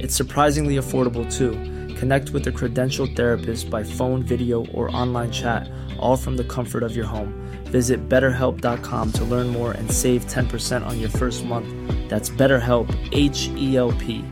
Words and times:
It's 0.00 0.14
surprisingly 0.14 0.76
affordable 0.76 1.24
too. 1.30 1.52
Connect 1.96 2.30
with 2.30 2.46
a 2.46 2.52
credentialed 2.52 3.16
therapist 3.16 3.68
by 3.68 3.82
phone, 3.82 4.22
video, 4.22 4.64
or 4.66 4.94
online 4.94 5.30
chat, 5.30 5.68
all 5.98 6.16
from 6.16 6.36
the 6.36 6.44
comfort 6.44 6.82
of 6.82 6.94
your 6.94 7.06
home. 7.06 7.32
Visit 7.64 8.08
betterhelp.com 8.08 9.12
to 9.12 9.24
learn 9.24 9.48
more 9.48 9.72
and 9.72 9.90
save 9.90 10.26
10% 10.26 10.86
on 10.86 11.00
your 11.00 11.10
first 11.10 11.44
month. 11.44 11.68
That's 12.08 12.30
BetterHelp, 12.30 12.88
H 13.12 13.50
E 13.56 13.76
L 13.76 13.92
P. 13.92 14.24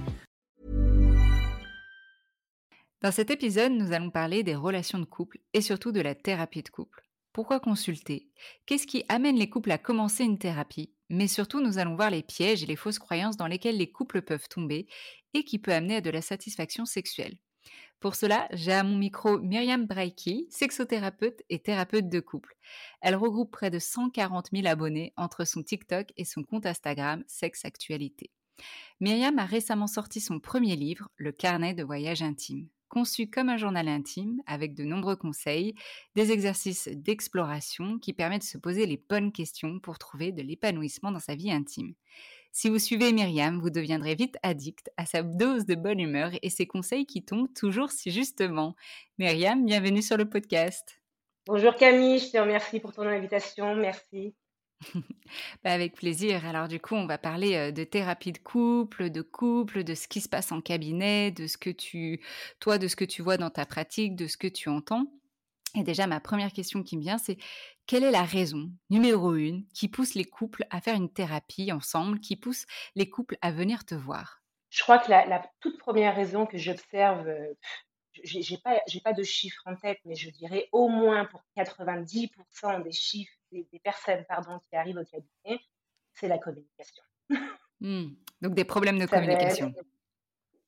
Dans 3.02 3.12
cet 3.12 3.30
épisode, 3.30 3.72
nous 3.72 3.92
allons 3.92 4.10
parler 4.10 4.42
des 4.42 4.54
relations 4.54 4.98
de 4.98 5.04
couple 5.04 5.38
et 5.52 5.60
surtout 5.60 5.92
de 5.92 6.00
la 6.00 6.14
thérapie 6.14 6.62
de 6.62 6.70
couple. 6.70 7.02
Pourquoi 7.32 7.60
consulter? 7.60 8.30
Qu'est-ce 8.64 8.86
qui 8.86 9.04
amène 9.08 9.36
les 9.36 9.50
couples 9.50 9.70
à 9.70 9.78
commencer 9.78 10.24
une 10.24 10.38
thérapie? 10.38 10.90
Mais 11.10 11.28
surtout, 11.28 11.60
nous 11.60 11.78
allons 11.78 11.94
voir 11.94 12.10
les 12.10 12.22
pièges 12.22 12.62
et 12.62 12.66
les 12.66 12.76
fausses 12.76 12.98
croyances 12.98 13.36
dans 13.36 13.46
lesquelles 13.46 13.76
les 13.76 13.92
couples 13.92 14.22
peuvent 14.22 14.48
tomber 14.48 14.88
et 15.36 15.44
qui 15.44 15.58
peut 15.58 15.72
amener 15.72 15.96
à 15.96 16.00
de 16.00 16.10
la 16.10 16.22
satisfaction 16.22 16.86
sexuelle. 16.86 17.36
Pour 18.00 18.14
cela, 18.14 18.48
j'ai 18.52 18.72
à 18.72 18.82
mon 18.82 18.96
micro 18.96 19.38
Myriam 19.38 19.86
Braiki, 19.86 20.46
sexothérapeute 20.50 21.42
et 21.48 21.58
thérapeute 21.58 22.08
de 22.08 22.20
couple. 22.20 22.54
Elle 23.00 23.16
regroupe 23.16 23.50
près 23.50 23.70
de 23.70 23.78
140 23.78 24.48
000 24.52 24.66
abonnés 24.66 25.12
entre 25.16 25.44
son 25.44 25.62
TikTok 25.62 26.12
et 26.16 26.24
son 26.24 26.42
compte 26.42 26.66
Instagram 26.66 27.22
Sexe 27.26 27.64
Actualité. 27.64 28.30
Myriam 29.00 29.38
a 29.38 29.44
récemment 29.44 29.86
sorti 29.86 30.20
son 30.20 30.40
premier 30.40 30.76
livre, 30.76 31.08
Le 31.16 31.32
carnet 31.32 31.74
de 31.74 31.84
voyage 31.84 32.22
intime 32.22 32.68
conçu 32.88 33.28
comme 33.28 33.48
un 33.48 33.56
journal 33.56 33.88
intime 33.88 34.40
avec 34.46 34.74
de 34.74 34.84
nombreux 34.84 35.16
conseils, 35.16 35.74
des 36.14 36.32
exercices 36.32 36.88
d'exploration 36.88 37.98
qui 37.98 38.12
permettent 38.12 38.42
de 38.42 38.46
se 38.46 38.58
poser 38.58 38.86
les 38.86 38.96
bonnes 38.96 39.32
questions 39.32 39.80
pour 39.80 39.98
trouver 39.98 40.32
de 40.32 40.42
l'épanouissement 40.42 41.12
dans 41.12 41.20
sa 41.20 41.34
vie 41.34 41.50
intime. 41.50 41.94
Si 42.58 42.70
vous 42.70 42.78
suivez 42.78 43.12
Myriam, 43.12 43.60
vous 43.60 43.68
deviendrez 43.68 44.14
vite 44.14 44.38
addict 44.42 44.90
à 44.96 45.04
sa 45.04 45.22
dose 45.22 45.66
de 45.66 45.74
bonne 45.74 46.00
humeur 46.00 46.30
et 46.40 46.48
ses 46.48 46.66
conseils 46.66 47.04
qui 47.04 47.22
tombent 47.22 47.52
toujours 47.52 47.90
si 47.90 48.10
justement. 48.10 48.74
Myriam, 49.18 49.66
bienvenue 49.66 50.00
sur 50.00 50.16
le 50.16 50.26
podcast. 50.26 50.98
Bonjour 51.44 51.76
Camille, 51.76 52.18
je 52.18 52.32
te 52.32 52.38
remercie 52.38 52.80
pour 52.80 52.94
ton 52.94 53.02
invitation, 53.02 53.76
merci. 53.76 54.34
Bah, 55.64 55.72
avec 55.72 55.96
plaisir. 55.96 56.46
Alors 56.46 56.66
du 56.66 56.80
coup, 56.80 56.94
on 56.94 57.06
va 57.06 57.18
parler 57.18 57.72
de 57.72 57.84
thérapie 57.84 58.32
de 58.32 58.38
couple, 58.38 59.10
de 59.10 59.20
couple, 59.20 59.84
de 59.84 59.94
ce 59.94 60.08
qui 60.08 60.22
se 60.22 60.28
passe 60.30 60.50
en 60.50 60.62
cabinet, 60.62 61.32
de 61.32 61.48
ce 61.48 61.58
que 61.58 61.68
tu, 61.68 62.22
toi, 62.58 62.78
de 62.78 62.88
ce 62.88 62.96
que 62.96 63.04
tu 63.04 63.20
vois 63.20 63.36
dans 63.36 63.50
ta 63.50 63.66
pratique, 63.66 64.16
de 64.16 64.26
ce 64.26 64.38
que 64.38 64.48
tu 64.48 64.70
entends. 64.70 65.12
Et 65.74 65.82
déjà, 65.82 66.06
ma 66.06 66.20
première 66.20 66.52
question 66.52 66.82
qui 66.82 66.96
me 66.96 67.02
vient, 67.02 67.18
c'est 67.18 67.36
quelle 67.86 68.04
est 68.04 68.10
la 68.10 68.22
raison 68.22 68.70
numéro 68.88 69.34
une 69.34 69.66
qui 69.68 69.88
pousse 69.88 70.14
les 70.14 70.24
couples 70.24 70.64
à 70.70 70.80
faire 70.80 70.94
une 70.94 71.12
thérapie 71.12 71.72
ensemble, 71.72 72.20
qui 72.20 72.36
pousse 72.36 72.66
les 72.94 73.10
couples 73.10 73.36
à 73.42 73.50
venir 73.50 73.84
te 73.84 73.94
voir? 73.94 74.42
Je 74.70 74.82
crois 74.82 74.98
que 74.98 75.10
la, 75.10 75.42
toute 75.60 75.78
première 75.78 76.16
raison 76.16 76.46
que 76.46 76.58
j'observe, 76.58 77.28
j'ai 78.24 78.58
pas, 78.58 78.80
pas 79.04 79.12
de 79.12 79.22
chiffres 79.22 79.62
en 79.66 79.76
tête, 79.76 79.98
mais 80.04 80.14
je 80.14 80.30
dirais 80.30 80.68
au 80.72 80.88
moins 80.88 81.26
pour 81.26 81.42
90% 81.56 82.82
des 82.82 82.92
chiffres 82.92 83.32
des, 83.52 83.80
personnes 83.82 84.24
pardon, 84.28 84.58
qui 84.68 84.76
arrivent 84.76 84.98
au 84.98 85.04
cabinet, 85.04 85.62
c'est 86.14 86.28
la 86.28 86.38
communication. 86.38 87.02
Mmh. 87.80 88.14
Donc 88.40 88.54
des 88.54 88.64
problèmes 88.64 88.98
de 88.98 89.06
communication. 89.06 89.74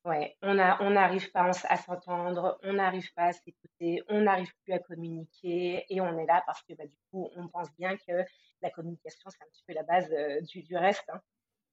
Ouais, 0.09 0.39
on 0.41 0.55
n'arrive 0.55 1.31
pas 1.33 1.51
à 1.69 1.77
s'entendre, 1.77 2.59
on 2.63 2.73
n'arrive 2.73 3.13
pas 3.13 3.25
à 3.25 3.33
s'écouter, 3.33 4.03
on 4.09 4.23
n'arrive 4.23 4.51
plus 4.65 4.73
à 4.73 4.79
communiquer 4.79 5.85
et 5.91 6.01
on 6.01 6.19
est 6.19 6.25
là 6.25 6.43
parce 6.47 6.63
que 6.63 6.73
bah, 6.73 6.87
du 6.87 6.97
coup, 7.11 7.29
on 7.37 7.47
pense 7.49 7.69
bien 7.79 7.95
que 7.95 8.25
la 8.63 8.71
communication, 8.71 9.29
c'est 9.29 9.43
un 9.43 9.49
petit 9.53 9.63
peu 9.69 9.75
la 9.75 9.83
base 9.83 10.11
euh, 10.11 10.41
du, 10.41 10.77
reste. 10.79 11.05
Hein. 11.13 11.21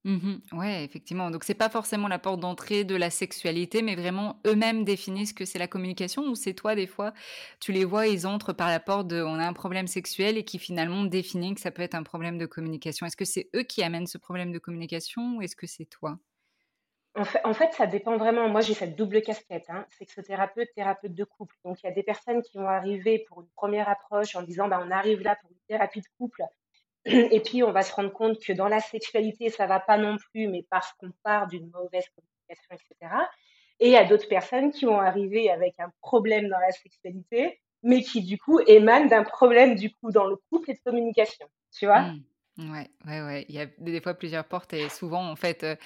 Mmh 0.04 0.34
ouais, 0.52 0.84
effectivement. 0.84 1.30
Donc 1.30 1.44
c'est 1.44 1.54
pas 1.54 1.70
forcément 1.70 2.08
la 2.08 2.18
porte 2.18 2.40
d'entrée 2.40 2.84
de 2.84 2.94
la 2.94 3.08
sexualité, 3.08 3.80
mais 3.80 3.96
vraiment 3.96 4.42
eux-mêmes 4.46 4.84
définissent 4.84 5.32
que 5.32 5.46
c'est 5.46 5.58
la 5.58 5.66
communication 5.66 6.24
ou 6.24 6.34
c'est 6.34 6.52
toi 6.52 6.74
des 6.74 6.86
fois, 6.86 7.14
tu 7.58 7.72
les 7.72 7.86
vois, 7.86 8.06
ils 8.06 8.26
entrent 8.26 8.52
par 8.52 8.68
la 8.68 8.80
porte 8.80 9.08
de 9.08 9.22
on 9.22 9.38
a 9.38 9.46
un 9.46 9.54
problème 9.54 9.86
sexuel 9.86 10.36
et 10.36 10.44
qui 10.44 10.58
finalement 10.58 11.04
définissent 11.04 11.54
que 11.54 11.60
ça 11.62 11.70
peut 11.70 11.82
être 11.82 11.94
un 11.94 12.02
problème 12.02 12.36
de 12.36 12.44
communication. 12.44 13.06
Est-ce 13.06 13.16
que 13.16 13.24
c'est 13.24 13.48
eux 13.56 13.62
qui 13.62 13.82
amènent 13.82 14.06
ce 14.06 14.18
problème 14.18 14.52
de 14.52 14.58
communication 14.58 15.36
ou 15.36 15.42
est-ce 15.42 15.56
que 15.56 15.66
c'est 15.66 15.86
toi? 15.86 16.18
En 17.16 17.54
fait, 17.54 17.72
ça 17.72 17.86
dépend 17.86 18.18
vraiment. 18.18 18.48
Moi, 18.48 18.60
j'ai 18.60 18.74
cette 18.74 18.94
double 18.94 19.22
casquette, 19.22 19.64
hein, 19.68 19.86
sexothérapeute, 19.98 20.68
thérapeute 20.74 21.14
de 21.14 21.24
couple. 21.24 21.54
Donc, 21.64 21.82
il 21.82 21.86
y 21.86 21.88
a 21.88 21.92
des 21.92 22.02
personnes 22.02 22.42
qui 22.42 22.58
vont 22.58 22.68
arriver 22.68 23.24
pour 23.26 23.40
une 23.40 23.48
première 23.56 23.88
approche 23.88 24.36
en 24.36 24.42
disant, 24.42 24.68
bah, 24.68 24.82
on 24.84 24.90
arrive 24.90 25.22
là 25.22 25.34
pour 25.36 25.50
une 25.50 25.56
thérapie 25.66 26.00
de 26.00 26.06
couple 26.18 26.42
et 27.06 27.40
puis, 27.40 27.62
on 27.62 27.72
va 27.72 27.82
se 27.82 27.94
rendre 27.94 28.12
compte 28.12 28.38
que 28.38 28.52
dans 28.52 28.68
la 28.68 28.80
sexualité, 28.80 29.48
ça 29.48 29.66
va 29.66 29.80
pas 29.80 29.96
non 29.96 30.16
plus, 30.30 30.48
mais 30.48 30.66
parce 30.68 30.92
qu'on 30.94 31.10
part 31.22 31.46
d'une 31.46 31.70
mauvaise 31.70 32.04
communication, 32.14 32.74
etc. 32.74 33.14
Et 33.80 33.86
il 33.86 33.92
y 33.92 33.96
a 33.96 34.04
d'autres 34.04 34.28
personnes 34.28 34.70
qui 34.70 34.84
vont 34.84 35.00
arriver 35.00 35.50
avec 35.50 35.74
un 35.78 35.90
problème 36.02 36.48
dans 36.48 36.58
la 36.58 36.72
sexualité, 36.72 37.60
mais 37.82 38.02
qui, 38.02 38.22
du 38.22 38.36
coup, 38.36 38.60
émanent 38.66 39.06
d'un 39.06 39.24
problème, 39.24 39.74
du 39.74 39.90
coup, 39.90 40.10
dans 40.10 40.26
le 40.26 40.36
couple 40.50 40.70
et 40.70 40.74
de 40.74 40.80
communication. 40.84 41.46
Tu 41.72 41.86
vois 41.86 42.02
mmh. 42.02 42.22
Ouais, 42.58 42.88
ouais, 43.06 43.20
ouais, 43.22 43.46
il 43.50 43.54
y 43.54 43.60
a 43.60 43.66
des 43.78 44.00
fois 44.00 44.14
plusieurs 44.14 44.44
portes 44.46 44.72
et 44.72 44.88
souvent 44.88 45.28
en 45.30 45.36
fait, 45.36 45.62
heu, 45.62 45.76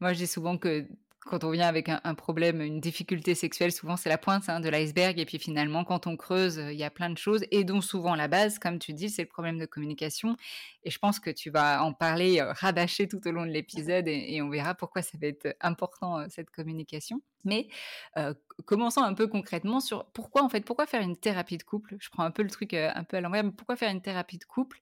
moi 0.00 0.12
je 0.12 0.18
dis 0.18 0.26
souvent 0.26 0.58
que 0.58 0.86
quand 1.28 1.44
on 1.44 1.50
vient 1.50 1.68
avec 1.68 1.88
un 1.88 2.14
problème, 2.14 2.60
une 2.60 2.80
difficulté 2.80 3.34
sexuelle, 3.34 3.70
souvent 3.72 3.96
c'est 3.96 4.08
la 4.08 4.18
pointe, 4.18 4.48
hein, 4.48 4.60
de 4.60 4.68
l'iceberg 4.68 5.18
et 5.20 5.26
puis 5.26 5.38
finalement 5.38 5.84
quand 5.84 6.06
on 6.06 6.16
creuse, 6.16 6.56
il 6.56 6.76
y 6.76 6.84
a 6.84 6.90
plein 6.90 7.10
de 7.10 7.18
choses 7.18 7.44
et 7.50 7.64
dont 7.64 7.80
souvent 7.80 8.14
la 8.14 8.28
base, 8.28 8.58
comme 8.58 8.78
tu 8.78 8.92
dis, 8.94 9.10
c'est 9.10 9.22
le 9.22 9.28
problème 9.28 9.58
de 9.58 9.66
communication 9.66 10.36
et 10.84 10.90
je 10.90 10.98
pense 10.98 11.20
que 11.20 11.30
tu 11.30 11.50
vas 11.50 11.84
en 11.84 11.92
parler, 11.92 12.40
heu, 12.40 12.46
rabâcher 12.50 13.08
tout 13.08 13.20
au 13.26 13.30
long 13.32 13.44
de 13.46 13.50
l'épisode 13.50 14.08
et 14.08 14.40
on 14.42 14.48
verra 14.48 14.74
pourquoi 14.74 15.02
ça 15.02 15.18
va 15.20 15.28
être 15.28 15.56
important, 15.60 16.20
heu, 16.20 16.26
cette 16.30 16.50
communication. 16.50 17.20
Mais, 17.44 17.68
heu, 18.16 18.34
c 18.34 18.62
commençons 18.66 19.02
un 19.02 19.14
peu 19.14 19.28
concrètement 19.28 19.80
sur 19.80 20.06
pourquoi 20.12 20.42
en 20.42 20.48
fait, 20.48 20.62
pourquoi 20.64 20.86
faire 20.86 21.02
une 21.02 21.16
thérapie 21.16 21.58
de 21.58 21.62
couple? 21.62 21.96
Je 22.00 22.08
prends 22.10 22.24
un 22.24 22.30
peu 22.30 22.42
le 22.42 22.50
truc, 22.50 22.74
un 22.74 23.04
peu 23.04 23.16
à 23.18 23.20
l'envers, 23.20 23.44
mais 23.44 23.52
pourquoi 23.52 23.76
faire 23.76 23.90
une 23.90 24.02
thérapie 24.02 24.38
de 24.38 24.44
couple? 24.44 24.78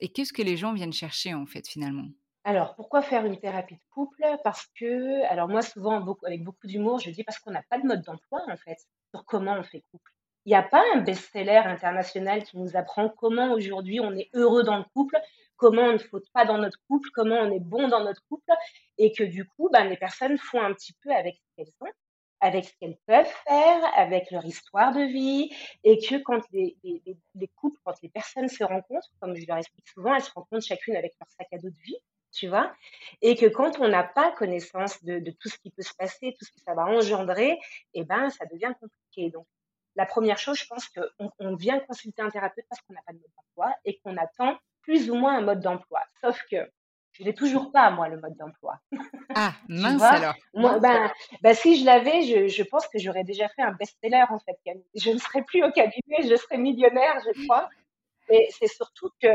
Et 0.00 0.10
qu'est-ce 0.12 0.32
que 0.32 0.42
les 0.42 0.56
gens 0.56 0.74
viennent 0.74 0.92
chercher 0.92 1.34
en 1.34 1.46
fait 1.46 1.68
finalement? 1.68 2.08
Alors, 2.46 2.74
pourquoi 2.74 3.00
faire 3.00 3.24
une 3.24 3.38
thérapie 3.38 3.76
de 3.76 3.80
couple? 3.90 4.22
Parce 4.44 4.66
que 4.78 5.22
alors 5.30 5.48
moi 5.48 5.62
souvent 5.62 6.04
avec 6.24 6.44
beaucoup 6.44 6.66
d'humour, 6.66 6.98
je 7.00 7.10
dis 7.10 7.24
parce 7.24 7.38
qu'on 7.38 7.50
n'a 7.50 7.62
pas 7.70 7.78
de 7.78 7.86
mode 7.86 8.02
d'emploi 8.02 8.42
en 8.48 8.56
fait, 8.58 8.76
sur 9.14 9.24
comment 9.24 9.54
on 9.58 9.62
fait 9.62 9.82
couple. 9.90 10.10
Il 10.44 10.52
y 10.52 10.54
a 10.54 10.62
pas 10.62 10.82
un 10.94 10.98
best-seller 11.00 11.62
international 11.64 12.44
qui 12.44 12.58
nous 12.58 12.76
apprend 12.76 13.08
comment 13.08 13.52
aujourd'hui 13.54 13.98
on 14.00 14.12
est 14.12 14.28
heureux 14.34 14.62
dans 14.62 14.76
le 14.76 14.84
couple, 14.94 15.18
comment 15.56 15.84
on 15.84 15.92
ne 15.94 15.98
faute 15.98 16.26
pas 16.34 16.44
dans 16.44 16.58
notre 16.58 16.78
couple, 16.86 17.08
comment 17.14 17.36
on 17.36 17.50
est 17.50 17.60
bon 17.60 17.88
dans 17.88 18.04
notre 18.04 18.22
couple 18.28 18.52
et 18.98 19.12
que 19.12 19.24
du 19.24 19.46
coup, 19.46 19.70
ben, 19.72 19.84
les 19.84 19.96
personnes 19.96 20.36
font 20.36 20.60
un 20.60 20.74
petit 20.74 20.92
peu 21.02 21.10
avec 21.12 21.36
ce 21.36 21.56
qu'elles 21.56 21.72
ont, 21.80 21.92
avec 22.40 22.66
ce 22.66 22.72
qu'elles 22.78 22.98
peuvent 23.06 23.32
faire, 23.48 23.90
avec 23.96 24.30
leur 24.30 24.44
histoire 24.44 24.92
de 24.92 25.00
vie 25.00 25.50
et 25.82 25.98
que 25.98 26.16
quand 26.22 26.42
les 26.52 26.76
couples, 27.56 27.80
quand 27.84 27.94
les 28.02 28.10
personnes 28.10 28.48
se 28.48 28.64
rencontrent, 28.64 29.08
comme 29.18 29.34
je 29.34 29.46
leur 29.46 29.56
explique 29.56 29.88
souvent, 29.88 30.14
elles 30.14 30.22
se 30.22 30.32
rencontrent 30.32 30.66
chacune 30.66 30.96
avec 30.96 31.14
leur 31.18 31.30
sac 31.30 31.48
à 31.50 31.56
dos 31.56 31.70
de 31.70 31.82
vie 31.82 31.96
tu 32.34 32.48
vois? 32.48 32.72
Et 33.22 33.36
que 33.36 33.46
quand 33.46 33.80
on 33.80 33.88
n'a 33.88 34.04
pas 34.04 34.32
connaissance 34.32 35.02
de 35.04 35.18
de 35.18 35.30
tout 35.30 35.48
ce 35.48 35.58
qui 35.58 35.70
peut 35.70 35.82
se 35.82 35.94
passer, 35.94 36.34
tout 36.38 36.44
ce 36.44 36.52
que 36.52 36.60
ça 36.60 36.74
va 36.74 36.84
engendrer, 36.84 37.58
et 37.94 38.04
ben, 38.04 38.30
ça 38.30 38.44
devient 38.46 38.72
compliqué. 38.80 39.30
Donc 39.30 39.46
la 39.96 40.06
première 40.06 40.38
chose, 40.38 40.58
je 40.58 40.66
pense 40.66 40.88
qu'on 40.88 41.30
on 41.38 41.54
vient 41.54 41.78
consulter 41.80 42.22
un 42.22 42.30
thérapeute 42.30 42.66
parce 42.68 42.82
qu'on 42.82 42.94
n'a 42.94 43.02
pas 43.06 43.12
de 43.12 43.18
mode 43.18 43.30
d'emploi 43.36 43.74
et 43.84 43.98
qu'on 44.00 44.16
attend 44.16 44.58
plus 44.82 45.10
ou 45.10 45.14
moins 45.14 45.38
un 45.38 45.40
mode 45.40 45.60
d'emploi. 45.60 46.00
Sauf 46.20 46.38
que 46.50 46.56
je 47.12 47.22
l'ai 47.22 47.34
toujours 47.34 47.70
pas 47.70 47.90
moi 47.90 48.08
le 48.08 48.20
mode 48.20 48.36
d'emploi. 48.36 48.80
Ah 49.34 49.52
mince 49.68 50.02
alors! 50.02 50.34
Moi, 50.52 50.80
ben 50.80 51.10
ben 51.42 51.54
si 51.54 51.78
je 51.78 51.84
l'avais, 51.84 52.22
je 52.22 52.48
je 52.48 52.62
pense 52.64 52.88
que 52.88 52.98
j'aurais 52.98 53.24
déjà 53.24 53.48
fait 53.48 53.62
un 53.62 53.72
best-seller 53.72 54.24
en 54.30 54.40
fait. 54.40 54.58
Je 54.96 55.10
ne 55.10 55.18
serais 55.18 55.42
plus 55.42 55.62
au 55.62 55.70
cabinet, 55.70 56.28
je 56.28 56.34
serais 56.34 56.58
millionnaire, 56.58 57.16
je 57.24 57.44
crois. 57.44 57.68
Mais 58.28 58.48
c'est 58.50 58.68
surtout 58.68 59.10
que 59.22 59.28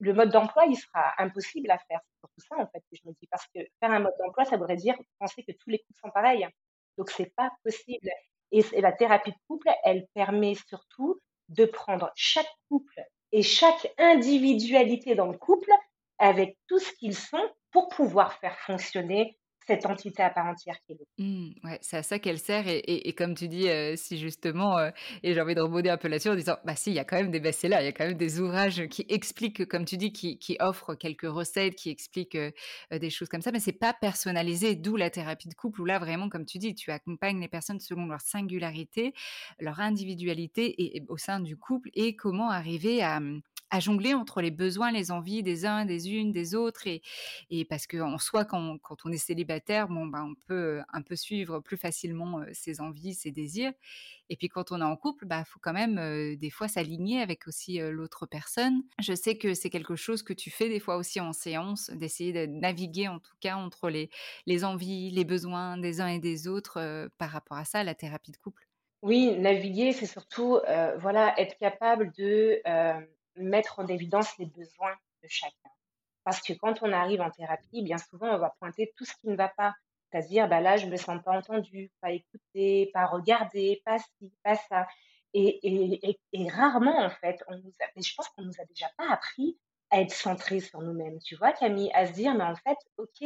le 0.00 0.12
mode 0.14 0.30
d'emploi, 0.30 0.66
il 0.66 0.76
sera 0.76 1.14
impossible 1.18 1.70
à 1.70 1.78
faire. 1.78 2.00
C'est 2.04 2.18
surtout 2.20 2.40
ça, 2.48 2.56
en 2.58 2.66
fait, 2.68 2.80
que 2.80 2.96
je 2.96 3.08
me 3.08 3.12
dis. 3.20 3.26
Parce 3.30 3.46
que 3.54 3.60
faire 3.80 3.90
un 3.90 4.00
mode 4.00 4.14
d'emploi, 4.18 4.44
ça 4.44 4.56
voudrait 4.56 4.76
dire 4.76 4.96
penser 5.18 5.42
que 5.42 5.52
tous 5.52 5.70
les 5.70 5.78
couples 5.78 5.98
sont 6.00 6.10
pareils. 6.10 6.46
Donc 6.98 7.10
c'est 7.10 7.32
pas 7.36 7.50
possible. 7.64 8.08
Et 8.52 8.64
et 8.72 8.80
la 8.80 8.92
thérapie 8.92 9.32
de 9.32 9.36
couple, 9.48 9.68
elle 9.84 10.06
permet 10.14 10.54
surtout 10.54 11.20
de 11.48 11.64
prendre 11.64 12.10
chaque 12.14 12.50
couple 12.68 13.02
et 13.32 13.42
chaque 13.42 13.92
individualité 13.98 15.14
dans 15.14 15.26
le 15.26 15.38
couple 15.38 15.70
avec 16.18 16.56
tout 16.68 16.78
ce 16.78 16.92
qu'ils 16.92 17.16
sont 17.16 17.50
pour 17.70 17.88
pouvoir 17.88 18.34
faire 18.34 18.58
fonctionner 18.60 19.38
cette 19.66 19.86
entité 19.86 20.22
à 20.22 20.30
part 20.30 20.46
entière 20.46 20.76
qui 20.86 20.92
est 20.92 20.98
Mmh, 21.18 21.52
ouais, 21.64 21.78
c'est 21.80 21.96
à 21.96 22.02
ça 22.02 22.18
qu'elle 22.18 22.38
sert 22.38 22.68
et 22.68 22.76
et 23.08 23.14
comme 23.14 23.34
tu 23.34 23.48
dis, 23.48 23.68
si 23.96 24.18
justement, 24.18 24.76
et 25.22 25.32
j'ai 25.32 25.40
envie 25.40 25.54
de 25.54 25.62
rebondir 25.62 25.94
un 25.94 25.96
peu 25.96 26.08
là-dessus 26.08 26.28
en 26.28 26.34
disant, 26.34 26.56
bah 26.66 26.76
si, 26.76 26.90
il 26.90 26.94
y 26.94 26.98
a 26.98 27.04
quand 27.04 27.16
même 27.16 27.30
des 27.30 27.40
best-sellers, 27.40 27.78
il 27.80 27.86
y 27.86 27.88
a 27.88 27.92
quand 27.92 28.04
même 28.06 28.18
des 28.18 28.38
ouvrages 28.38 28.86
qui 28.88 29.06
expliquent, 29.08 29.64
comme 29.66 29.86
tu 29.86 29.96
dis, 29.96 30.12
qui 30.12 30.38
qui 30.38 30.58
offrent 30.60 30.94
quelques 30.94 31.22
recettes, 31.26 31.74
qui 31.74 31.88
expliquent, 31.88 32.36
des 32.90 33.08
choses 33.10 33.28
comme 33.30 33.40
ça, 33.40 33.50
mais 33.50 33.60
c'est 33.60 33.72
pas 33.72 33.94
personnalisé, 33.94 34.74
d'où 34.76 34.96
la 34.96 35.08
thérapie 35.08 35.48
de 35.48 35.54
couple 35.54 35.80
où 35.80 35.84
là, 35.86 35.98
vraiment, 35.98 36.28
comme 36.28 36.44
tu 36.44 36.58
dis, 36.58 36.74
tu 36.74 36.90
accompagnes 36.90 37.40
les 37.40 37.48
personnes 37.48 37.80
selon 37.80 38.04
leur 38.06 38.20
singularité, 38.20 39.14
leur 39.58 39.80
individualité 39.80 40.96
et 40.96 41.02
au 41.08 41.16
sein 41.16 41.40
du 41.40 41.56
couple 41.56 41.88
et 41.94 42.14
comment 42.14 42.50
arriver 42.50 43.02
à, 43.02 43.20
mmh, 43.20 43.40
à 43.70 43.80
jongler 43.80 44.14
entre 44.14 44.40
les 44.40 44.50
besoins, 44.50 44.92
les 44.92 45.10
envies 45.10 45.42
des 45.42 45.66
uns, 45.66 45.84
des 45.84 46.10
unes, 46.12 46.32
des 46.32 46.54
autres 46.54 46.86
et 46.86 47.02
et 47.50 47.64
parce 47.64 47.86
qu'en 47.86 48.18
soi, 48.18 48.44
quand 48.44 48.78
quand 48.78 49.04
on 49.04 49.12
est 49.12 49.18
célibataire, 49.18 49.88
bon, 49.88 50.06
ben, 50.06 50.24
on 50.32 50.34
peut, 50.46 50.80
un 50.92 51.02
peu 51.02 51.16
suivre 51.16 51.60
plus 51.60 51.76
facilement, 51.76 52.42
ses 52.52 52.80
envies, 52.80 53.14
ses 53.14 53.32
désirs 53.32 53.72
et 54.28 54.36
puis 54.36 54.48
quand 54.48 54.72
on 54.72 54.80
est 54.80 54.84
en 54.84 54.96
couple, 54.96 55.26
bah, 55.26 55.44
faut 55.44 55.60
quand 55.60 55.72
même, 55.72 56.36
des 56.36 56.50
fois 56.50 56.68
s'aligner 56.68 57.20
avec 57.20 57.46
aussi, 57.46 57.78
l'autre 57.78 58.26
personne. 58.26 58.82
Je 59.00 59.14
sais 59.14 59.38
que 59.38 59.54
c'est 59.54 59.70
quelque 59.70 59.96
chose 59.96 60.22
que 60.22 60.32
tu 60.32 60.50
fais 60.50 60.68
des 60.68 60.80
fois 60.80 60.96
aussi 60.96 61.20
en 61.20 61.32
séance, 61.32 61.90
d'essayer 61.90 62.32
de 62.32 62.46
naviguer 62.46 63.08
en 63.08 63.20
tout 63.20 63.34
cas 63.40 63.56
entre 63.56 63.88
les 63.88 64.10
les 64.46 64.64
envies, 64.64 65.10
les 65.10 65.24
besoins 65.24 65.76
des 65.78 66.00
uns 66.00 66.08
et 66.08 66.18
des 66.18 66.48
autres, 66.48 67.08
par 67.18 67.30
rapport 67.30 67.56
à 67.56 67.64
ça, 67.64 67.84
la 67.84 67.94
thérapie 67.94 68.32
de 68.32 68.36
couple. 68.38 68.66
Oui, 69.02 69.36
naviguer, 69.38 69.92
c'est 69.92 70.06
surtout, 70.06 70.58
voilà, 70.98 71.38
être 71.38 71.56
capable 71.58 72.12
de, 72.12 72.60
mettre 73.36 73.78
en 73.80 73.86
évidence 73.86 74.36
les 74.38 74.46
besoins 74.46 74.94
de 75.22 75.28
chacun. 75.28 75.70
Parce 76.24 76.40
que 76.42 76.52
quand 76.54 76.82
on 76.82 76.92
arrive 76.92 77.20
en 77.20 77.30
thérapie, 77.30 77.82
bien 77.82 77.98
souvent, 77.98 78.34
on 78.34 78.38
va 78.38 78.54
pointer 78.58 78.92
tout 78.96 79.04
ce 79.04 79.12
qui 79.20 79.28
ne 79.28 79.36
va 79.36 79.48
pas. 79.48 79.74
C'est-à-dire, 80.10 80.48
bah, 80.48 80.60
là, 80.60 80.76
je 80.76 80.86
me 80.86 80.96
sens 80.96 81.22
pas 81.24 81.32
entendue, 81.36 81.90
pas 82.00 82.12
écoutée, 82.12 82.90
pas 82.92 83.06
regardée, 83.06 83.82
pas 83.84 83.98
ci, 83.98 84.32
pas 84.42 84.56
ça. 84.56 84.86
Et 85.34 85.60
et 85.66 86.18
et 86.32 86.48
rarement, 86.50 86.98
en 87.04 87.10
fait, 87.10 87.42
on 87.48 87.56
nous 87.58 87.72
mais 87.96 88.02
je 88.02 88.14
pense 88.14 88.28
qu'on 88.30 88.42
nous 88.42 88.60
a 88.60 88.64
déjà 88.66 88.88
pas 88.96 89.10
appris 89.12 89.58
à 89.90 90.00
être 90.00 90.12
centrés 90.14 90.60
sur 90.60 90.80
nous-mêmes, 90.82 91.18
tu 91.20 91.36
vois, 91.36 91.52
Camille? 91.52 91.90
À 91.94 92.06
se 92.06 92.12
dire: 92.12 92.34
«Mais 92.34 92.44
en 92.44 92.56
fait, 92.56 92.78
OK, 92.98 93.22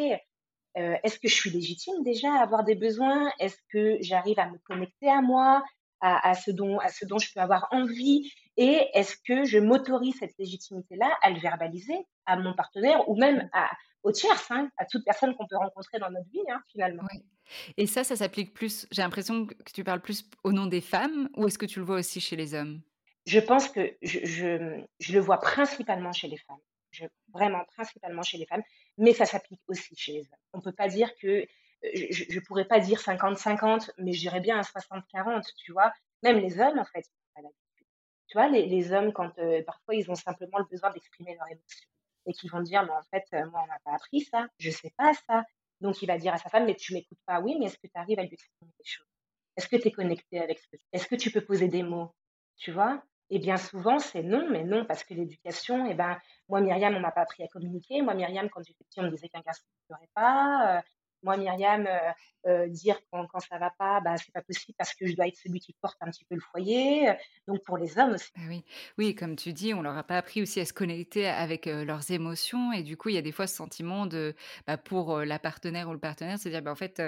Heu, 0.76 0.96
est-ce 1.02 1.18
que 1.18 1.28
je 1.28 1.34
suis 1.34 1.50
légitime 1.50 2.02
déjà 2.04 2.32
à 2.34 2.42
avoir 2.42 2.64
des 2.64 2.74
besoins? 2.76 3.32
Est-ce 3.40 3.56
que 3.72 3.98
j'arrive 4.02 4.38
à 4.38 4.48
me 4.50 4.58
connecter 4.58 5.08
à 5.10 5.20
moi, 5.20 5.62
à 6.00 6.34
ce 6.34 6.50
dont 6.50 6.78
à 6.78 6.88
ce 6.88 7.04
dont 7.04 7.18
je 7.18 7.32
peux 7.34 7.40
avoir 7.40 7.66
envie? 7.72 8.32
Et 8.60 8.88
est-ce 8.94 9.16
que 9.16 9.44
je 9.44 9.58
m'autorise 9.58 10.16
cette 10.20 10.38
légitimité-là 10.38 11.18
à 11.22 11.30
le 11.30 11.40
verbaliser 11.40 12.06
à 12.26 12.36
mon 12.36 12.54
partenaire 12.54 13.08
ou 13.08 13.16
même 13.18 13.50
à 13.52 13.70
aux 14.04 14.12
tierces, 14.12 14.50
hein, 14.52 14.70
à 14.78 14.86
toute 14.86 15.04
personne 15.04 15.34
qu'on 15.36 15.48
peut 15.48 15.56
rencontrer 15.56 15.98
dans 15.98 16.10
notre 16.10 16.30
vie, 16.30 16.44
hein, 16.50 16.62
finalement? 16.68 17.02
Et 17.76 17.86
ça, 17.86 18.04
ça 18.04 18.16
s'applique 18.16 18.54
plus 18.54 18.86
j'ai 18.92 19.02
l'impression 19.02 19.46
que 19.46 19.72
tu 19.74 19.84
parles 19.84 20.00
plus 20.02 20.24
au 20.44 20.52
nom 20.52 20.66
des 20.66 20.80
femmes 20.80 21.28
ou 21.36 21.46
est-ce 21.46 21.58
que 21.58 21.66
tu 21.66 21.80
le 21.80 21.84
vois 21.84 21.96
aussi 21.98 22.20
chez 22.20 22.36
les 22.36 22.54
hommes? 22.54 22.82
Je 23.26 23.40
pense 23.40 23.68
que 23.68 23.96
je 24.02 24.18
je, 24.24 24.84
je 24.98 25.12
le 25.12 25.20
vois 25.20 25.38
principalement 25.40 26.12
chez 26.12 26.28
les 26.28 26.37
femmes. 26.38 26.61
Je 26.90 27.04
vraiment 27.32 27.64
principalement 27.76 28.23
chez 28.23 28.38
les 28.38 28.46
femmes, 28.46 28.62
mais 28.99 29.12
ça 29.14 29.26
s'applique 29.26 29.62
aussi 29.68 29.94
chez 29.96 30.12
les 30.12 30.20
hommes. 30.23 30.38
On 30.52 30.58
ne 30.58 30.62
peut 30.62 30.73
pas 30.73 30.88
dire 30.88 31.11
que, 31.20 31.42
heu, 31.42 31.46
je 32.11 32.25
je 32.28 32.40
pourrais 32.40 32.66
pas 32.66 32.80
dire 32.80 33.00
50-50, 33.00 33.90
mais 33.99 34.12
je 34.12 34.20
dirais 34.20 34.40
bien 34.40 34.58
un 34.58 34.62
60-40, 34.64 35.46
tu 35.56 35.73
vois? 35.73 35.92
Même 36.23 36.38
les 36.38 36.58
hommes, 36.61 36.78
en 36.78 36.85
fait, 36.85 37.00
ils 37.06 37.12
ont 37.20 37.32
pas 37.35 37.42
l'habitude. 37.42 37.87
Tu 38.30 38.38
vois, 38.38 38.49
les 38.49 38.66
les 38.66 38.92
hommes 38.92 39.12
quand, 39.12 39.38
heu, 39.40 39.64
parfois 39.64 39.94
ils 39.96 40.10
ont 40.10 40.14
simplement 40.14 40.58
le 40.58 40.64
besoin 40.66 40.90
d'exprimer 40.90 41.34
leurs 41.37 41.49
émotions 41.50 41.88
et 42.26 42.32
qu'ils 42.32 42.50
vont 42.50 42.60
dire: 42.62 42.84
«Mais 42.84 42.92
en 42.92 43.02
fait, 43.10 43.25
heu, 43.34 43.46
moi 43.50 43.62
on 43.64 43.68
m'a 43.68 43.78
pas 43.84 43.94
appris 43.94 44.20
ça, 44.22 44.46
je 44.58 44.70
sais 44.70 44.92
pas 44.96 45.12
ça». 45.28 45.44
Donc 45.82 46.00
il 46.02 46.06
va 46.06 46.16
dire 46.18 46.32
à 46.34 46.38
sa 46.38 46.49
femme: 46.50 46.66
«Mais 46.66 46.76
tu 46.76 46.94
m'écoutes 46.94 47.18
pas». 47.26 47.40
«Oui, 47.40 47.56
mais 47.58 47.66
est-ce 47.66 47.78
que 47.78 47.88
tu 47.88 47.92
arrives 47.99 48.20
à 48.20 48.22
lui 48.25 48.34
exprimer 48.34 48.72
les 48.78 48.84
choses? 48.87 49.06
Est-ce 49.56 49.68
que 49.68 49.76
tu 49.76 49.88
es 49.88 49.92
connecté 49.92 50.40
avec 50.40 50.58
ce 50.60 50.68
que 50.68 50.76
est-ce 50.92 51.08
que 51.08 51.16
tu 51.16 51.30
peux 51.32 51.42
poser 51.44 51.68
des 51.68 51.82
mots?» 51.82 52.14
Tu 52.56 52.72
vois? 52.72 53.02
Et 53.30 53.38
bien 53.40 53.56
souvent, 53.56 53.99
c'est 53.99 54.22
non, 54.22 54.49
mais 54.50 54.64
non, 54.64 54.84
parce 54.87 55.04
que 55.04 55.14
l'éducation, 55.14 55.87
eh 55.90 55.94
ben, 55.94 56.18
moi, 56.49 56.60
Myriam, 56.60 56.94
on 56.96 57.00
m'a 57.00 57.12
pas 57.12 57.22
appris 57.22 57.42
à 57.44 57.49
communiquer. 57.49 58.02
Moi, 58.02 58.14
Myriam, 58.14 58.49
quand 58.50 58.62
j'étais 58.62 58.84
petite, 58.84 58.99
on 58.99 59.04
me 59.04 59.10
disait 59.10 59.28
qu'un 59.28 59.40
garçon 59.40 59.64
ne 59.68 59.94
pleurait 59.94 60.10
pas. 60.14 60.82
Moi, 61.22 61.36
Myriam, 61.36 61.86
heu 61.86 62.50
heu, 62.50 62.68
dire 62.70 62.98
quand 63.10 63.26
quand 63.26 63.40
ça 63.40 63.58
va 63.58 63.70
pas, 63.78 64.00
bah, 64.00 64.16
c'est 64.16 64.32
pas 64.32 64.42
possible 64.42 64.74
parce 64.78 64.94
que 64.94 65.06
je 65.06 65.14
dois 65.16 65.26
être 65.28 65.36
celui 65.36 65.60
qui 65.60 65.74
porte 65.80 65.98
un 66.00 66.10
petit 66.10 66.24
peu 66.24 66.34
le 66.34 66.40
foyer, 66.40 67.10
heu, 67.10 67.14
donc 67.46 67.62
pour 67.64 67.76
les 67.78 67.98
hommes 67.98 68.12
aussi. 68.14 68.30
Bah, 68.36 68.42
oui. 68.48 68.64
Oui, 68.96 69.14
comme 69.16 69.34
tu 69.34 69.52
dis, 69.52 69.74
on 69.74 69.82
leur 69.82 69.96
a 69.96 70.04
pas 70.04 70.16
appris 70.16 70.40
aussi 70.40 70.60
à 70.60 70.64
se 70.64 70.72
connecter 70.72 71.26
avec, 71.26 71.66
leurs 71.66 72.10
émotions 72.12 72.72
et 72.72 72.82
du 72.84 72.96
coup, 72.96 73.08
il 73.08 73.16
y 73.16 73.18
a 73.18 73.22
des 73.22 73.32
fois 73.32 73.46
ce 73.48 73.56
sentiment 73.56 74.06
de, 74.06 74.34
bah, 74.68 74.76
pour, 74.78 75.18
la 75.20 75.38
partenaire 75.40 75.88
ou 75.88 75.92
le 75.92 75.98
partenaire, 75.98 76.38
se 76.38 76.48
dire: 76.48 76.62
«Bah, 76.62 76.70
en 76.70 76.76
fait, 76.76 77.02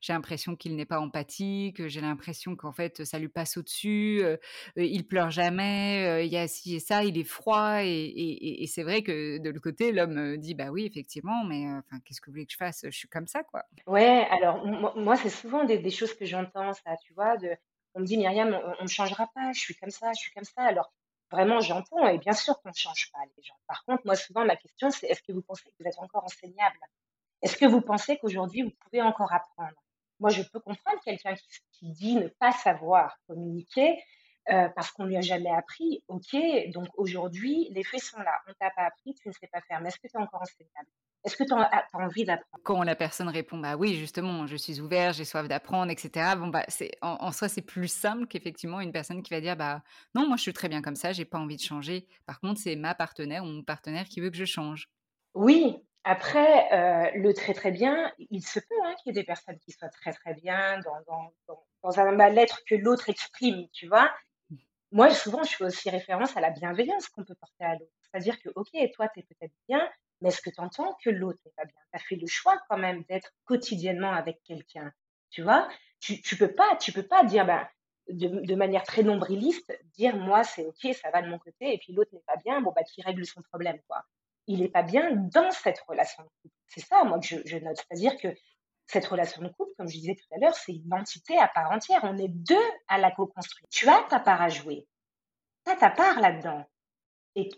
j'ai 0.00 0.12
l'impression 0.12 0.54
qu'il 0.54 0.76
n'est 0.76 0.86
pas 0.86 1.00
empathique, 1.00 1.86
j'ai 1.88 2.00
l'impression 2.00 2.54
qu'en 2.54 2.72
fait, 2.72 3.04
ça 3.04 3.18
lui 3.18 3.28
passe 3.28 3.56
au-dessus, 3.56 4.22
il 4.76 5.06
pleure 5.06 5.30
jamais, 5.30 6.24
il 6.26 6.32
y 6.32 6.36
a 6.36 6.46
ci 6.46 6.76
et 6.76 6.80
ça, 6.80 7.02
il 7.04 7.18
est 7.18 7.24
froid» 7.24 7.82
et 7.82 8.64
c'est 8.68 8.82
vrai 8.84 9.02
que 9.02 9.38
de 9.38 9.48
l'autre 9.50 9.60
côté, 9.62 9.90
l'homme, 9.92 10.36
dit: 10.36 10.54
«Bah, 10.54 10.70
oui, 10.70 10.86
effectivement, 10.86 11.44
mais 11.44 11.64
qu'est-ce 12.04 12.20
que 12.20 12.26
vous 12.30 12.34
voulez 12.34 12.46
que 12.46 12.52
je 12.52 12.56
fasse? 12.56 12.82
Je 12.84 12.90
suis 12.96 13.08
comme 13.08 13.26
ça, 13.26 13.42
quoi». 13.42 13.57
Ouais, 13.86 14.26
alors 14.30 14.64
moi 14.96 15.16
c'est 15.16 15.30
souvent 15.30 15.64
des 15.64 15.90
choses 15.90 16.14
que 16.14 16.24
j'entends 16.26 16.72
ça, 16.74 16.96
tu 17.04 17.12
vois? 17.14 17.36
On 17.94 18.00
me 18.00 18.04
dit: 18.06 18.16
«Myriam, 18.18 18.58
on 18.78 18.82
ne 18.82 18.88
changera 18.88 19.28
pas, 19.34 19.52
je 19.52 19.60
suis 19.60 19.74
comme 19.74 19.90
ça, 19.90 20.12
je 20.12 20.20
suis 20.20 20.32
comme 20.32 20.44
ça». 20.44 20.62
Alors 20.62 20.92
vraiment, 21.30 21.60
j'entends 21.60 22.06
et 22.06 22.18
bien 22.18 22.32
sûr 22.32 22.60
qu'on 22.60 22.68
ne 22.70 22.74
change 22.74 23.10
pas 23.12 23.20
les 23.36 23.42
gens. 23.42 23.54
Par 23.66 23.84
contre, 23.84 24.02
moi, 24.04 24.14
souvent, 24.16 24.44
ma 24.44 24.56
question, 24.56 24.90
c'est: 24.90 25.06
«Est-ce 25.08 25.22
que 25.22 25.32
vous 25.32 25.42
pensez 25.42 25.64
que 25.64 25.74
vous 25.80 25.86
êtes 25.88 25.98
encore 25.98 26.24
enseignable?» 26.24 26.78
Est-ce 27.42 27.56
que 27.56 27.66
vous 27.66 27.80
pensez 27.80 28.18
qu'aujourd'hui, 28.18 28.62
vous 28.62 28.72
pouvez 28.84 29.02
encore 29.02 29.32
apprendre? 29.32 29.76
Moi, 30.20 30.30
je 30.30 30.42
peux 30.42 30.60
comprendre 30.60 30.98
quelqu'un 31.04 31.34
qui 31.72 31.90
dit 31.92 32.16
ne 32.16 32.28
pas 32.28 32.52
savoir 32.52 33.18
communiquer, 33.28 34.02
parce 34.48 34.90
qu'on 34.90 35.04
lui 35.04 35.16
a 35.16 35.20
jamais 35.20 35.50
appris. 35.50 36.02
Ok, 36.08 36.36
donc 36.72 36.88
aujourd'hui, 36.96 37.68
les 37.72 37.84
faits 37.84 38.02
sont 38.02 38.18
là. 38.18 38.40
On 38.48 38.52
t'a 38.58 38.70
pas 38.70 38.84
appris, 38.84 39.14
tu 39.14 39.28
ne 39.28 39.32
sais 39.32 39.48
pas 39.48 39.60
faire. 39.62 39.80
Mais 39.80 39.88
est-ce 39.88 39.98
que 39.98 40.08
tu 40.08 40.16
es 40.16 40.20
encore 40.20 40.42
enseignable? 40.42 40.88
Est-ce 41.24 41.36
que 41.36 41.44
tu 41.44 41.52
as, 41.52 41.88
envie 41.94 42.24
d'apprendre? 42.24 42.62
Quand 42.62 42.82
la 42.82 42.94
personne 42.94 43.28
répond, 43.28 43.58
bah 43.58 43.76
oui, 43.76 43.94
justement, 43.96 44.46
je 44.46 44.56
suis 44.56 44.80
ouvert, 44.80 45.12
j'ai 45.12 45.24
soif 45.24 45.48
d'apprendre, 45.48 45.90
etc. 45.90 46.34
Bon, 46.36 46.46
bah, 46.46 46.64
c'est, 46.68 46.92
en, 47.02 47.32
soi, 47.32 47.48
c'est 47.48 47.62
plus 47.62 47.88
simple 47.88 48.26
qu'effectivement 48.26 48.80
une 48.80 48.92
personne 48.92 49.22
qui 49.22 49.34
va 49.34 49.40
dire, 49.40 49.56
bah 49.56 49.82
non, 50.14 50.26
moi 50.26 50.36
je 50.36 50.42
suis 50.42 50.52
très 50.52 50.68
bien 50.68 50.80
comme 50.80 50.94
ça, 50.94 51.12
j'ai 51.12 51.24
pas 51.24 51.38
envie 51.38 51.56
de 51.56 51.62
changer. 51.62 52.06
Par 52.24 52.40
contre, 52.40 52.60
c'est 52.60 52.76
ma 52.76 52.94
partenaire 52.94 53.42
ou 53.42 53.48
mon 53.48 53.62
partenaire 53.62 54.04
qui 54.04 54.20
veut 54.20 54.30
que 54.30 54.36
je 54.36 54.44
change. 54.44 54.88
Oui, 55.34 55.76
après, 56.04 56.72
euh, 56.72 57.10
le 57.16 57.34
très 57.34 57.52
très 57.52 57.72
bien, 57.72 58.12
il 58.30 58.42
se 58.42 58.60
peut 58.60 58.74
hein, 58.84 58.94
qu'il 59.02 59.14
y 59.14 59.18
ait 59.18 59.20
des 59.20 59.26
personnes 59.26 59.58
qui 59.58 59.72
soient 59.72 59.88
très 59.88 60.12
très 60.12 60.34
bien 60.34 60.80
dans, 60.80 61.32
dans 61.82 62.00
un 62.00 62.12
mal-être 62.12 62.60
que 62.66 62.76
l'autre 62.76 63.08
exprime, 63.08 63.66
tu 63.72 63.88
vois. 63.88 64.10
Moi, 64.90 65.10
souvent, 65.10 65.42
je 65.42 65.54
fais 65.54 65.64
aussi 65.64 65.90
référence 65.90 66.36
à 66.36 66.40
la 66.40 66.50
bienveillance 66.50 67.08
qu'on 67.08 67.24
peut 67.24 67.34
porter 67.34 67.64
à 67.64 67.74
l'autre. 67.74 67.92
C'est-à-dire 68.02 68.40
que, 68.40 68.48
OK, 68.54 68.70
toi, 68.94 69.08
tu 69.08 69.20
es 69.20 69.22
peut-être 69.22 69.52
bien, 69.68 69.86
mais 70.20 70.30
est-ce 70.30 70.40
que 70.40 70.50
tu 70.50 70.60
entends 70.60 70.96
que 71.04 71.10
l'autre 71.10 71.38
n'est 71.44 71.52
pas 71.56 71.64
bien? 71.64 71.80
Tu 71.92 71.96
as 71.96 72.02
fait 72.02 72.16
le 72.16 72.26
choix 72.26 72.58
quand 72.68 72.78
même 72.78 73.04
d'être 73.04 73.30
quotidiennement 73.44 74.12
avec 74.12 74.42
quelqu'un. 74.44 74.92
Tu 75.30 75.42
vois? 75.42 75.68
Tu, 76.00 76.22
tu 76.22 76.36
peux 76.36 76.54
pas, 76.54 76.76
tu 76.76 76.92
peux 76.92 77.06
pas 77.06 77.24
dire, 77.24 77.44
ben, 77.44 77.68
de, 78.08 78.54
manière 78.54 78.84
très 78.84 79.02
nombriliste, 79.02 79.76
dire, 79.94 80.16
moi, 80.16 80.42
c'est 80.42 80.64
OK, 80.64 80.94
ça 80.94 81.10
va 81.10 81.20
de 81.20 81.28
mon 81.28 81.38
côté, 81.38 81.74
et 81.74 81.78
puis 81.78 81.92
l'autre 81.92 82.10
n'est 82.14 82.22
pas 82.26 82.36
bien, 82.36 82.62
bon, 82.62 82.72
bah, 82.74 82.82
qui 82.82 83.02
règle 83.02 83.26
son 83.26 83.42
problème, 83.42 83.78
quoi. 83.88 84.04
Il 84.46 84.60
n'est 84.60 84.70
pas 84.70 84.82
bien 84.82 85.10
dans 85.14 85.50
cette 85.50 85.80
relation 85.80 86.24
C'est 86.68 86.80
ça, 86.80 87.04
moi, 87.04 87.18
que 87.18 87.26
je, 87.26 87.36
je 87.44 87.58
note. 87.58 87.76
C'est-à-dire 87.76 88.16
que 88.16 88.28
cette 88.88 89.06
relation 89.06 89.42
de 89.42 89.48
couple, 89.48 89.72
comme 89.76 89.88
je 89.88 89.98
disais 89.98 90.14
tout 90.14 90.34
à 90.34 90.38
l'heure, 90.38 90.54
c'est 90.54 90.72
une 90.72 90.92
entité 90.92 91.38
à 91.38 91.46
part 91.46 91.70
entière. 91.70 92.00
On 92.04 92.16
est 92.16 92.28
deux 92.28 92.56
à 92.88 92.98
la 92.98 93.10
co-construire. 93.10 93.68
Tu 93.70 93.88
as 93.88 94.02
ta 94.08 94.18
part 94.18 94.40
à 94.40 94.48
jouer. 94.48 94.86
Tu 95.64 95.72
as 95.72 95.76
ta 95.76 95.90
part 95.90 96.20
là-dedans. 96.20 96.64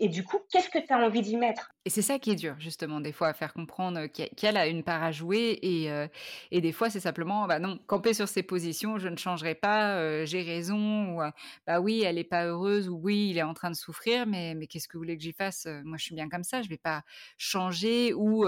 Et, 0.01 0.09
du 0.09 0.25
coup, 0.25 0.39
qu'est-ce 0.51 0.69
que 0.69 0.79
tu 0.79 0.93
as 0.93 0.99
envie 0.99 1.23
d'y 1.23 1.37
mettre? 1.37 1.73
Et 1.87 1.91
c'est 1.91 2.03
ça 2.03 2.19
qui 2.19 2.31
est 2.31 2.37
dur, 2.37 2.57
justement, 2.59 3.01
des 3.01 3.13
fois, 3.13 3.29
à 3.29 3.33
faire 3.33 3.55
comprendre 3.55 4.07
qu'elle 4.09 4.59
a 4.59 4.67
une 4.67 4.83
part 4.83 5.03
à 5.03 5.11
jouer. 5.11 5.59
Et, 5.63 5.91
euh, 5.91 6.07
et 6.51 6.61
des 6.61 6.73
fois, 6.73 6.91
c'est 6.91 7.01
simplement, 7.01 7.47
bah 7.47 7.59
non, 7.59 7.79
camper 7.87 8.13
sur 8.13 8.29
ses 8.29 8.43
positions, 8.43 8.99
je 8.99 9.09
ne 9.09 9.17
changerai 9.17 9.55
pas, 9.55 9.97
euh, 9.97 10.27
j'ai 10.27 10.43
raison. 10.43 11.15
Ou, 11.15 11.23
euh, 11.23 11.31
bah 11.67 11.81
oui, 11.81 12.03
elle 12.03 12.17
n'est 12.17 12.25
pas 12.25 12.45
heureuse, 12.45 12.91
ou 12.91 12.97
oui, 13.03 13.31
il 13.31 13.39
est 13.39 13.43
en 13.43 13.55
train 13.55 13.71
de 13.71 13.77
souffrir, 13.77 14.27
mais, 14.27 14.55
qu'est-ce 14.67 14.87
que 14.89 14.99
vous 14.99 15.03
voulez 15.03 15.17
que 15.17 15.23
j'y 15.23 15.33
fasse? 15.33 15.67
Moi, 15.85 15.97
je 15.97 16.05
suis 16.05 16.15
bien 16.15 16.29
comme 16.29 16.45
ça, 16.45 16.61
je 16.61 16.67
ne 16.67 16.71
vais 16.71 16.79
pas 16.79 17.03
changer 17.39 18.13
ou, 18.13 18.47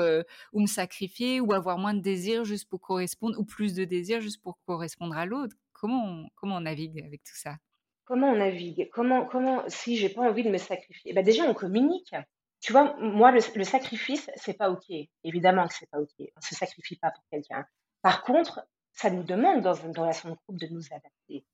ou 0.53 0.61
me 0.61 0.67
sacrifier 0.67 1.41
ou 1.41 1.55
avoir 1.55 1.79
moins 1.79 1.95
de 1.95 2.01
désir 2.01 2.45
juste 2.45 2.69
pour 2.69 2.81
correspondre, 2.81 3.39
ou 3.39 3.45
plus 3.45 3.75
de 3.75 3.85
désir 3.85 4.21
juste 4.21 4.43
pour 4.43 4.59
correspondre 4.67 5.17
à 5.17 5.25
l'autre. 5.25 5.57
Comment 5.73 6.29
comment 6.37 6.57
on 6.57 6.61
navigue 6.61 7.03
avec 7.05 7.25
tout 7.25 7.35
ça? 7.35 7.57
Comment 8.05 8.29
on 8.29 8.37
navigue 8.37 8.89
Comment, 8.93 9.27
comment, 9.27 9.63
si 9.69 9.97
j'ai 9.97 10.09
pas 10.09 10.23
envie 10.23 10.43
de 10.43 10.51
me 10.51 10.59
sacrifier 10.59 11.13
bah 11.13 11.23
Déjà, 11.23 11.45
on 11.45 11.55
communique. 11.55 12.15
Tu 12.61 12.73
vois, 12.73 12.95
moi, 12.99 13.33
le, 13.33 13.41
le 13.57 13.65
sacrifice, 13.65 14.31
c'est 14.37 14.55
pas 14.57 14.71
OK. 14.71 14.91
Évidemment 15.25 15.67
que 15.67 15.75
c'est 15.75 15.91
pas 15.91 16.01
OK. 16.01 16.13
On 16.19 16.41
se 16.41 16.55
sacrifie 16.55 16.97
pas 16.97 17.11
pour 17.11 17.25
quelqu'un. 17.31 17.67
Par 18.03 18.23
contre, 18.23 18.67
ça 18.93 19.11
nous 19.11 19.23
demande 19.23 19.63
dans 19.63 19.75
une 19.75 19.97
relation 19.97 20.31
de 20.31 20.35
couple 20.47 20.59
de 20.59 20.67
nous 20.69 20.87
adapter. 20.91 21.45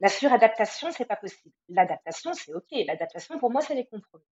La 0.00 0.08
suradaptation, 0.08 0.90
c'est 0.92 1.04
pas 1.04 1.16
possible. 1.16 1.54
L'adaptation, 1.68 2.32
c'est 2.32 2.54
OK. 2.54 2.70
L'adaptation, 2.86 3.38
pour 3.38 3.50
moi, 3.50 3.60
c'est 3.60 3.74
les 3.74 3.86
compromis. 3.86 4.24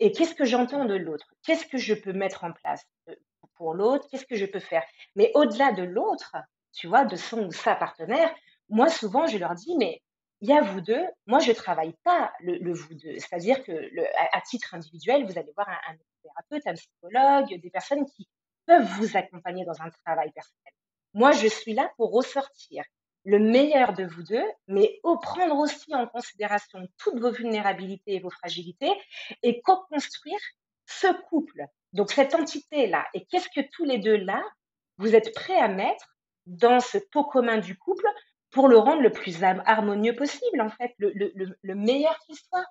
Et 0.00 0.12
qu'est-ce 0.12 0.34
que 0.34 0.44
j'entends 0.44 0.86
de 0.86 0.94
l'autre? 0.94 1.34
Qu'est-ce 1.44 1.66
que 1.66 1.78
je 1.78 1.94
peux 1.94 2.12
mettre 2.12 2.44
en 2.44 2.52
place 2.52 2.84
euh, 3.08 3.14
pour 3.54 3.74
l'autre? 3.74 4.08
Qu'est-ce 4.10 4.26
que 4.26 4.36
je 4.36 4.46
peux 4.46 4.60
faire? 4.60 4.82
Mais 5.14 5.30
au-delà 5.34 5.72
de 5.72 5.82
l'autre, 5.82 6.36
tu 6.72 6.88
vois, 6.88 7.04
de 7.04 7.16
son 7.16 7.46
ou 7.46 7.52
sa 7.52 7.74
partenaire, 7.76 8.34
moi, 8.68 8.88
souvent, 8.88 9.26
je 9.26 9.36
leur 9.36 9.54
dis, 9.54 9.76
mais 9.76 10.02
il 10.40 10.48
y 10.48 10.52
a 10.52 10.62
vous 10.62 10.80
deux. 10.80 11.04
Moi, 11.26 11.38
je 11.40 11.52
travaille 11.52 11.94
pas 12.02 12.32
le, 12.40 12.72
vous 12.72 12.94
deux. 12.94 13.18
C'est-à-dire 13.18 13.62
que 13.62 13.72
le, 13.72 14.04
à, 14.32 14.40
titre 14.40 14.74
individuel, 14.74 15.24
vous 15.26 15.38
allez 15.38 15.52
voir 15.54 15.68
un, 15.68 15.94
thérapeute, 16.22 16.66
un 16.66 16.74
psychologue, 16.74 17.60
des 17.60 17.70
personnes 17.70 18.06
qui 18.06 18.28
peuvent 18.66 18.86
vous 18.98 19.16
accompagner 19.16 19.64
dans 19.64 19.80
un 19.82 19.90
travail 20.04 20.32
personnel. 20.32 20.72
Moi, 21.12 21.32
je 21.32 21.48
suis 21.48 21.74
là 21.74 21.90
pour 21.96 22.12
ressortir 22.12 22.84
le 23.24 23.38
meilleur 23.38 23.92
de 23.92 24.04
vous 24.04 24.22
deux, 24.22 24.46
mais 24.66 24.98
au 25.02 25.18
prendre 25.18 25.56
aussi 25.56 25.94
en 25.94 26.06
considération 26.06 26.88
toutes 26.96 27.18
vos 27.18 27.30
vulnérabilités 27.30 28.14
et 28.14 28.20
vos 28.20 28.30
fragilités 28.30 28.92
et 29.42 29.60
co-construire 29.60 30.40
ce 30.86 31.08
couple. 31.28 31.66
Donc, 31.92 32.12
cette 32.12 32.34
entité-là. 32.34 33.06
Et 33.12 33.26
qu'est-ce 33.26 33.48
que 33.54 33.66
tous 33.72 33.84
les 33.84 33.98
deux 33.98 34.16
là, 34.16 34.42
vous 34.96 35.14
êtes 35.14 35.34
prêts 35.34 35.58
à 35.58 35.68
mettre 35.68 36.16
dans 36.46 36.80
ce 36.80 36.96
pot 36.96 37.24
commun 37.24 37.58
du 37.58 37.76
couple 37.76 38.06
pour 38.50 38.68
le 38.68 38.78
rendre 38.78 39.02
le 39.02 39.12
plus 39.12 39.42
harmonieux 39.42 40.16
possible, 40.16 40.60
en 40.60 40.70
fait, 40.70 40.92
le, 40.98 41.12
le, 41.14 41.56
le 41.60 41.74
meilleur 41.74 42.18
qu'il 42.26 42.36
soit. 42.36 42.64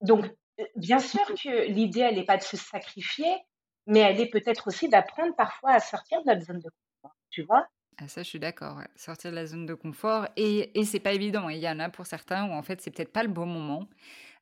Donc, 0.00 0.26
euh, 0.60 0.64
bien 0.76 0.98
sûr 0.98 1.24
que 1.26 1.66
l'idée, 1.66 2.00
elle 2.00 2.16
n'est 2.16 2.24
pas 2.24 2.36
de 2.36 2.42
se 2.42 2.56
sacrifier, 2.56 3.34
mais 3.86 4.00
elle 4.00 4.20
est 4.20 4.30
peut-être 4.30 4.68
aussi 4.68 4.88
d'apprendre 4.88 5.34
parfois 5.36 5.72
à 5.72 5.80
sortir 5.80 6.22
de 6.22 6.30
notre 6.30 6.46
zone 6.46 6.60
de 6.60 6.70
confort, 7.02 7.16
tu 7.30 7.42
vois 7.42 7.66
ah, 7.98 8.08
ça, 8.08 8.24
je 8.24 8.28
suis 8.28 8.40
d'accord. 8.40 8.80
Sortir 8.96 9.30
de 9.30 9.36
la 9.36 9.46
zone 9.46 9.66
de 9.66 9.74
confort. 9.74 10.26
Et, 10.36 10.78
et 10.78 10.84
c'est 10.84 10.98
pas 10.98 11.12
évident. 11.12 11.48
Il 11.48 11.58
y 11.58 11.68
en 11.68 11.78
a 11.78 11.88
pour 11.88 12.06
certains 12.06 12.48
où, 12.48 12.52
en 12.52 12.62
fait, 12.62 12.80
c'est 12.80 12.90
peut-être 12.90 13.12
pas 13.12 13.22
le 13.22 13.28
bon 13.28 13.46
moment. 13.46 13.88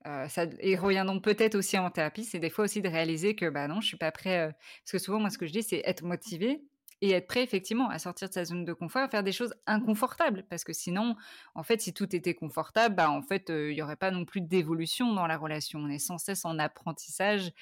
Euh, 0.07 0.27
et 0.61 0.77
reviendons 0.77 1.21
peut-être 1.21 1.55
aussi 1.55 1.79
en 1.79 1.91
thérapie, 1.91 2.25
c'est 2.25 2.41
des 2.41 2.51
fois 2.51 2.65
aussi 2.65 2.83
de 2.83 2.89
réaliser 2.89 3.37
que, 3.37 3.49
bah 3.49 3.69
non, 3.69 3.81
je 3.81 3.87
suis 3.89 3.97
pas 3.97 4.11
prêt. 4.11 4.49
Euh, 4.49 4.53
parce 4.83 4.93
que 4.93 4.99
souvent, 4.99 5.21
moi, 5.21 5.31
ce 5.31 5.39
que 5.39 5.47
je 5.47 5.53
dis, 5.53 5.63
c'est 5.63 5.83
être 5.85 6.03
motivé, 6.03 6.63
et 7.03 7.11
être 7.11 7.27
prêt 7.27 7.43
effectivement 7.43 7.91
à 7.91 7.99
sortir 7.99 8.29
de 8.29 8.33
sa 8.33 8.47
zone 8.47 8.65
de 8.65 8.73
confort, 8.73 9.03
à 9.03 9.09
faire 9.09 9.23
des 9.23 9.33
choses 9.33 9.53
inconfortables. 9.67 10.45
Parce 10.49 10.65
que 10.65 10.73
sinon, 10.73 11.17
en 11.55 11.63
fait, 11.63 11.83
si 11.83 11.93
tout 11.93 12.17
était 12.17 12.35
confortable, 12.35 12.95
bah, 12.95 13.11
en 13.11 13.21
fait, 13.21 13.51
il 13.51 13.75
n'y 13.75 13.83
aurait 13.83 13.97
pas 13.97 14.11
non 14.11 14.25
plus 14.25 14.41
d'évolution 14.41 15.13
dans 15.13 15.27
la 15.27 15.37
relation. 15.37 15.81
On 15.81 15.89
est 15.89 15.99
sans 15.99 16.17
cesse 16.17 16.45
en 16.47 16.59
apprentissage, 16.59 17.53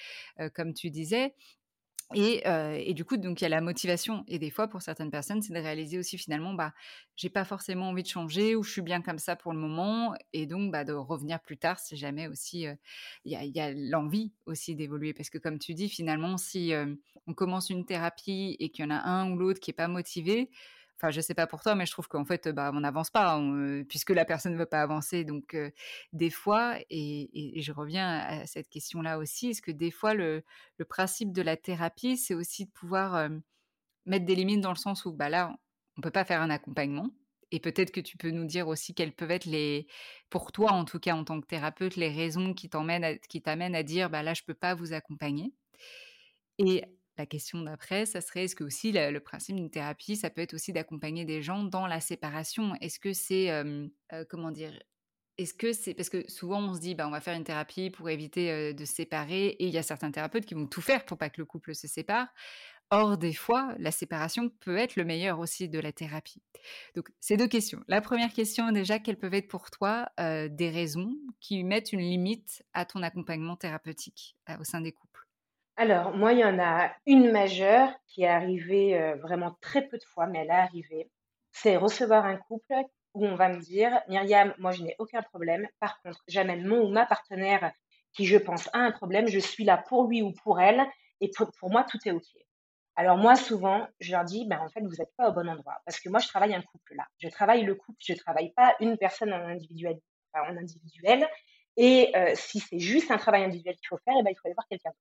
comme 0.55 0.75
tu 0.75 0.91
disais. 0.91 1.35
Et, 2.15 2.43
et, 2.45 2.95
du 2.95 3.05
coup, 3.05 3.17
donc 3.17 3.41
il 3.41 3.45
y 3.45 3.47
a 3.47 3.49
la 3.49 3.61
motivation. 3.61 4.25
Et 4.27 4.39
des 4.39 4.51
fois, 4.51 4.69
pour 4.69 4.83
certaines 4.83 5.11
personnes, 5.11 5.43
c'est 5.43 5.53
de 5.53 5.59
réaliser 5.59 5.99
aussi 5.99 6.19
finalement, 6.19 6.55
bah, 6.55 6.73
j'ai 7.17 7.31
pas 7.31 7.45
forcément 7.45 7.89
envie 7.89 8.03
de 8.03 8.09
changer 8.09 8.57
ou 8.57 8.63
je 8.63 8.71
suis 8.73 8.83
bien 8.83 9.01
comme 9.01 9.19
ça 9.19 9.37
pour 9.37 9.53
le 9.53 9.59
moment. 9.59 10.15
Et 10.33 10.47
donc, 10.47 10.73
bah, 10.73 10.85
de 10.85 10.93
revenir 10.93 11.41
plus 11.41 11.57
tard 11.57 11.79
si 11.79 11.97
jamais 11.97 12.27
aussi 12.27 12.67
il 13.25 13.33
y 13.33 13.61
a, 13.61 13.73
l'envie 13.73 14.33
aussi 14.47 14.75
d'évoluer. 14.75 15.15
Parce 15.15 15.31
que 15.31 15.39
comme 15.39 15.59
tu 15.59 15.75
dis, 15.75 15.89
finalement, 15.89 16.37
si 16.37 16.73
on 17.27 17.35
commence 17.35 17.71
une 17.71 17.85
thérapie 17.85 18.57
et 18.59 18.71
qu'il 18.71 18.85
y 18.85 18.89
en 18.89 18.91
a 18.91 19.09
un 19.09 19.31
ou 19.31 19.37
l'autre 19.37 19.61
qui 19.61 19.71
est 19.71 19.75
pas 19.75 19.89
motivé, 19.89 20.51
Enfin, 21.01 21.11
je 21.11 21.23
sais 21.23 21.33
pas 21.33 21.47
pour 21.47 21.63
toi, 21.63 21.75
mais 21.75 21.87
je 21.87 21.93
trouve 21.93 22.09
qu'en 22.09 22.27
fait, 22.27 22.49
bah, 22.49 22.71
on 22.75 22.81
n'avance 22.81 23.09
pas, 23.09 23.35
hein, 23.35 23.83
puisque 23.89 24.11
la 24.11 24.27
personne 24.27 24.53
ne 24.53 24.59
veut 24.59 24.67
pas 24.67 24.83
avancer. 24.83 25.25
Donc, 25.25 25.57
des 26.13 26.29
fois, 26.31 26.77
et, 26.91 27.61
je 27.63 27.73
reviens 27.73 28.19
à 28.19 28.47
cette 28.47 28.69
question-là 28.69 29.17
aussi, 29.19 29.49
est-ce 29.51 29.63
que 29.63 29.71
des 29.71 29.91
fois, 29.91 30.13
le, 30.13 30.45
principe 30.91 31.33
de 31.33 31.41
la 31.41 31.57
thérapie, 31.57 32.19
c'est 32.19 32.35
aussi 32.35 32.67
de 32.67 32.71
pouvoir 32.71 33.31
mettre 34.05 34.27
des 34.27 34.35
limites 34.35 34.61
dans 34.61 34.73
le 34.73 34.77
sens 34.77 35.07
où, 35.07 35.13
bah 35.13 35.31
là, 35.31 35.57
on 35.97 36.03
peut 36.03 36.11
pas 36.11 36.27
faire 36.27 36.43
un 36.43 36.51
accompagnement. 36.51 37.11
Et 37.53 37.61
peut-être 37.61 37.93
que 37.93 38.01
tu 38.01 38.17
peux 38.17 38.31
nous 38.31 38.45
dire 38.45 38.69
aussi 38.69 38.95
quelles 38.95 39.15
peuvent 39.15 39.31
être 39.31 39.47
les, 39.47 39.89
pour 40.29 40.53
toi 40.53 40.73
en 40.73 40.85
tout 40.85 41.01
cas 41.01 41.15
en 41.15 41.25
tant 41.25 41.41
que 41.41 41.47
thérapeute, 41.47 41.97
les 41.97 42.11
raisons 42.11 42.55
qui 42.55 42.69
t'amènent 42.69 43.75
à 43.75 43.83
dire, 43.83 44.11
bah 44.11 44.23
là, 44.23 44.35
je 44.35 44.43
peux 44.43 44.55
pas 44.55 44.75
vous 44.75 44.93
accompagner. 44.93 45.53
Et 46.59 46.85
la 47.21 47.27
question 47.27 47.63
d'après, 47.63 48.07
ça 48.07 48.23
serait 48.23 48.45
est-ce 48.45 48.57
que 48.57 48.65
aussi 48.65 48.93
le, 48.93 49.19
principe 49.19 49.57
d'une 49.57 49.71
thérapie, 49.71 50.17
ça 50.17 50.31
peut 50.31 50.41
être 50.41 50.55
aussi 50.55 50.73
d'accompagner 50.73 51.27
des 51.27 51.43
gens 51.43 51.65
dans 51.65 51.87
la 51.87 52.01
séparation? 52.01 52.75
Est-ce 52.81 52.99
que 52.99 53.13
c'est, 53.13 53.51
comment 54.31 54.51
dire, 54.51 54.73
est-ce 55.37 55.55
que 55.55 55.73
c'est 55.73 55.95
parce 55.95 56.09
que 56.09 56.29
souvent 56.31 56.61
on 56.61 56.75
se 56.75 56.81
dit 56.81 56.95
bah 56.95 57.07
on 57.07 57.11
va 57.11 57.21
faire 57.21 57.37
une 57.37 57.45
thérapie 57.45 57.91
pour 57.91 58.11
éviter 58.11 58.75
de 58.75 58.85
se 58.85 58.95
séparer 58.95 59.47
et 59.47 59.67
il 59.67 59.71
y 59.71 59.79
a 59.79 59.83
certains 59.83 60.11
thérapeutes 60.11 60.45
qui 60.45 60.55
vont 60.55 60.67
tout 60.67 60.83
faire 60.83 61.05
pour 61.07 61.17
pas 61.17 61.31
que 61.31 61.41
le 61.41 61.47
couple 61.47 61.75
se 61.75 61.89
sépare. 61.89 62.29
Or 62.91 63.17
des 63.17 63.33
fois 63.33 63.75
la 63.79 63.91
séparation 63.91 64.51
peut 64.61 64.77
être 64.77 64.97
le 64.97 65.05
meilleur 65.05 65.39
aussi 65.39 65.69
de 65.69 65.79
la 65.79 65.93
thérapie. 65.93 66.43
Donc 66.95 67.11
ces 67.21 67.37
deux 67.39 67.49
questions. 67.49 67.83
La 67.89 68.01
première 68.01 68.33
question 68.33 68.71
déjà 68.73 68.99
quelles 68.99 69.19
peuvent 69.19 69.35
être 69.35 69.49
pour 69.49 69.71
toi 69.71 70.11
des 70.19 70.71
raisons 70.71 71.15
qui 71.41 71.65
mettent 71.65 71.93
une 71.93 72.01
limite 72.01 72.63
à 72.75 72.85
ton 72.85 73.03
accompagnement 73.03 73.57
thérapeutique 73.57 74.37
au 74.59 74.65
sein 74.65 74.81
des 74.81 74.93
couples? 74.93 75.10
Alors, 75.81 76.15
moi, 76.15 76.35
il 76.35 76.41
y 76.41 76.45
en 76.45 76.59
a 76.59 76.93
une 77.07 77.33
majeure 77.33 77.89
qui 78.07 78.25
est 78.25 78.29
arrivée 78.29 79.01
euh, 79.01 79.17
vraiment 79.17 79.57
très 79.63 79.89
peu 79.89 79.97
de 79.97 80.05
fois, 80.05 80.27
mais 80.27 80.41
elle 80.41 80.49
est 80.49 80.51
arrivée. 80.51 81.11
C'est 81.53 81.79
recevoir 81.79 82.27
un 82.27 82.37
couple 82.37 82.75
où 83.15 83.25
on 83.25 83.35
va 83.35 83.49
me 83.49 83.61
dire, 83.61 83.99
Myriam, 84.07 84.53
moi, 84.59 84.73
je 84.73 84.83
n'ai 84.83 84.95
aucun 84.99 85.23
problème. 85.23 85.67
Par 85.79 85.99
contre, 86.03 86.23
j'amène 86.29 86.67
mon 86.67 86.83
ou 86.83 86.91
ma 86.91 87.07
partenaire 87.07 87.73
qui, 88.13 88.27
je 88.27 88.37
pense, 88.37 88.69
a 88.75 88.79
un 88.79 88.93
problème. 88.93 89.27
Je 89.29 89.39
suis 89.39 89.65
là 89.65 89.79
pour 89.79 90.07
lui 90.07 90.21
ou 90.21 90.33
pour 90.45 90.61
elle. 90.61 90.85
Et 91.23 91.31
pour, 91.31 91.71
moi, 91.71 91.83
tout 91.85 91.99
est 92.05 92.11
OK. 92.11 92.27
Alors, 92.97 93.17
moi, 93.17 93.35
souvent, 93.35 93.89
je 94.01 94.13
leur 94.13 94.27
dis, 94.27 94.47
ben, 94.47 94.61
en 94.61 94.69
fait, 94.69 94.83
vous 94.83 94.97
n'êtes 94.99 95.17
pas 95.17 95.31
au 95.31 95.33
bon 95.33 95.49
endroit. 95.49 95.79
Parce 95.87 95.99
que 95.99 96.11
moi, 96.11 96.21
je 96.21 96.29
travaille 96.29 96.55
un 96.55 96.61
couple 96.61 96.95
là. 96.95 97.07
Je 97.17 97.29
travaille 97.31 97.63
le 97.63 97.75
couple. 97.75 97.99
Je 98.07 98.13
ne 98.13 98.19
travaille 98.19 98.53
pas 98.53 98.77
une 98.81 98.99
personne 98.99 99.33
en 99.33 99.47
individuel. 99.47 99.99
en 100.35 100.59
individuel. 100.59 101.27
Et 101.79 102.15
euh, 102.15 102.33
si 102.35 102.61
c'est 102.61 102.81
juste 102.81 103.11
un 103.11 103.17
travail 103.17 103.45
individuel 103.45 103.77
qu'il 103.77 103.89
faut 103.89 103.99
faire, 104.05 104.15
eh 104.21 104.23
ben, 104.23 104.31
il 104.31 104.35
faut 104.35 104.47
aller 104.47 104.55
voir 104.55 104.69
quelqu'un. 104.69 104.93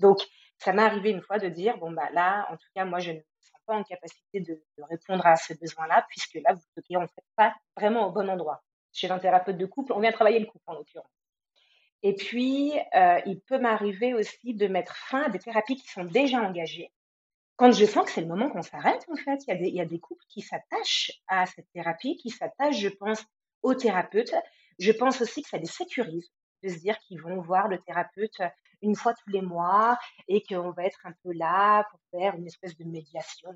Donc, 0.00 0.18
ça 0.58 0.72
m'est 0.72 0.82
arrivé 0.82 1.10
une 1.10 1.22
fois 1.22 1.38
de 1.38 1.48
dire, 1.48 1.78
bon, 1.78 1.92
bah 1.92 2.10
là, 2.12 2.46
en 2.50 2.56
tout 2.56 2.68
cas, 2.74 2.84
moi, 2.84 2.98
je 2.98 3.12
ne 3.12 3.20
sens 3.40 3.60
pas 3.66 3.74
en 3.74 3.84
capacité 3.84 4.40
de, 4.40 4.62
répondre 4.90 5.24
à 5.26 5.36
ce 5.36 5.54
besoin-là, 5.54 6.04
puisque 6.08 6.34
là, 6.34 6.54
vous 6.54 6.82
ne 6.90 6.98
en 6.98 7.06
pas 7.36 7.54
vraiment 7.76 8.08
au 8.08 8.12
bon 8.12 8.28
endroit. 8.28 8.62
chez 8.92 9.10
un 9.10 9.18
thérapeute 9.18 9.56
de 9.56 9.66
couple. 9.66 9.92
On 9.92 10.00
vient 10.00 10.12
travailler 10.12 10.40
le 10.40 10.46
couple 10.46 10.64
en 10.66 10.74
l'occurrence. 10.74 11.10
Et 12.02 12.14
puis, 12.14 12.72
euh, 12.94 13.20
il 13.26 13.40
peut 13.40 13.58
m'arriver 13.58 14.14
aussi 14.14 14.54
de 14.54 14.66
mettre 14.66 14.96
fin 14.96 15.24
à 15.24 15.28
des 15.28 15.38
thérapies 15.38 15.76
qui 15.76 15.88
sont 15.88 16.04
déjà 16.04 16.38
engagées. 16.40 16.90
Quand 17.56 17.72
je 17.72 17.84
sens 17.84 18.06
que 18.06 18.10
c'est 18.10 18.22
le 18.22 18.26
moment 18.26 18.48
qu'on 18.48 18.62
s'arrête, 18.62 19.04
en 19.12 19.16
fait, 19.16 19.38
il 19.46 19.48
y, 19.48 19.52
a 19.52 19.56
des, 19.56 19.68
il 19.68 19.92
y 19.92 20.00
couples 20.00 20.24
qui 20.28 20.40
s'attachent 20.40 21.12
à 21.28 21.44
cette 21.44 21.70
thérapie, 21.72 22.16
qui 22.16 22.30
s'attachent, 22.30 22.78
je 22.78 22.88
pense, 22.88 23.22
au 23.62 23.74
thérapeute. 23.74 24.34
Je 24.78 24.92
pense 24.92 25.20
aussi 25.20 25.42
que 25.42 25.48
ça 25.50 25.58
les 25.58 25.66
sécurise 25.66 26.32
de 26.62 26.68
se 26.68 26.78
dire 26.78 26.98
qu'ils 27.00 27.20
vont 27.20 27.40
voir 27.40 27.68
le 27.68 27.78
thérapeute 27.78 28.40
une 28.82 28.96
fois 28.96 29.14
tous 29.14 29.30
les 29.30 29.42
mois 29.42 29.98
et 30.28 30.42
qu'on 30.42 30.70
va 30.70 30.84
être 30.84 31.00
un 31.04 31.12
peu 31.22 31.32
là 31.32 31.86
pour 31.90 32.00
faire 32.10 32.34
une 32.34 32.46
espèce 32.46 32.76
de 32.76 32.84
médiation 32.84 33.50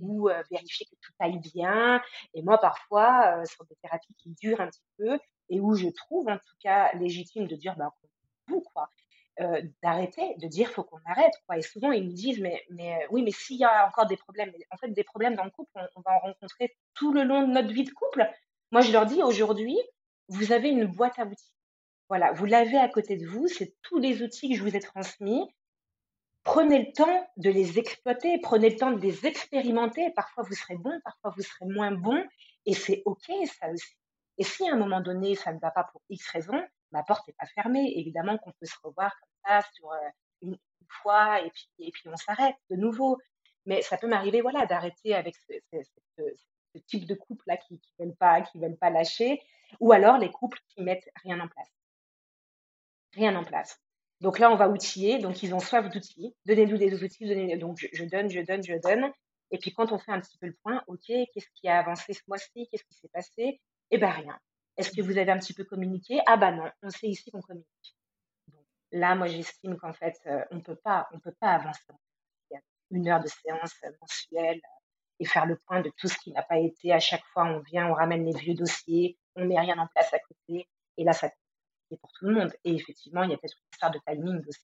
ou 0.00 0.28
euh, 0.28 0.42
vérifier 0.50 0.86
que 0.86 0.96
tout 1.00 1.12
aille 1.18 1.38
bien. 1.38 2.00
Et 2.34 2.42
moi, 2.42 2.58
parfois, 2.58 3.38
euh, 3.38 3.44
sur 3.44 3.64
des 3.66 3.76
thérapies 3.82 4.14
qui 4.14 4.30
durent 4.40 4.60
un 4.60 4.68
petit 4.68 4.86
peu 4.98 5.18
et 5.48 5.60
où 5.60 5.74
je 5.74 5.88
trouve 5.88 6.28
en 6.28 6.38
tout 6.38 6.56
cas 6.60 6.92
légitime 6.94 7.46
de 7.46 7.56
dire, 7.56 7.76
bah, 7.76 7.90
vous, 8.48 8.62
quoi. 8.72 8.90
Euh, 9.38 9.60
d'arrêter, 9.82 10.34
de 10.38 10.46
dire 10.46 10.70
faut 10.70 10.82
qu'on 10.82 11.00
arrête 11.04 11.34
quoi. 11.46 11.58
Et 11.58 11.60
souvent 11.60 11.92
ils 11.92 12.06
me 12.06 12.12
disent 12.14 12.40
mais 12.40 12.64
mais 12.70 13.06
oui 13.10 13.22
mais 13.22 13.32
s'il 13.32 13.58
y 13.58 13.64
a 13.64 13.86
encore 13.86 14.06
des 14.06 14.16
problèmes, 14.16 14.50
en 14.70 14.78
fait 14.78 14.88
des 14.88 15.04
problèmes 15.04 15.34
dans 15.34 15.44
le 15.44 15.50
couple, 15.50 15.72
on, 15.94 16.00
va 16.00 16.12
en 16.12 16.20
rencontrer 16.20 16.74
tout 16.94 17.12
le 17.12 17.22
long 17.22 17.46
de 17.46 17.52
notre 17.52 17.68
vie 17.68 17.84
de 17.84 17.90
couple. 17.90 18.26
Moi 18.72 18.80
je 18.80 18.92
leur 18.92 19.04
dis 19.04 19.22
aujourd'hui 19.22 19.76
vous 20.28 20.52
avez 20.52 20.70
une 20.70 20.86
boîte 20.86 21.18
à 21.18 21.26
outils. 21.26 21.55
Voilà, 22.08 22.32
vous 22.32 22.44
l'avez 22.44 22.78
à 22.78 22.88
côté 22.88 23.16
de 23.16 23.26
vous, 23.26 23.48
c'est 23.48 23.74
tous 23.82 23.98
les 23.98 24.22
outils 24.22 24.48
que 24.48 24.56
je 24.56 24.62
vous 24.62 24.76
ai 24.76 24.80
transmis. 24.80 25.42
Prenez 26.44 26.86
le 26.86 26.92
temps 26.92 27.28
de 27.36 27.50
les 27.50 27.80
exploiter, 27.80 28.38
prenez 28.40 28.70
le 28.70 28.76
temps 28.76 28.92
de 28.92 29.00
les 29.00 29.26
expérimenter. 29.26 30.12
Parfois, 30.14 30.44
vous 30.44 30.54
serez 30.54 30.76
bon, 30.76 31.00
parfois, 31.04 31.32
vous 31.36 31.42
serez 31.42 31.66
moins 31.66 31.90
bon. 31.90 32.24
Et 32.64 32.74
c'est 32.74 33.02
OK, 33.06 33.24
ça 33.58 33.68
aussi. 33.70 33.96
Et 34.38 34.44
si 34.44 34.68
à 34.68 34.74
un 34.74 34.76
moment 34.76 35.00
donné, 35.00 35.34
ça 35.34 35.52
ne 35.52 35.58
va 35.58 35.72
pas 35.72 35.82
pour 35.82 36.00
X 36.08 36.28
raison, 36.28 36.62
ma 36.92 37.02
porte 37.02 37.26
n'est 37.26 37.34
pas 37.34 37.46
fermée. 37.46 37.92
Évidemment 37.96 38.38
qu'on 38.38 38.52
peut 38.52 38.66
se 38.66 38.76
revoir 38.84 39.12
comme 39.18 39.30
ça 39.44 39.68
sur 39.74 39.90
euh, 39.90 40.08
une, 40.42 40.58
fois 41.02 41.40
et 41.40 41.50
puis, 41.50 41.68
et 41.80 41.90
puis 41.90 42.08
on 42.08 42.16
s'arrête 42.16 42.54
de 42.70 42.76
nouveau. 42.76 43.18
Mais 43.64 43.82
ça 43.82 43.98
peut 43.98 44.06
m'arriver 44.06 44.42
voilà, 44.42 44.66
d'arrêter 44.66 45.12
avec 45.12 45.34
ce, 45.34 45.52
type 46.86 47.06
de 47.06 47.14
couple-là 47.14 47.56
qui 47.56 47.74
ne 47.74 48.04
veulent, 48.04 48.16
pas, 48.16 48.40
veulent 48.54 48.76
pas 48.76 48.90
lâcher, 48.90 49.42
ou 49.80 49.90
alors 49.90 50.18
les 50.18 50.30
couples 50.30 50.60
qui 50.68 50.82
mettent 50.82 51.08
rien 51.24 51.40
en 51.40 51.48
place 51.48 51.72
rien 53.16 53.34
en 53.34 53.44
place. 53.44 53.80
Donc 54.20 54.38
là, 54.38 54.50
on 54.50 54.56
va 54.56 54.68
outiller. 54.68 55.18
Donc, 55.18 55.42
ils 55.42 55.54
ont 55.54 55.60
soif 55.60 55.90
d'outils. 55.90 56.34
Donnez-nous 56.46 56.78
des 56.78 57.02
outils. 57.02 57.26
Donnez 57.26 57.56
donc, 57.56 57.78
je, 57.78 58.04
donne, 58.04 58.30
je 58.30 58.40
donne, 58.40 58.62
je 58.62 58.80
donne. 58.80 59.12
Et 59.50 59.58
puis, 59.58 59.72
quand 59.72 59.92
on 59.92 59.98
fait 59.98 60.12
un 60.12 60.20
petit 60.20 60.38
peu 60.38 60.46
le 60.46 60.56
point, 60.62 60.82
OK, 60.86 61.06
qu'est-ce 61.06 61.48
qui 61.54 61.68
a 61.68 61.78
avancé 61.78 62.12
ce 62.12 62.22
mois-ci? 62.28 62.68
Qu'est-ce 62.70 62.84
qui 62.84 62.94
s'est 62.94 63.10
passé? 63.12 63.60
Eh 63.90 63.98
bien, 63.98 64.10
rien. 64.10 64.38
Est-ce 64.76 64.90
que 64.90 65.02
vous 65.02 65.18
avez 65.18 65.30
un 65.30 65.38
petit 65.38 65.54
peu 65.54 65.64
communiqué? 65.64 66.20
Ah 66.26 66.36
bah 66.36 66.52
non, 66.52 66.70
on 66.82 66.90
sait 66.90 67.08
ici 67.08 67.30
qu'on 67.30 67.40
communique. 67.40 67.96
là, 68.92 69.14
moi, 69.14 69.26
j'estime 69.26 69.76
qu'en 69.76 69.92
fait, 69.92 70.16
euh, 70.26 70.44
on 70.50 70.60
peut 70.60 70.76
pas, 70.76 71.08
on 71.12 71.20
peut 71.20 71.34
pas 71.40 71.52
avancer. 71.52 71.80
Il 72.50 72.54
y 72.54 72.56
a 72.56 72.60
une 72.90 73.08
heure 73.08 73.20
de 73.20 73.28
séance 73.28 73.74
mensuelle 74.00 74.58
euh, 74.58 75.20
et 75.20 75.24
faire 75.24 75.46
le 75.46 75.56
point 75.66 75.80
de 75.80 75.90
tout 75.96 76.08
ce 76.08 76.18
qui 76.18 76.32
n'a 76.32 76.42
pas 76.42 76.58
été. 76.58 76.92
À 76.92 77.00
chaque 77.00 77.24
fois, 77.32 77.44
on 77.44 77.60
vient, 77.60 77.88
on 77.88 77.94
ramène 77.94 78.24
les 78.24 78.38
vieux 78.38 78.54
dossiers, 78.54 79.16
on 79.34 79.44
met 79.44 79.58
rien 79.58 79.78
en 79.78 79.86
place 79.86 80.12
à 80.12 80.18
côté. 80.18 80.68
Et 80.98 81.04
là, 81.04 81.12
ça 81.12 81.30
pour 81.94 82.10
tout 82.12 82.26
le 82.26 82.34
monde. 82.34 82.52
Et 82.64 82.74
effectivement, 82.74 83.22
il 83.22 83.30
y 83.30 83.34
a 83.34 83.36
peut-être 83.36 83.56
une 83.56 83.70
histoire 83.72 83.92
de 83.92 84.00
timing 84.06 84.42
aussi. 84.46 84.60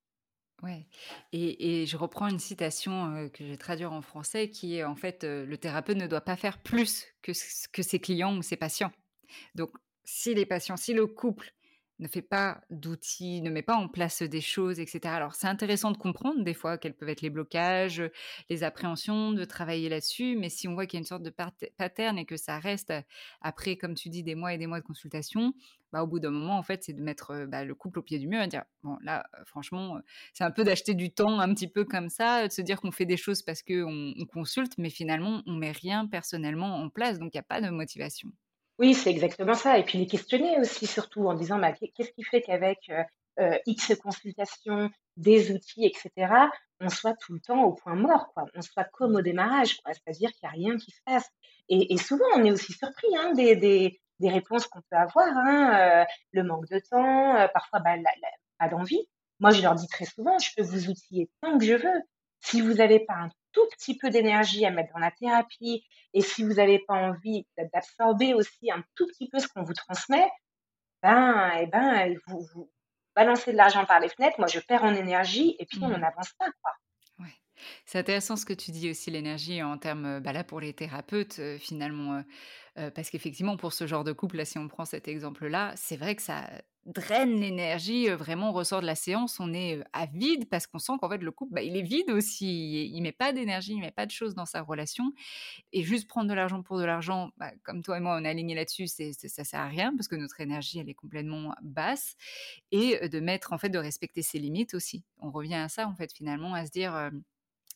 Ouais. 0.63 0.87
Et, 1.33 1.83
et, 1.83 1.87
je 1.87 1.97
reprends 1.97 2.29
une 2.29 2.39
citation 2.39 3.15
euh, 3.17 3.29
que 3.29 3.45
je 3.45 3.51
vais 3.51 3.57
traduire 3.57 3.93
en 3.93 4.01
français 4.01 4.49
qui 4.49 4.77
est 4.77 4.85
en 4.85 4.95
fait 4.95 5.25
euh, 5.25 5.45
le 5.45 5.59
thérapeute 5.59 5.97
ne 5.97 6.07
doit 6.07 6.21
pas 6.21 6.37
faire 6.37 6.59
plus 6.59 7.07
que, 7.21 7.33
que 7.73 7.83
ses 7.83 7.99
clients 7.99 8.37
ou 8.37 8.43
ses 8.43 8.57
patients. 8.57 8.93
Donc, 9.57 9.71
si 10.05 10.35
les 10.35 10.47
patients, 10.47 10.77
si 10.77 10.95
le 10.95 11.07
couple 11.07 11.53
ne 12.03 12.09
fait 12.09 12.23
pas 12.23 12.61
d'outils, 12.71 13.41
ne 13.41 13.51
met 13.51 13.63
pas 13.63 13.77
en 13.77 13.89
place 13.89 14.23
des 14.23 14.41
choses, 14.41 14.81
etc. 14.81 15.01
Alors 15.05 15.35
c'est 15.35 15.47
intéressant 15.47 15.93
de 15.93 15.97
comprendre 15.97 16.43
des 16.43 16.53
fois 16.53 16.77
quels 16.77 16.95
peuvent 16.95 17.09
être 17.09 17.23
les 17.23 17.31
blocages, 17.31 18.03
les 18.51 18.65
appréhensions, 18.65 19.33
de 19.33 19.45
travailler 19.45 19.89
là-dessus, 19.89 20.37
mais 20.37 20.49
si 20.49 20.67
on 20.67 20.75
voit 20.75 20.87
qu'il 20.87 20.99
y 20.99 21.01
a 21.01 21.03
une 21.03 21.07
sorte 21.07 21.23
de 21.23 21.33
pattern 21.79 22.19
et 22.19 22.27
que 22.27 22.37
ça 22.37 22.59
reste 22.59 22.93
après, 23.41 23.77
comme 23.77 23.95
tu 23.95 24.09
dis, 24.09 24.25
des 24.25 24.35
mois 24.35 24.53
et 24.53 24.59
des 24.59 24.67
mois 24.67 24.81
de 24.81 24.85
consultation, 24.85 25.55
bah, 25.93 26.03
au 26.03 26.07
bout 26.07 26.19
d'un 26.19 26.31
moment, 26.31 26.59
en 26.59 26.63
fait, 26.63 26.83
c'est 26.83 26.93
de 26.93 27.03
mettre 27.03 27.47
bah, 27.47 27.65
le 27.65 27.75
couple 27.75 28.01
au 28.01 28.03
pied 28.03 28.19
du 28.19 28.27
mur 28.27 28.43
et 28.43 28.49
dire, 28.49 28.65
bon, 28.83 28.99
là, 29.03 29.25
franchement, 29.47 29.99
c'est 30.33 30.45
un 30.45 30.51
peu 30.51 30.65
d'acheter 30.65 30.95
du 30.95 31.13
temps 31.13 31.39
un 31.39 31.55
petit 31.55 31.69
peu 31.69 31.85
comme 31.85 32.09
ça, 32.09 32.49
de 32.49 32.53
se 32.53 32.63
dire 32.63 32.81
qu'on 32.81 32.91
fait 32.91 33.07
des 33.07 33.17
choses 33.17 33.43
parce 33.43 33.63
qu'on 33.63 34.15
on 34.19 34.27
consulte, 34.27 34.77
mais 34.79 34.91
finalement, 34.91 35.43
on 35.47 35.53
met 35.53 35.73
rien 35.73 36.07
personnellement 36.07 36.77
en 36.77 36.89
place, 36.89 37.19
donc 37.19 37.35
il 37.35 37.37
n'y 37.37 37.41
a 37.41 37.45
pas 37.45 37.61
de 37.61 37.69
motivation. 37.69 38.33
Oui, 38.79 38.95
c'est 38.95 39.11
exactement 39.11 39.55
ça. 39.55 39.79
Et 39.79 39.85
puis 39.85 39.99
les 39.99 40.07
questionner 40.07 40.59
aussi, 40.59 40.87
surtout 40.87 41.27
en 41.27 41.35
disant 41.35 41.59
bah, 41.59 41.73
qu'est-ce 41.73 42.13
qui 42.13 42.25
fait 42.25 42.43
qu'avec 42.43 42.79
euh, 42.91 43.03
euh, 43.41 43.59
X 43.67 43.95
consultations, 44.03 44.91
des 45.17 45.53
outils, 45.53 45.87
etc., 45.87 46.33
on 46.81 46.89
soit 46.89 47.15
tout 47.15 47.35
le 47.35 47.41
temps 47.41 47.63
au 47.65 47.73
point 47.73 47.95
mort, 47.95 48.33
quoi. 48.35 48.45
On 48.55 48.63
soit 48.63 48.85
comme 48.85 49.15
au 49.15 49.23
démarrage, 49.23 49.77
quoi. 49.81 49.93
C'est-à-dire 49.93 50.31
qu'il 50.33 50.49
n'y 50.49 50.67
a 50.67 50.69
rien 50.71 50.77
qui 50.79 50.91
se 50.91 51.01
passe. 51.05 51.29
Et, 51.69 51.97
souvent, 51.97 52.25
on 52.35 52.45
est 52.45 52.51
aussi 52.51 52.73
surpris 52.73 53.07
hein, 53.17 53.33
des, 53.35 53.57
des, 53.57 54.01
des, 54.19 54.29
réponses 54.29 54.67
qu'on 54.67 54.81
peut 54.91 54.97
avoir, 54.97 55.29
hein, 55.29 56.03
euh, 56.03 56.05
le 56.33 56.43
manque 56.43 56.69
de 56.69 56.81
temps, 56.81 57.49
parfois 57.55 57.81
bah, 57.81 57.95
pas 58.59 58.69
d'envie. 58.69 59.07
Moi, 59.39 59.53
je 59.53 59.63
leur 59.63 59.75
dis 59.75 59.87
très 59.87 60.05
souvent, 60.05 60.39
je 60.39 60.51
peux 60.57 60.63
vous 60.63 60.89
outiller 60.89 61.31
tant 61.41 61.57
que 61.59 61.65
je 61.65 61.75
veux. 61.75 62.03
Si 62.41 62.61
vous 62.61 62.75
n'avez 62.75 63.01
pas 63.01 63.15
un 63.15 63.31
tout 63.53 63.67
petit 63.73 63.97
peu 63.97 64.11
d'énergie 64.11 64.65
à 64.65 64.71
mettre 64.71 64.93
dans 64.93 65.01
la 65.01 65.11
thérapie 65.11 65.85
et 66.15 66.21
si 66.21 66.43
vous 66.43 66.55
n'avez 66.55 66.79
pas 66.81 66.95
envie 66.95 67.47
d'absorber 67.73 68.35
aussi 68.35 68.71
un 68.71 68.83
tout 68.95 69.07
petit 69.07 69.29
peu 69.29 69.39
ce 69.39 69.49
qu'on 69.49 69.63
vous 69.63 69.75
transmet, 69.75 70.29
ben, 71.03 71.51
et 71.57 71.63
eh 71.63 71.67
ben, 71.67 72.17
vous, 72.27 72.47
vous 72.55 72.71
balancez 73.17 73.53
de 73.53 73.57
l'argent 73.57 73.85
par 73.85 74.01
les 74.01 74.09
fenêtres, 74.09 74.39
moi 74.39 74.47
je 74.47 74.61
perds 74.61 74.85
en 74.85 74.95
énergie 74.95 75.57
et 75.59 75.67
puis 75.67 75.79
on 75.83 75.89
mmh. 75.89 76.01
n'avance 76.01 76.33
pas. 76.39 76.47
Quoi. 76.63 76.73
C'est 77.85 77.99
intéressant 77.99 78.37
ce 78.37 78.45
que 78.45 78.53
tu 78.53 78.73
dis 78.73 78.91
aussi, 78.91 79.11
l'énergie 79.11 79.63
en 79.63 79.79
termes, 79.79 80.19
bah 80.21 80.33
là 80.33 80.43
pour 80.43 80.61
les 80.61 80.73
thérapeutes, 80.73 81.41
finalement, 81.59 82.25
parce 82.75 83.09
qu'effectivement 83.11 83.57
pour 83.57 83.73
ce 83.73 83.87
genre 83.87 84.03
de 84.03 84.13
couple, 84.13 84.39
là 84.39 84.45
si 84.45 84.59
on 84.59 84.67
prend 84.67 84.85
cet 84.85 85.07
exemple-là, 85.07 85.73
c'est 85.77 85.97
vrai 85.97 86.17
que 86.17 86.23
ça 86.23 86.49
draine 86.87 87.41
l'énergie, 87.41 88.09
vraiment 88.09 88.51
on 88.51 88.53
ressort 88.53 88.81
de 88.81 88.87
la 88.87 88.95
séance, 88.97 89.39
on 89.41 89.53
est 89.55 89.83
à 89.93 90.07
vide 90.07 90.49
parce 90.49 90.67
qu'on 90.67 90.79
sent 90.79 90.95
qu'en 91.01 91.09
fait 91.09 91.19
le 91.19 91.31
couple, 91.31 91.55
bah, 91.55 91.63
il 91.63 91.77
est 91.77 91.83
vide 91.83 92.11
aussi, 92.11 92.87
il 92.93 93.01
met 93.03 93.13
pas 93.13 93.33
d'énergie, 93.33 93.73
il 93.75 93.81
met 93.81 93.93
pas 93.93 94.07
de 94.07 94.11
choses 94.11 94.35
dans 94.35 94.47
sa 94.47 94.63
relation 94.63 95.13
et 95.73 95.83
juste 95.85 96.09
prendre 96.09 96.29
de 96.29 96.35
l'argent 96.35 96.63
pour 96.63 96.79
de 96.79 96.85
l'argent, 96.85 97.31
bah, 97.39 97.53
comme 97.65 97.83
toi 97.83 97.99
et 97.99 98.01
moi 98.01 98.17
on 98.21 98.25
est 98.25 98.29
alignés 98.29 98.55
là-dessus, 98.57 98.89
c'est 98.89 99.13
ça 99.15 99.45
sert 99.45 99.61
à 99.61 99.69
rien 99.69 99.95
parce 99.97 100.09
que 100.09 100.17
notre 100.17 100.41
énergie 100.41 100.79
elle 100.81 100.89
est 100.91 100.95
complètement 100.95 101.55
basse 101.63 102.17
et 102.73 103.09
de 103.09 103.21
mettre 103.21 103.53
en 103.53 103.59
fait 103.59 103.71
de 103.71 103.79
respecter 103.79 104.23
ses 104.23 104.39
limites 104.41 104.75
aussi. 104.75 105.05
On 105.19 105.31
revient 105.31 105.55
à 105.57 105.69
ça 105.69 105.89
en 105.89 105.95
fait 105.97 106.13
finalement, 106.13 106.55
à 106.55 106.67
se 106.67 106.71
dire, 106.73 107.11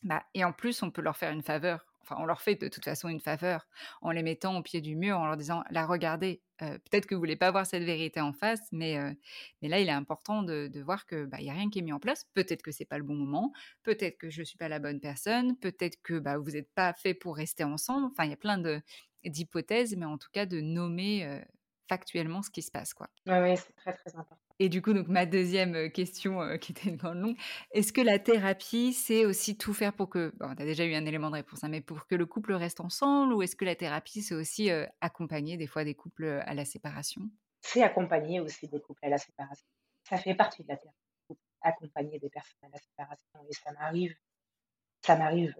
bah, 0.02 0.24
et 0.34 0.44
en 0.44 0.52
plus, 0.52 0.82
on 0.82 0.90
peut 0.90 1.02
leur 1.02 1.16
faire 1.16 1.32
une 1.32 1.42
faveur. 1.42 1.86
Enfin, 2.02 2.16
on 2.20 2.24
leur 2.26 2.40
fait 2.42 2.54
de 2.56 2.68
toute 2.68 2.84
façon 2.84 3.08
une 3.08 3.20
faveur 3.20 3.66
en 4.02 4.10
les 4.12 4.22
mettant 4.22 4.56
au 4.58 4.62
pied 4.62 4.80
du 4.80 4.94
mur, 4.96 5.18
en 5.18 5.26
leur 5.26 5.36
disant 5.36 5.64
"La 5.70 5.86
regardez, 5.86 6.42
peut-être 6.58 7.06
que 7.06 7.14
vous 7.14 7.20
voulez 7.20 7.36
pas 7.36 7.50
voir 7.50 7.66
cette 7.66 7.82
vérité 7.82 8.20
en 8.20 8.32
face, 8.32 8.60
mais, 8.72 8.98
mais 9.62 9.68
là, 9.68 9.80
il 9.80 9.88
est 9.88 9.92
important 9.92 10.42
de, 10.42 10.70
voir 10.82 11.06
que 11.06 11.24
bah, 11.24 11.38
a 11.38 11.52
rien 11.52 11.70
qui 11.70 11.80
est 11.80 11.82
mis 11.82 11.92
en 11.92 12.00
place. 12.00 12.24
Peut-être 12.34 12.62
que 12.62 12.72
c'est 12.72 12.84
pas 12.84 12.98
le 12.98 13.04
bon 13.04 13.14
moment, 13.14 13.52
peut-être 13.82 14.18
que 14.18 14.30
je 14.30 14.42
suis 14.42 14.58
pas 14.58 14.68
la 14.68 14.78
bonne 14.78 15.00
personne, 15.00 15.56
peut-être 15.58 16.00
que 16.02 16.18
bah, 16.18 16.38
vous 16.38 16.52
n'êtes 16.52 16.72
pas 16.74 16.92
fait 16.92 17.14
pour 17.14 17.36
rester 17.36 17.64
ensemble. 17.64 18.06
Enfin, 18.06 18.24
il 18.24 18.30
y 18.30 18.34
a 18.34 18.38
plein 18.38 18.58
d'hypothèses, 19.24 19.96
mais 19.96 20.06
en 20.06 20.18
tout 20.18 20.30
cas 20.32 20.46
de 20.46 20.60
nommer 20.60 21.42
factuellement 21.88 22.42
ce 22.42 22.50
qui 22.50 22.62
se 22.62 22.70
passe, 22.70 22.94
quoi. 22.94 23.08
Oui, 23.26 23.56
c'est 23.56 23.74
très 23.76 23.92
très 23.92 24.14
important. 24.16 24.45
Et 24.58 24.68
du 24.68 24.80
coup, 24.80 24.94
donc 24.94 25.08
ma 25.08 25.26
deuxième 25.26 25.90
question, 25.92 26.56
qui 26.58 26.72
était 26.72 26.88
une 26.88 26.96
grande 26.96 27.18
longue, 27.18 27.36
est-ce 27.72 27.92
que 27.92 28.00
la 28.00 28.18
thérapie, 28.18 28.92
c'est 28.94 29.26
aussi 29.26 29.58
tout 29.58 29.74
faire 29.74 29.92
pour 29.92 30.08
que 30.08 30.32
bon, 30.38 30.54
tu 30.54 30.62
as 30.62 30.66
déjà 30.66 30.84
eu 30.86 30.94
un 30.94 31.04
élément 31.04 31.28
de 31.30 31.36
réponse, 31.36 31.62
hein, 31.62 31.68
mais 31.68 31.82
pour 31.82 32.06
que 32.06 32.14
le 32.14 32.24
couple 32.26 32.54
reste 32.54 32.80
ensemble 32.80 33.34
ou 33.34 33.42
est-ce 33.42 33.56
que 33.56 33.66
la 33.66 33.76
thérapie, 33.76 34.22
c'est 34.22 34.34
aussi, 34.34 34.70
accompagner 35.00 35.56
des 35.56 35.66
fois 35.66 35.84
des 35.84 35.94
couples, 35.94 36.42
à 36.44 36.54
la 36.54 36.64
séparation? 36.64 37.22
C'est 37.60 37.82
accompagner 37.82 38.40
aussi 38.40 38.66
des 38.68 38.80
couples 38.80 39.04
à 39.04 39.08
la 39.10 39.18
séparation. 39.18 39.66
Ça 40.04 40.16
fait 40.16 40.34
partie 40.34 40.62
de 40.62 40.68
la 40.68 40.76
thérapie, 40.76 40.96
accompagner 41.60 42.18
des 42.18 42.30
personnes 42.30 42.60
à 42.62 42.68
la 42.68 42.78
séparation 42.78 43.40
et 43.48 43.52
ça 43.52 43.72
m'arrive 43.72 44.14
ça 45.02 45.16
m'arrive, 45.16 45.54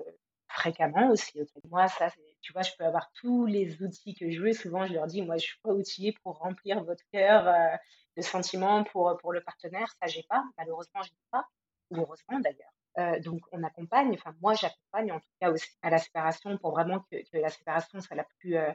fréquemment 0.48 1.10
aussi 1.10 1.38
de 1.38 1.46
moi. 1.68 1.88
Ça, 1.88 2.10
tu 2.40 2.52
vois, 2.52 2.62
je 2.62 2.72
peux 2.78 2.84
avoir 2.84 3.10
tous 3.12 3.46
les 3.46 3.82
outils 3.82 4.14
que 4.14 4.30
je 4.30 4.40
veux. 4.40 4.52
Souvent, 4.52 4.86
je 4.86 4.94
leur 4.94 5.06
dis, 5.06 5.22
moi, 5.22 5.36
je 5.36 5.44
suis 5.46 5.60
pas 5.62 5.72
outillée 5.72 6.14
pour 6.22 6.38
remplir 6.38 6.82
votre 6.84 7.04
cœur 7.12 7.46
euh, 7.46 7.76
de 8.16 8.22
sentiments 8.22 8.84
pour, 8.84 9.16
pour 9.18 9.32
le 9.32 9.40
partenaire. 9.40 9.92
Ça, 10.00 10.06
j'ai 10.06 10.24
pas. 10.24 10.44
Malheureusement, 10.58 11.02
je 11.02 11.10
n'ai 11.10 11.18
pas. 11.30 11.46
Ou 11.90 11.98
heureusement, 12.00 12.40
d'ailleurs. 12.40 12.72
Euh, 12.98 13.20
donc, 13.20 13.42
on 13.52 13.62
accompagne, 13.62 14.14
enfin, 14.14 14.34
moi, 14.40 14.54
j'accompagne 14.54 15.12
en 15.12 15.20
tout 15.20 15.26
cas 15.40 15.50
aussi 15.50 15.68
à 15.82 15.90
la 15.90 15.98
séparation 15.98 16.56
pour 16.56 16.70
vraiment 16.70 17.00
que, 17.10 17.16
la 17.34 17.50
séparation 17.50 18.00
soit 18.00 18.16
la 18.16 18.24
plus, 18.38 18.56
euh, 18.56 18.72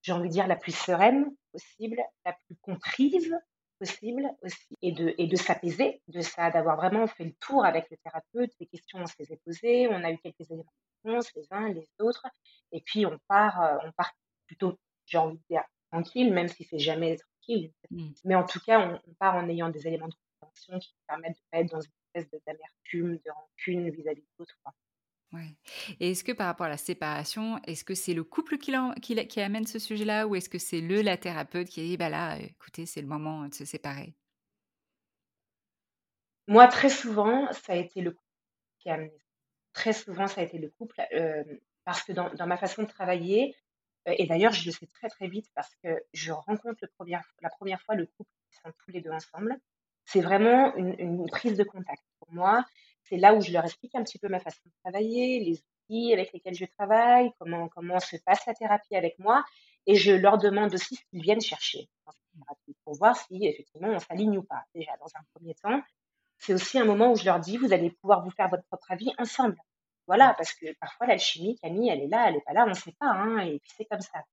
j'ai 0.00 0.12
envie 0.12 0.28
de 0.28 0.32
dire, 0.32 0.46
la 0.46 0.56
plus 0.56 0.74
sereine 0.74 1.26
possible, 1.52 2.00
la 2.24 2.32
plus 2.46 2.56
comprise 2.62 3.36
possible 3.78 4.26
aussi, 4.42 4.74
et 4.80 4.92
de, 4.92 5.14
et 5.18 5.26
de 5.26 5.36
s'apaiser 5.36 6.02
de 6.08 6.20
ça, 6.22 6.50
d'avoir 6.50 6.76
vraiment 6.76 7.06
fait 7.06 7.24
le 7.24 7.34
tour 7.34 7.64
avec 7.64 7.88
le 7.90 7.98
thérapeute, 7.98 8.50
les 8.58 8.66
questions, 8.66 9.00
on 9.00 9.06
se 9.06 9.14
les 9.18 9.32
a 9.32 9.36
posées, 9.44 9.88
on 9.88 10.02
a 10.02 10.10
eu 10.10 10.18
quelques 10.18 10.50
éléments 10.50 10.72
les 11.04 11.46
uns 11.50 11.68
les 11.68 11.88
autres, 12.00 12.26
et 12.72 12.80
puis 12.80 13.06
on 13.06 13.18
part, 13.28 13.62
euh, 13.62 13.76
on 13.84 13.92
part 13.92 14.12
plutôt, 14.46 14.78
j'ai 15.06 15.18
envie 15.18 15.36
de 15.36 15.44
dire, 15.50 15.64
tranquille, 15.90 16.32
même 16.32 16.48
si 16.48 16.64
c'est 16.64 16.78
jamais 16.78 17.18
Mmh. 17.48 18.08
Mais 18.24 18.34
en 18.34 18.44
tout 18.44 18.60
cas, 18.60 19.00
on, 19.06 19.14
part 19.14 19.36
en 19.36 19.48
ayant 19.48 19.68
des 19.68 19.86
éléments 19.86 20.08
de 20.08 20.14
compréhension 20.40 20.78
qui 20.78 20.94
permettent 21.06 21.36
de 21.36 21.42
pas 21.50 21.58
être 21.58 21.70
dans 21.70 21.80
une 21.80 21.90
espèce 22.14 22.40
d'amertume, 22.46 23.16
de 23.16 23.30
rancune 23.30 23.90
vis-à-vis 23.90 24.22
de 24.22 24.28
l'autre. 24.38 24.54
Ouais. 25.32 25.56
Et 26.00 26.12
est-ce 26.12 26.24
que 26.24 26.32
par 26.32 26.46
rapport 26.46 26.66
à 26.66 26.70
la 26.70 26.78
séparation, 26.78 27.58
est-ce 27.64 27.84
que 27.84 27.94
c'est 27.94 28.14
le 28.14 28.24
couple 28.24 28.56
qui, 28.56 28.72
qui, 29.02 29.26
qui 29.26 29.40
amène 29.40 29.66
ce 29.66 29.78
sujet-là 29.78 30.26
ou 30.26 30.34
est-ce 30.34 30.48
que 30.48 30.58
c'est 30.58 30.80
le, 30.80 31.02
la 31.02 31.16
thérapeute 31.16 31.68
qui 31.68 31.82
dit, 31.82 31.96
bah 31.96 32.08
là, 32.08 32.38
écoutez, 32.38 32.86
c'est 32.86 33.02
le 33.02 33.08
moment 33.08 33.46
de 33.46 33.54
se 33.54 33.64
séparer? 33.64 34.14
Moi, 36.46 36.66
très 36.68 36.88
souvent, 36.88 37.52
ça 37.52 37.74
a 37.74 37.76
été 37.76 38.00
le 38.00 38.12
couple 38.12 38.24
qui 38.78 38.88
a 38.88 38.94
amené 38.94 39.12
Très 39.74 39.92
souvent, 39.92 40.26
ça 40.26 40.40
a 40.40 40.44
été 40.44 40.58
le 40.58 40.70
couple, 40.70 40.96
parce 41.84 42.02
que 42.02 42.12
dans, 42.12 42.46
ma 42.46 42.56
façon 42.56 42.82
de 42.82 42.88
travailler, 42.88 43.54
et 44.16 44.26
d'ailleurs, 44.26 44.52
je 44.52 44.64
le 44.66 44.72
sais 44.72 44.86
très 44.86 45.08
très 45.08 45.28
vite 45.28 45.46
parce 45.54 45.74
que 45.82 45.88
je 46.12 46.32
rencontre 46.32 46.80
la 47.40 47.50
première 47.50 47.82
fois 47.82 47.94
le 47.94 48.06
couple 48.06 48.30
qui 48.50 48.58
sont 48.62 48.72
tous 48.84 48.90
les 48.90 49.00
deux 49.00 49.10
ensemble. 49.10 49.56
C'est 50.06 50.20
vraiment 50.20 50.74
une 50.76 51.26
prise 51.26 51.56
de 51.56 51.64
contact. 51.64 52.02
Pour 52.18 52.32
moi, 52.32 52.64
c'est 53.04 53.16
là 53.16 53.34
où 53.34 53.40
je 53.40 53.52
leur 53.52 53.64
explique 53.64 53.94
un 53.94 54.02
petit 54.02 54.18
peu 54.18 54.28
ma 54.28 54.40
façon 54.40 54.60
de 54.64 54.72
travailler, 54.82 55.40
les 55.40 55.62
outils 55.88 56.12
avec 56.12 56.32
lesquels 56.32 56.54
je 56.54 56.64
travaille, 56.78 57.30
comment, 57.38 57.68
comment 57.68 58.00
se 58.00 58.16
passe 58.16 58.44
la 58.46 58.54
thérapie 58.54 58.96
avec 58.96 59.18
moi. 59.18 59.44
Et 59.86 59.94
je 59.96 60.12
leur 60.12 60.38
demande 60.38 60.74
aussi 60.74 60.96
ce 60.96 61.04
qu'ils 61.10 61.22
viennent 61.22 61.40
chercher 61.40 61.88
pour 62.84 62.94
voir 62.94 63.16
si 63.16 63.46
effectivement 63.46 63.88
on 63.88 63.98
s'aligne 63.98 64.38
ou 64.38 64.42
pas. 64.42 64.62
Déjà, 64.74 64.92
dans 65.00 65.10
un 65.14 65.24
premier 65.34 65.54
temps, 65.54 65.82
c'est 66.38 66.54
aussi 66.54 66.78
un 66.78 66.84
moment 66.84 67.12
où 67.12 67.16
je 67.16 67.24
leur 67.24 67.40
dis, 67.40 67.56
vous 67.56 67.72
allez 67.72 67.90
pouvoir 67.90 68.22
vous 68.22 68.30
faire 68.30 68.48
votre 68.48 68.64
propre 68.64 68.90
avis 68.90 69.12
ensemble. 69.18 69.56
Voilà, 70.08 70.34
parce 70.34 70.54
que 70.54 70.72
parfois 70.80 71.06
l'alchimie, 71.06 71.58
Camille, 71.60 71.90
elle 71.90 72.00
est 72.00 72.08
là, 72.08 72.28
elle 72.28 72.34
n'est 72.34 72.40
pas 72.40 72.54
là, 72.54 72.64
on 72.64 72.70
ne 72.70 72.74
sait 72.74 72.94
pas, 72.98 73.10
hein, 73.10 73.40
et 73.40 73.60
puis 73.60 73.70
c'est 73.76 73.84
comme 73.84 74.00
ça. 74.00 74.24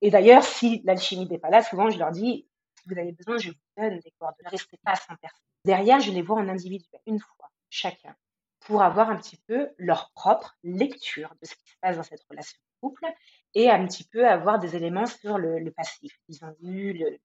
Et 0.00 0.10
d'ailleurs, 0.10 0.42
si 0.42 0.82
l'alchimie 0.84 1.28
n'est 1.28 1.38
pas 1.38 1.48
là, 1.48 1.62
souvent 1.62 1.88
je 1.88 1.98
leur 1.98 2.10
dis, 2.10 2.48
si 2.74 2.88
vous 2.88 2.98
avez 2.98 3.12
besoin, 3.12 3.38
je 3.38 3.50
vous 3.50 3.56
donne 3.78 4.00
des 4.00 4.12
coordonnées, 4.18 4.46
ne 4.46 4.50
restez 4.50 4.78
pas 4.84 4.96
sans 4.96 5.14
personne. 5.16 5.40
Derrière, 5.64 6.00
je 6.00 6.10
les 6.10 6.22
vois 6.22 6.38
en 6.38 6.48
individuel, 6.48 7.00
une 7.06 7.20
fois 7.20 7.50
chacun 7.70 8.16
pour 8.60 8.82
avoir 8.82 9.08
un 9.08 9.16
petit 9.16 9.36
peu 9.46 9.70
leur 9.78 10.10
propre 10.10 10.56
lecture 10.64 11.32
de 11.40 11.46
ce 11.46 11.54
qui 11.54 11.70
se 11.70 11.76
passe 11.80 11.96
dans 11.96 12.02
cette 12.02 12.24
relation 12.28 12.58
de 12.58 12.88
couple 12.88 13.06
et 13.54 13.70
un 13.70 13.86
petit 13.86 14.04
peu 14.04 14.26
avoir 14.26 14.58
des 14.58 14.74
éléments 14.74 15.06
sur 15.06 15.38
le, 15.38 15.70
passif 15.70 16.18
qu'ils 16.26 16.44
ont 16.44 16.56
eu, 16.62 16.92
les, 16.94 17.20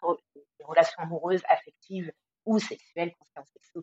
autres, 0.00 0.24
relations 0.64 1.02
amoureuses, 1.02 1.42
affectives 1.50 2.10
ou 2.46 2.58
sexuelles, 2.58 3.12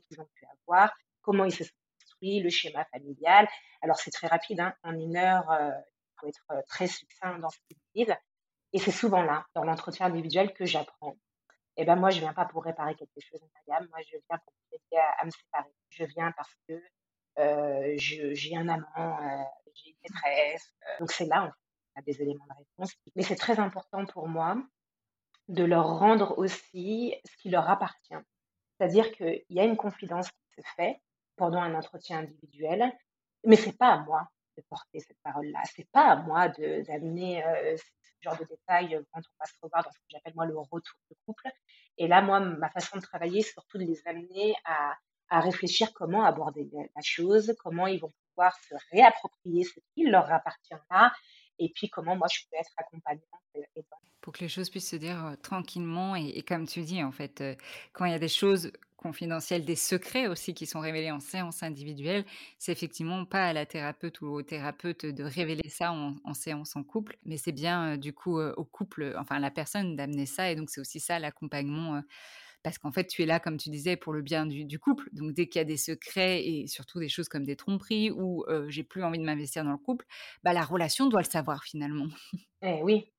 qu'ils 0.08 0.20
ont 0.20 0.30
pu 0.34 0.46
avoir, 0.66 0.92
comment 1.22 1.46
ils 1.46 1.54
se 1.54 1.64
sont 1.64 1.74
le 2.22 2.50
schéma 2.50 2.86
familial. 2.86 3.48
Alors 3.82 3.98
c'est 3.98 4.12
très 4.12 4.28
rapide, 4.28 4.60
hein. 4.60 4.74
en 4.84 4.94
une 4.94 5.18
heure, 5.18 5.50
euh, 5.52 5.70
il 5.70 6.20
faut 6.20 6.28
être 6.28 6.46
euh, 6.52 6.62
très 6.68 6.88
succinct 6.88 7.40
dans 7.40 7.50
ce 7.50 7.58
qu'ils 7.68 7.78
disent. 7.96 8.16
Et 8.74 8.80
c'est 8.80 8.92
souvent 8.92 9.24
là, 9.24 9.46
dans 9.56 9.64
l'entretien 9.64 10.08
individuel, 10.08 10.54
que 10.54 10.66
j'apprends 10.66 11.16
et 11.80 11.86
ben 11.86 11.96
moi, 11.96 12.10
je 12.10 12.20
viens 12.20 12.34
pas 12.34 12.44
pour 12.44 12.66
réparer 12.66 12.94
quelque 12.96 13.22
chose, 13.22 13.40
Myriam. 13.42 13.88
Moi, 13.90 14.00
je 14.02 14.18
viens 14.28 14.38
pour 14.38 14.54
aider 14.74 15.02
à, 15.18 15.24
me 15.24 15.32
séparer. 15.32 15.74
Je 15.88 16.04
viens 16.04 16.34
parce 16.34 16.54
que 16.68 16.74
euh, 17.40 17.94
j'ai 17.96 18.58
un 18.58 18.68
amant, 18.68 19.46
j'ai 19.74 19.92
une 19.92 19.96
maîtresse. 20.04 20.74
Donc 21.00 21.10
c'est 21.10 21.24
là, 21.28 21.56
on 21.96 22.00
a 22.00 22.04
des 22.04 22.22
éléments 22.22 22.46
de 22.50 22.58
réponse. 22.58 22.94
Mais 23.16 23.24
c'est 23.24 23.38
très 23.38 23.60
important 23.62 24.06
pour 24.08 24.28
moi 24.28 24.62
de 25.48 25.64
leur 25.64 26.00
rendre 26.00 26.38
aussi 26.38 27.16
ce 27.24 27.38
qui 27.38 27.50
leur 27.50 27.70
appartient. 27.70 28.14
C'est-à-dire 28.78 29.10
qu'il 29.14 29.46
y 29.50 29.62
a 29.62 29.64
une 29.64 29.78
confidence 29.78 30.30
qui 30.30 30.62
se 30.62 30.68
fait 30.76 31.00
pendant 31.40 31.62
un 31.62 31.74
entretien 31.74 32.20
individuel, 32.20 32.92
mais 33.46 33.56
c'est 33.56 33.78
pas 33.78 33.94
à 33.94 33.98
moi 34.04 34.30
de 34.58 34.64
porter 34.70 35.00
cette 35.00 35.18
parole-là. 35.24 35.62
C'est 35.74 35.90
pas 35.92 36.12
à 36.12 36.16
moi 36.18 36.50
d'amener 36.50 37.44
genre 38.22 38.38
de 38.38 38.46
détails 38.46 38.96
euh, 38.96 39.02
quand 39.12 39.20
on 39.20 39.36
va 39.40 39.46
se 39.46 39.54
revoir 39.62 39.84
dans 39.84 39.92
ce 39.92 39.98
que 39.98 40.06
j'appelle 40.10 40.34
moi 40.36 40.46
le 40.46 40.58
retour 40.58 41.00
de 41.10 41.16
couple. 41.26 41.48
Et 41.98 42.08
là, 42.08 42.22
moi, 42.22 42.40
ma 42.40 42.70
façon 42.70 42.98
de 42.98 43.02
travailler, 43.02 43.42
c'est 43.42 43.54
surtout 43.54 43.78
de 43.78 43.84
les 43.84 44.02
amener 44.06 44.56
à, 44.66 44.96
à 45.30 45.40
réfléchir 45.42 45.94
comment 45.94 46.24
aborder 46.24 46.70
la 46.74 47.02
chose, 47.02 47.56
comment 47.60 47.88
ils 47.88 48.00
vont 48.00 48.12
pouvoir 48.30 48.58
se 48.68 48.76
réapproprier 48.92 49.64
ce 49.64 49.80
qui 49.94 50.04
leur 50.04 50.32
appartient 50.32 50.74
là, 50.90 51.12
et 51.60 51.72
puis 51.76 51.90
comment 51.90 52.16
moi 52.16 52.28
je 52.32 52.40
peux 52.50 52.58
être 52.58 52.72
accompagnante. 52.78 53.26
Pour 54.22 54.34
que 54.34 54.40
les 54.40 54.50
choses 54.50 54.70
puissent 54.70 54.90
se 54.90 54.96
dire 54.96 55.26
euh, 55.26 55.36
tranquillement 55.36 56.16
et, 56.16 56.28
et, 56.30 56.44
comme 56.44 56.68
tu 56.68 56.82
dis, 56.82 57.04
en 57.04 57.12
fait, 57.12 57.42
euh, 57.42 57.56
quand 57.94 58.06
il 58.06 58.12
y 58.12 58.16
a 58.16 58.20
des 58.20 58.28
choses 58.28 58.72
confidentiels, 59.00 59.64
des 59.64 59.78
secrets 59.78 60.28
aussi 60.28 60.54
qui 60.54 60.66
sont 60.66 60.82
révélés 60.82 61.12
en 61.12 61.22
séance 61.22 61.64
individuelle, 61.64 62.26
c'est 62.58 62.72
effectivement 62.72 63.26
pas 63.26 63.46
à 63.48 63.54
la 63.54 63.66
thérapeute 63.66 64.20
ou 64.22 64.28
au 64.28 64.42
thérapeute 64.42 65.06
de 65.06 65.24
révéler 65.24 65.70
ça 65.70 65.92
en, 65.92 66.34
séance 66.34 66.76
en 66.76 66.84
couple, 66.84 67.18
mais 67.24 67.38
c'est 67.38 67.54
bien 67.54 67.98
du 67.98 68.14
coup 68.14 68.40
au 68.40 68.66
couple, 68.66 69.16
enfin 69.18 69.38
à 69.38 69.40
la 69.40 69.52
personne 69.52 69.96
d'amener 69.96 70.26
ça. 70.26 70.52
Et 70.52 70.56
donc 70.56 70.70
c'est 70.70 70.82
aussi 70.82 71.00
ça 71.00 71.18
l'accompagnement. 71.18 72.02
parce 72.62 72.78
qu'en 72.78 72.92
fait, 72.92 73.08
tu 73.08 73.24
es 73.24 73.26
là, 73.26 73.40
comme 73.40 73.58
tu 73.58 73.70
disais, 73.70 73.96
pour 73.96 74.12
le 74.12 74.22
bien 74.22 74.46
du, 74.46 74.80
couple. 74.80 75.08
Donc, 75.14 75.34
dès 75.34 75.48
qu'il 75.48 75.60
y 75.60 75.62
a 75.62 75.66
des 75.66 75.78
secrets 75.78 76.46
et 76.46 76.68
surtout 76.68 77.00
des 77.00 77.08
choses 77.08 77.30
comme 77.30 77.46
des 77.46 77.56
tromperies 77.56 78.12
ou 78.12 78.46
j'ai 78.68 78.84
plus 78.84 79.04
envie 79.04 79.20
de 79.20 79.24
m'investir 79.24 79.64
dans 79.64 79.72
le 79.72 79.78
couple, 79.78 80.06
bah, 80.44 80.54
la 80.54 80.64
relation 80.64 81.08
doit 81.08 81.22
le 81.22 81.30
savoir 81.30 81.64
finalement. 81.64 82.08
Eh 82.62 82.84
oui, 82.84 83.10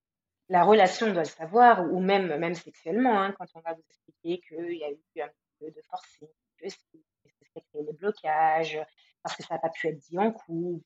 la 0.51 0.65
relation 0.65 1.11
doit 1.13 1.23
le 1.23 1.29
savoir, 1.29 1.91
ou 1.91 2.01
même, 2.01 2.37
même 2.37 2.55
sexuellement, 2.55 3.23
hein, 3.23 3.33
quand 3.39 3.47
on 3.55 3.61
va 3.61 3.73
vous 3.73 3.85
expliquer 3.89 4.41
qu'il 4.47 4.77
y 4.77 4.85
a 4.85 4.91
eu 4.91 5.21
un 5.23 5.31
de 5.69 5.83
forcer, 5.91 6.31
que 6.59 6.69
c'est 6.69 7.61
créé 7.71 7.85
des 7.85 7.93
blocages, 7.93 8.79
parce 9.23 9.37
que 9.37 9.43
ça 9.43 9.55
n'a 9.55 9.61
pas 9.61 9.71
pu 9.71 9.89
être 9.89 9.99
dit 9.99 10.19
en 10.19 10.33
couple. 10.33 10.85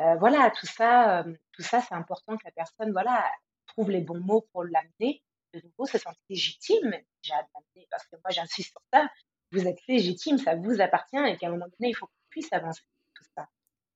Euh, 0.00 0.14
voilà, 0.16 0.50
tout 0.50 0.66
ça, 0.66 1.20
euh, 1.20 1.34
tout 1.52 1.62
ça, 1.62 1.80
c'est 1.80 1.94
important 1.94 2.36
que 2.36 2.44
la 2.44 2.50
personne, 2.52 2.92
voilà, 2.92 3.30
trouve 3.66 3.90
les 3.90 4.00
bons 4.00 4.20
mots 4.20 4.46
pour 4.52 4.64
l'amener. 4.64 5.22
De 5.52 5.60
nouveau, 5.60 5.86
se 5.86 5.98
sente 5.98 6.16
légitime 6.28 6.90
déjà 7.22 7.36
l'amener, 7.36 7.86
parce 7.90 8.06
que 8.06 8.16
moi, 8.16 8.30
j'insiste 8.30 8.70
sur 8.70 8.82
ça. 8.92 9.08
Vous 9.52 9.66
êtes 9.68 9.78
légitime, 9.86 10.38
ça 10.38 10.56
vous 10.56 10.80
appartient, 10.80 11.16
et 11.16 11.36
qu'à 11.36 11.46
un 11.46 11.50
moment 11.50 11.66
donné, 11.78 11.90
il 11.90 11.94
faut 11.94 12.06
qu'on 12.06 12.28
puisse 12.30 12.52
avancer 12.52 12.82
tout 13.14 13.24
ça. 13.36 13.48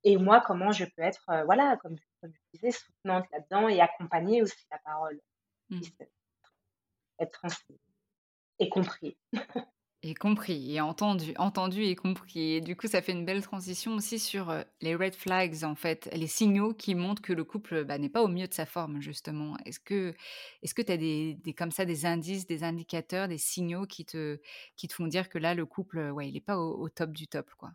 Et 0.04 0.16
moi, 0.16 0.40
comment 0.40 0.70
je 0.70 0.84
peux 0.84 1.02
être, 1.02 1.24
euh, 1.30 1.44
voilà, 1.44 1.76
comme, 1.78 1.96
comme 2.20 2.32
je 2.32 2.58
disais, 2.58 2.70
soutenante 2.70 3.26
là-dedans 3.32 3.68
et 3.68 3.80
accompagner 3.80 4.42
aussi 4.42 4.66
la 4.70 4.78
parole, 4.78 5.20
mmh. 5.70 5.80
être 7.18 7.32
transmise 7.32 7.78
et 8.60 8.68
compris. 8.68 9.16
Et 10.04 10.14
compris, 10.14 10.76
et 10.76 10.80
entendu, 10.80 11.34
entendu 11.38 11.82
et 11.82 11.96
compris. 11.96 12.52
Et 12.52 12.60
du 12.60 12.76
coup, 12.76 12.86
ça 12.86 13.02
fait 13.02 13.10
une 13.10 13.24
belle 13.24 13.42
transition 13.42 13.94
aussi 13.96 14.20
sur 14.20 14.54
les 14.80 14.94
red 14.94 15.16
flags, 15.16 15.64
en 15.64 15.74
fait, 15.74 16.08
les 16.12 16.28
signaux 16.28 16.72
qui 16.72 16.94
montrent 16.94 17.20
que 17.20 17.32
le 17.32 17.42
couple 17.42 17.84
bah, 17.84 17.98
n'est 17.98 18.08
pas 18.08 18.22
au 18.22 18.28
mieux 18.28 18.46
de 18.46 18.54
sa 18.54 18.64
forme, 18.64 19.00
justement. 19.00 19.56
Est-ce 19.64 19.80
que 19.80 20.14
est-ce 20.62 20.72
que 20.72 20.82
tu 20.82 20.92
as 20.92 20.96
des, 20.96 21.36
comme 21.56 21.72
ça 21.72 21.84
des 21.84 22.06
indices, 22.06 22.46
des 22.46 22.62
indicateurs, 22.62 23.26
des 23.26 23.38
signaux 23.38 23.86
qui 23.86 24.04
te, 24.04 24.38
qui 24.76 24.86
te 24.86 24.94
font 24.94 25.08
dire 25.08 25.28
que 25.28 25.38
là, 25.38 25.54
le 25.54 25.66
couple, 25.66 25.98
ouais, 26.10 26.28
il 26.28 26.34
n'est 26.34 26.40
pas 26.40 26.58
au, 26.58 26.88
top 26.88 27.10
du 27.10 27.26
top, 27.26 27.50
quoi? 27.56 27.72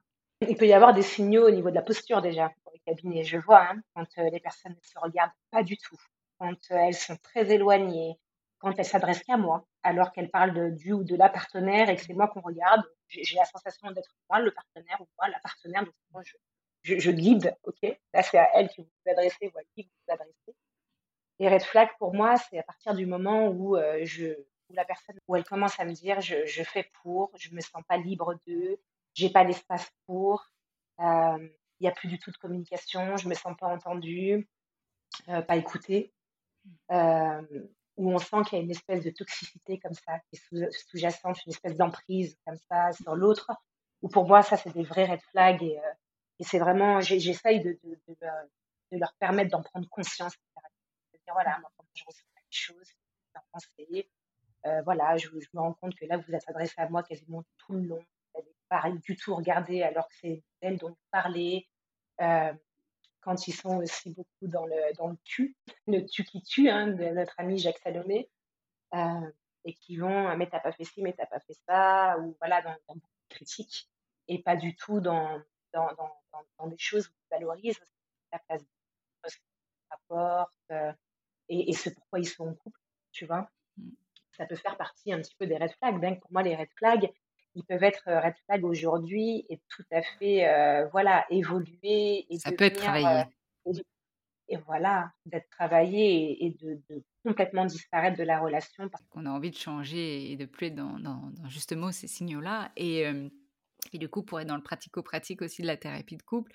Il 0.48 0.56
peut 0.56 0.68
y 0.68 0.74
avoir 0.74 0.94
des 0.94 1.02
signaux 1.02 1.46
au 1.46 1.52
niveau 1.52 1.72
de 1.72 1.76
la 1.76 1.82
posture 1.82 2.22
déjà, 2.22 2.54
pour 2.64 2.72
les 2.72 2.80
cabinets. 2.80 3.26
Je 3.26 3.38
vois, 3.38 3.68
hein, 3.70 3.82
quand 3.94 4.08
les 4.18 4.40
personnes 4.40 4.76
ne 4.76 4.88
se 4.88 4.98
regardent 4.98 5.32
pas 5.52 5.62
du 5.62 5.76
tout, 5.76 5.98
quand 6.40 6.56
elles 6.70 6.96
sont 6.96 7.18
très 7.18 7.52
éloignées, 7.52 8.18
quand 8.60 8.74
elle 8.78 8.86
s'adresse 8.86 9.22
qu'à 9.24 9.36
moi, 9.36 9.66
alors 9.84 10.12
qu'elle 10.12 10.30
parle 10.30 10.54
de, 10.54 10.70
du 10.70 10.94
ou 10.94 11.04
de 11.04 11.16
la 11.16 11.30
partenaire 11.30 11.90
et 11.90 11.96
que 11.96 12.02
c'est 12.02 12.14
moi 12.14 12.28
qu'on 12.28 12.42
regarde, 12.42 12.84
j'ai 13.08 13.36
la 13.36 13.46
sensation 13.46 13.92
d'être 13.92 14.16
moi 14.30 14.40
le 14.40 14.52
partenaire 14.52 15.00
ou 15.02 15.08
moi 15.18 15.28
la 15.30 15.40
partenaire, 15.40 15.84
donc 15.84 15.94
moi 16.12 16.22
je, 16.24 16.98
je, 16.98 17.12
guide, 17.12 17.56
ok? 17.64 17.98
Là 18.14 18.24
c'est 18.24 18.38
à 18.38 18.50
elle 18.56 18.70
que 18.70 18.82
vous 18.82 18.90
vous 19.06 19.12
adressez 19.12 19.52
ou 19.54 19.58
à 19.58 19.64
qui 19.76 19.84
vous 19.84 19.90
vous 20.08 20.14
adressez. 20.14 20.56
Les 21.40 21.50
red 21.50 21.64
flags 21.64 21.90
pour 21.98 22.14
moi, 22.14 22.38
c'est 22.38 22.60
à 22.60 22.64
partir 22.64 22.94
du 22.94 23.06
moment 23.06 23.48
où, 23.48 23.76
euh, 23.76 24.00
je, 24.04 24.28
où 24.70 24.74
la 24.74 24.86
personne, 24.86 25.20
où 25.28 25.36
elle 25.36 25.44
commence 25.44 25.80
à 25.80 25.86
me 25.86 25.94
dire 25.94 26.22
je, 26.22 26.64
fais 26.64 26.90
pour, 27.02 27.32
je 27.38 27.54
me 27.54 27.62
sens 27.62 27.84
pas 27.88 27.98
libre 27.98 28.36
d'eux, 28.48 28.80
j'ai 29.14 29.30
pas 29.30 29.44
l'espace 29.44 29.90
pour, 30.06 30.46
euh, 31.00 31.38
il 31.80 31.84
n'y 31.84 31.88
a 31.88 31.92
plus 31.92 32.08
du 32.08 32.20
tout 32.20 32.32
de 32.32 32.38
communication, 32.38 33.18
je 33.18 33.28
me 33.28 33.34
sens 33.34 33.56
pas 33.60 33.68
entendue, 33.68 34.48
euh, 35.30 35.42
pas 35.42 35.58
écoutée. 35.58 36.14
Où 37.98 38.12
on 38.12 38.18
sent 38.18 38.38
qu'il 38.48 38.58
y 38.58 38.62
a 38.62 38.64
une 38.64 38.72
espèce 38.72 39.04
de 39.04 39.12
toxicité 39.12 39.80
comme 39.80 39.94
ça, 39.94 40.20
qui 40.30 40.38
est 40.38 40.72
sous-jacente, 40.90 41.46
une 41.46 41.52
espèce 41.52 41.76
d'emprise 41.76 42.36
comme 42.46 42.58
ça 42.70 42.92
sur 42.94 43.16
l'autre, 43.16 43.52
où 44.02 44.10
pour 44.10 44.28
moi, 44.28 44.42
ça, 44.42 44.58
c'est 44.58 44.74
des 44.74 44.84
vrais 44.84 45.06
red 45.06 45.22
flags. 45.32 45.64
Et, 45.64 45.78
euh, 45.80 45.94
et 46.40 46.44
c'est 46.44 46.60
vraiment, 46.60 47.02
j'essaye 47.02 47.62
de, 47.62 47.78
de, 47.84 48.00
de, 48.08 48.16
de, 48.92 48.98
leur 48.98 49.14
permettre 49.20 49.52
d'en 49.52 49.62
prendre 49.62 49.88
conscience. 49.90 50.34
De 51.14 51.20
dire, 51.26 51.34
voilà, 51.34 51.60
moi, 51.60 51.70
je 51.94 52.04
ressens 52.06 52.24
quelque 52.34 52.46
chose, 52.50 52.94
penser. 53.52 54.10
Euh, 54.66 54.82
voilà, 54.84 55.18
je, 55.18 55.28
je, 55.28 55.48
me 55.54 55.60
rends 55.60 55.74
compte 55.74 55.96
que 55.96 56.06
là, 56.06 56.18
vous 56.18 56.24
vous 56.28 56.36
êtes 56.36 56.48
adressé 56.48 56.74
à 56.78 56.90
moi 56.90 57.04
quasiment 57.04 57.44
tout 57.58 57.74
le 57.74 57.82
long. 57.82 58.06
Vous 58.34 58.42
n'avez 58.42 58.56
pas 58.70 58.90
du 59.06 59.16
tout 59.16 59.36
regardé 59.36 59.84
alors 59.84 60.08
que 60.08 60.16
c'est 60.22 60.44
elle 60.62 60.78
dont 60.78 60.90
vous 60.90 61.08
parlez. 61.12 61.68
Euh, 62.22 62.54
quand 63.24 63.48
ils 63.48 63.54
sont 63.54 63.78
aussi 63.78 64.12
beaucoup 64.12 64.48
dans 64.48 64.66
le, 64.66 64.94
dans 64.98 65.08
le 65.08 65.18
tu, 65.24 65.56
le 65.88 66.06
tu 66.06 66.24
qui 66.24 66.42
tue 66.42 66.70
hein, 66.70 66.88
de 66.88 67.06
notre 67.06 67.34
ami 67.40 67.58
Jacques 67.58 67.80
Salomé, 67.80 68.30
euh, 68.94 69.32
et 69.66 69.74
qui 69.74 69.98
vont 69.98 70.30
euh, 70.30 70.36
mais 70.36 70.50
t'as 70.50 70.60
pas 70.60 70.72
fait 70.72 70.84
ci, 70.84 71.02
mais 71.02 71.14
t'as 71.14 71.26
pas 71.26 71.40
fait 71.40 71.58
ça, 71.68 72.18
ou 72.20 72.36
voilà, 72.40 72.62
dans, 72.62 72.76
dans 72.88 72.96
beaucoup 72.96 73.24
de 73.30 73.36
critiques, 73.36 73.90
et 74.28 74.42
pas 74.42 74.56
du 74.56 74.76
tout 74.76 75.00
dans, 75.00 75.42
dans, 75.74 75.90
dans, 75.96 76.12
dans 76.60 76.68
des 76.68 76.78
choses 76.78 77.08
qui 77.08 77.22
valorisent 77.32 77.86
la 78.32 78.40
place 78.40 78.62
de 78.62 79.30
ce 79.30 79.36
qu'ils 79.38 79.46
apportent, 79.90 80.54
euh, 80.72 80.92
et, 81.50 81.70
et 81.70 81.74
ce 81.74 81.90
pourquoi 81.90 82.20
ils 82.20 82.28
sont 82.28 82.48
en 82.48 82.54
couple, 82.54 82.80
tu 83.12 83.26
vois. 83.26 83.50
Mmh. 83.78 83.90
Ça 84.38 84.48
peut 84.48 84.56
faire 84.56 84.78
partie 84.78 85.14
un 85.14 85.22
petit 85.22 85.36
peu 85.36 85.46
des 85.46 85.58
red 85.58 85.72
flags. 85.74 86.00
Bien 86.00 86.16
que 86.16 86.22
pour 86.22 86.32
moi, 86.32 86.42
les 86.42 86.56
red 86.56 86.70
flags, 86.76 87.12
ils 87.56 87.64
peuvent 87.64 87.84
être 87.84 88.04
red 88.08 88.34
flags 88.46 88.64
aujourd'hui 88.64 89.46
et 89.50 89.60
tout 89.70 89.86
à 89.92 90.02
fait, 90.02 90.88
voilà, 90.92 91.26
évoluer 91.30 92.26
et 92.30 92.40
Ça 92.40 92.52
peut 92.52 92.66
être 92.66 92.80
travaillé. 92.80 93.26
et, 94.48 94.58
voilà, 94.66 95.12
d'être 95.26 95.50
travaillé 95.50 96.46
et, 96.46 96.58
de, 96.62 97.04
complètement 97.26 97.66
disparaître 97.66 98.18
de 98.18 98.24
la 98.24 98.40
relation. 98.40 98.90
On 99.16 99.26
a 99.26 99.30
envie 99.30 99.52
de 99.52 99.58
changer 99.58 100.32
et 100.32 100.36
de 100.36 100.46
plus 100.46 100.68
être 100.68 100.76
dans, 100.76 101.00
dans, 101.00 101.32
justement 101.48 101.92
ces 101.92 102.08
signaux-là. 102.08 102.72
Et, 102.76 103.04
et 103.94 103.98
du 103.98 104.10
coup, 104.10 104.24
pour 104.24 104.40
être 104.40 104.48
dans 104.48 104.58
le 104.58 104.64
pratico-pratique 104.64 105.42
aussi 105.42 105.62
de 105.62 105.68
la 105.68 105.78
thérapie 105.78 106.18
de 106.18 106.24
couple, 106.24 106.52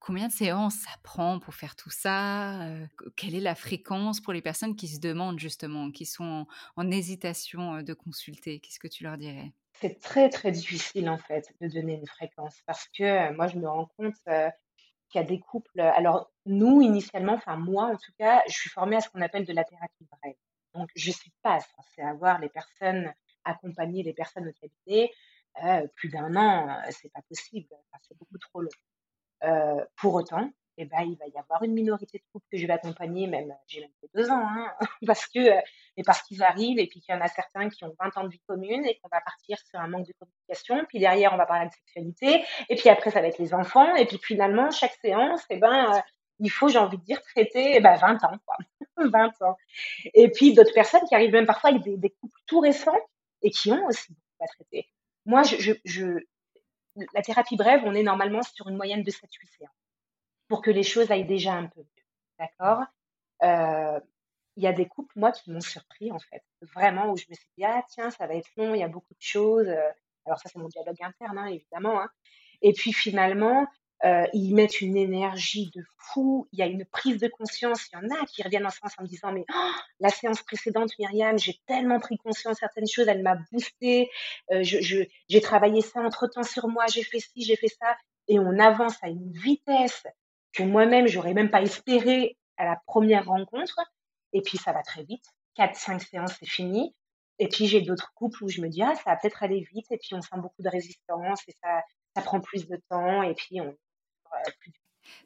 Combien 0.00 0.28
de 0.28 0.32
séances 0.32 0.76
ça 0.76 0.90
prend 1.02 1.38
pour 1.38 1.54
faire 1.54 1.76
tout 1.76 1.90
ça 1.90 2.66
Quelle 3.16 3.34
est 3.34 3.40
la 3.40 3.54
fréquence 3.54 4.22
pour 4.22 4.32
les 4.32 4.40
personnes 4.40 4.74
qui 4.74 4.88
se 4.88 4.98
demandent 4.98 5.38
justement, 5.38 5.90
qui 5.90 6.06
sont 6.06 6.46
en, 6.76 6.90
hésitation 6.90 7.82
de 7.82 7.92
consulter? 7.92 8.60
Qu'est-ce 8.60 8.78
que 8.78 8.88
tu 8.88 9.04
leur 9.04 9.18
dirais? 9.18 9.52
C'est 9.80 10.00
très 10.00 10.28
très 10.28 10.50
difficile 10.50 11.08
en 11.08 11.18
fait 11.18 11.54
de 11.60 11.68
donner 11.68 11.94
une 11.94 12.06
fréquence 12.06 12.60
parce 12.66 12.86
que 12.88 13.32
moi 13.32 13.46
je 13.46 13.56
me 13.56 13.68
rends 13.68 13.90
compte 13.96 14.14
qu'il 14.24 14.52
y 15.14 15.18
a 15.18 15.24
des 15.24 15.40
couples. 15.40 15.80
Alors 15.80 16.30
nous 16.46 16.82
initialement, 16.82 17.34
enfin 17.34 17.56
moi 17.56 17.86
en 17.86 17.96
tout 17.96 18.12
cas, 18.18 18.42
je 18.46 18.52
suis 18.52 18.70
formée 18.70 18.96
à 18.96 19.00
ce 19.00 19.08
qu'on 19.08 19.22
appelle 19.22 19.46
de 19.46 19.52
la 19.52 19.64
thérapie 19.64 20.06
brève. 20.10 20.36
Donc 20.74 20.90
je 20.94 21.10
suis 21.10 21.32
pas 21.42 21.60
censée 21.60 22.02
avoir 22.02 22.38
les 22.40 22.48
personnes 22.48 23.12
accompagner 23.44 24.02
les 24.02 24.12
personnes 24.12 24.48
au 24.48 24.52
cabinet 24.52 25.10
plus 25.94 26.08
d'un 26.08 26.36
an, 26.36 26.82
c'est 26.90 27.12
pas 27.12 27.22
possible, 27.22 27.68
c'est 28.02 28.16
beaucoup 28.16 28.38
trop 28.38 28.60
long. 28.60 28.70
Euh, 29.42 29.84
pour 29.96 30.14
autant, 30.14 30.50
eh 30.82 30.86
ben, 30.86 31.02
il 31.02 31.16
va 31.18 31.26
y 31.26 31.38
avoir 31.38 31.62
une 31.62 31.74
minorité 31.74 32.16
de 32.16 32.24
couples 32.32 32.46
que 32.50 32.56
je 32.56 32.66
vais 32.66 32.72
accompagner, 32.72 33.26
même 33.26 33.54
j'ai 33.66 33.80
même 33.82 33.90
fait 34.00 34.08
deux 34.14 34.30
ans, 34.30 34.42
hein, 34.42 34.72
parce 35.06 35.26
que 35.26 35.38
euh, 35.38 35.60
parce 36.06 36.22
qu'ils 36.22 36.42
arrivent 36.42 36.78
et 36.78 36.86
puis 36.86 37.00
qu'il 37.02 37.14
y 37.14 37.18
en 37.18 37.20
a 37.20 37.28
certains 37.28 37.68
qui 37.68 37.84
ont 37.84 37.94
20 38.00 38.16
ans 38.16 38.24
de 38.24 38.30
vie 38.30 38.40
commune 38.46 38.86
et 38.86 38.98
qu'on 38.98 39.10
va 39.12 39.20
partir 39.20 39.58
sur 39.58 39.78
un 39.78 39.88
manque 39.88 40.06
de 40.06 40.14
communication. 40.18 40.86
Puis 40.88 40.98
derrière, 40.98 41.34
on 41.34 41.36
va 41.36 41.44
parler 41.44 41.68
de 41.68 41.72
sexualité 41.72 42.46
et 42.70 42.76
puis 42.76 42.88
après, 42.88 43.10
ça 43.10 43.20
va 43.20 43.26
être 43.26 43.36
les 43.36 43.52
enfants 43.52 43.94
et 43.94 44.06
puis 44.06 44.18
finalement, 44.24 44.70
chaque 44.70 44.94
séance, 45.02 45.44
eh 45.50 45.58
ben, 45.58 45.92
euh, 45.94 46.00
il 46.38 46.50
faut, 46.50 46.68
j'ai 46.68 46.78
envie 46.78 46.96
de 46.96 47.04
dire, 47.04 47.20
traiter 47.20 47.76
eh 47.76 47.80
ben, 47.80 47.96
20 47.96 48.24
ans, 48.24 48.38
quoi. 48.46 48.56
20 48.96 49.42
ans. 49.42 49.56
Et 50.14 50.30
puis 50.30 50.54
d'autres 50.54 50.72
personnes 50.72 51.02
qui 51.06 51.14
arrivent 51.14 51.32
même 51.32 51.46
parfois 51.46 51.70
avec 51.70 51.82
des, 51.82 52.10
couples 52.10 52.40
tout 52.46 52.60
récents 52.60 52.98
et 53.42 53.50
qui 53.50 53.70
ont 53.70 53.84
aussi 53.86 54.14
beaucoup 54.14 54.44
à 54.44 54.46
traiter. 54.46 54.88
Moi, 55.26 55.42
la 57.14 57.20
thérapie 57.20 57.56
brève, 57.56 57.82
on 57.84 57.94
est 57.94 58.02
normalement 58.02 58.42
sur 58.42 58.66
une 58.68 58.76
moyenne 58.76 59.02
de 59.02 59.10
7-8 59.10 59.26
séances 59.58 59.79
pour 60.50 60.60
que 60.60 60.70
les 60.70 60.82
choses 60.82 61.10
aillent 61.12 61.24
déjà 61.24 61.54
un 61.54 61.68
peu 61.68 61.80
mieux. 61.80 62.04
D'accord? 62.38 62.82
Euh, 63.44 64.00
Il 64.56 64.64
y 64.64 64.66
a 64.66 64.72
des 64.72 64.86
couples, 64.86 65.16
moi, 65.16 65.30
qui 65.30 65.50
m'ont 65.52 65.60
surpris, 65.60 66.10
en 66.10 66.18
fait. 66.18 66.42
Vraiment, 66.74 67.10
où 67.12 67.16
je 67.16 67.24
me 67.30 67.34
suis 67.34 67.46
dit, 67.56 67.64
ah, 67.64 67.82
tiens, 67.88 68.10
ça 68.10 68.26
va 68.26 68.34
être 68.34 68.50
long, 68.56 68.74
il 68.74 68.80
y 68.80 68.82
a 68.82 68.88
beaucoup 68.88 69.14
de 69.14 69.22
choses. 69.22 69.68
Euh, 69.68 69.90
alors, 70.26 70.38
ça, 70.40 70.50
c'est 70.52 70.58
mon 70.58 70.68
dialogue 70.68 71.00
interne, 71.00 71.38
hein, 71.38 71.46
évidemment. 71.46 72.02
Hein. 72.02 72.10
Et 72.62 72.72
puis, 72.72 72.92
finalement, 72.92 73.66
euh, 74.04 74.26
ils 74.32 74.54
mettent 74.54 74.80
une 74.80 74.96
énergie 74.96 75.70
de 75.74 75.84
fou. 75.96 76.48
Il 76.52 76.58
y 76.58 76.62
a 76.62 76.66
une 76.66 76.84
prise 76.84 77.18
de 77.20 77.28
conscience. 77.28 77.86
Il 77.92 77.96
y 77.96 77.98
en 77.98 78.10
a 78.16 78.26
qui 78.26 78.42
reviennent 78.42 78.66
en 78.66 78.70
séance 78.70 78.94
en 78.98 79.02
me 79.02 79.08
disant 79.08 79.30
mais 79.32 79.44
oh, 79.54 79.70
la 80.00 80.08
séance 80.08 80.42
précédente, 80.42 80.90
Myriam, 80.98 81.38
j'ai 81.38 81.60
tellement 81.66 82.00
pris 82.00 82.16
conscience 82.18 82.56
de 82.56 82.60
certaines 82.60 82.88
choses. 82.88 83.08
Elle 83.08 83.22
m'a 83.22 83.36
boosté. 83.52 84.10
Euh, 84.50 84.62
j'ai 84.62 85.40
travaillé 85.42 85.82
ça 85.82 86.00
entre 86.00 86.26
temps 86.26 86.42
sur 86.42 86.66
moi. 86.68 86.86
J'ai 86.86 87.04
fait 87.04 87.20
ci, 87.20 87.42
j'ai 87.44 87.56
fait 87.56 87.68
ça. 87.68 87.96
Et 88.26 88.38
on 88.38 88.58
avance 88.58 88.96
à 89.02 89.08
une 89.08 89.32
vitesse 89.32 90.06
que 90.52 90.62
moi-même 90.62 91.06
j'aurais 91.06 91.34
même 91.34 91.50
pas 91.50 91.62
espéré 91.62 92.36
à 92.56 92.64
la 92.64 92.76
première 92.86 93.26
rencontre. 93.26 93.78
Et 94.32 94.42
puis 94.42 94.58
ça 94.58 94.72
va 94.72 94.82
très 94.82 95.04
vite. 95.04 95.24
Quatre, 95.54 95.76
cinq 95.76 96.02
séances, 96.02 96.36
c'est 96.38 96.48
fini. 96.48 96.94
Et 97.38 97.48
puis 97.48 97.66
j'ai 97.66 97.80
d'autres 97.80 98.12
couples 98.14 98.44
où 98.44 98.48
je 98.48 98.60
me 98.60 98.68
dis 98.68 98.82
ah 98.82 98.94
ça 98.94 99.10
va 99.10 99.16
peut-être 99.16 99.42
aller 99.42 99.66
vite. 99.72 99.86
Et 99.90 99.98
puis 99.98 100.14
on 100.14 100.20
sent 100.20 100.36
beaucoup 100.36 100.62
de 100.62 100.68
résistance 100.68 101.40
et 101.48 101.52
ça 101.62 101.82
ça 102.14 102.22
prend 102.22 102.40
plus 102.40 102.66
de 102.66 102.76
temps. 102.88 103.22
Et 103.22 103.34
puis 103.34 103.60
on 103.60 103.76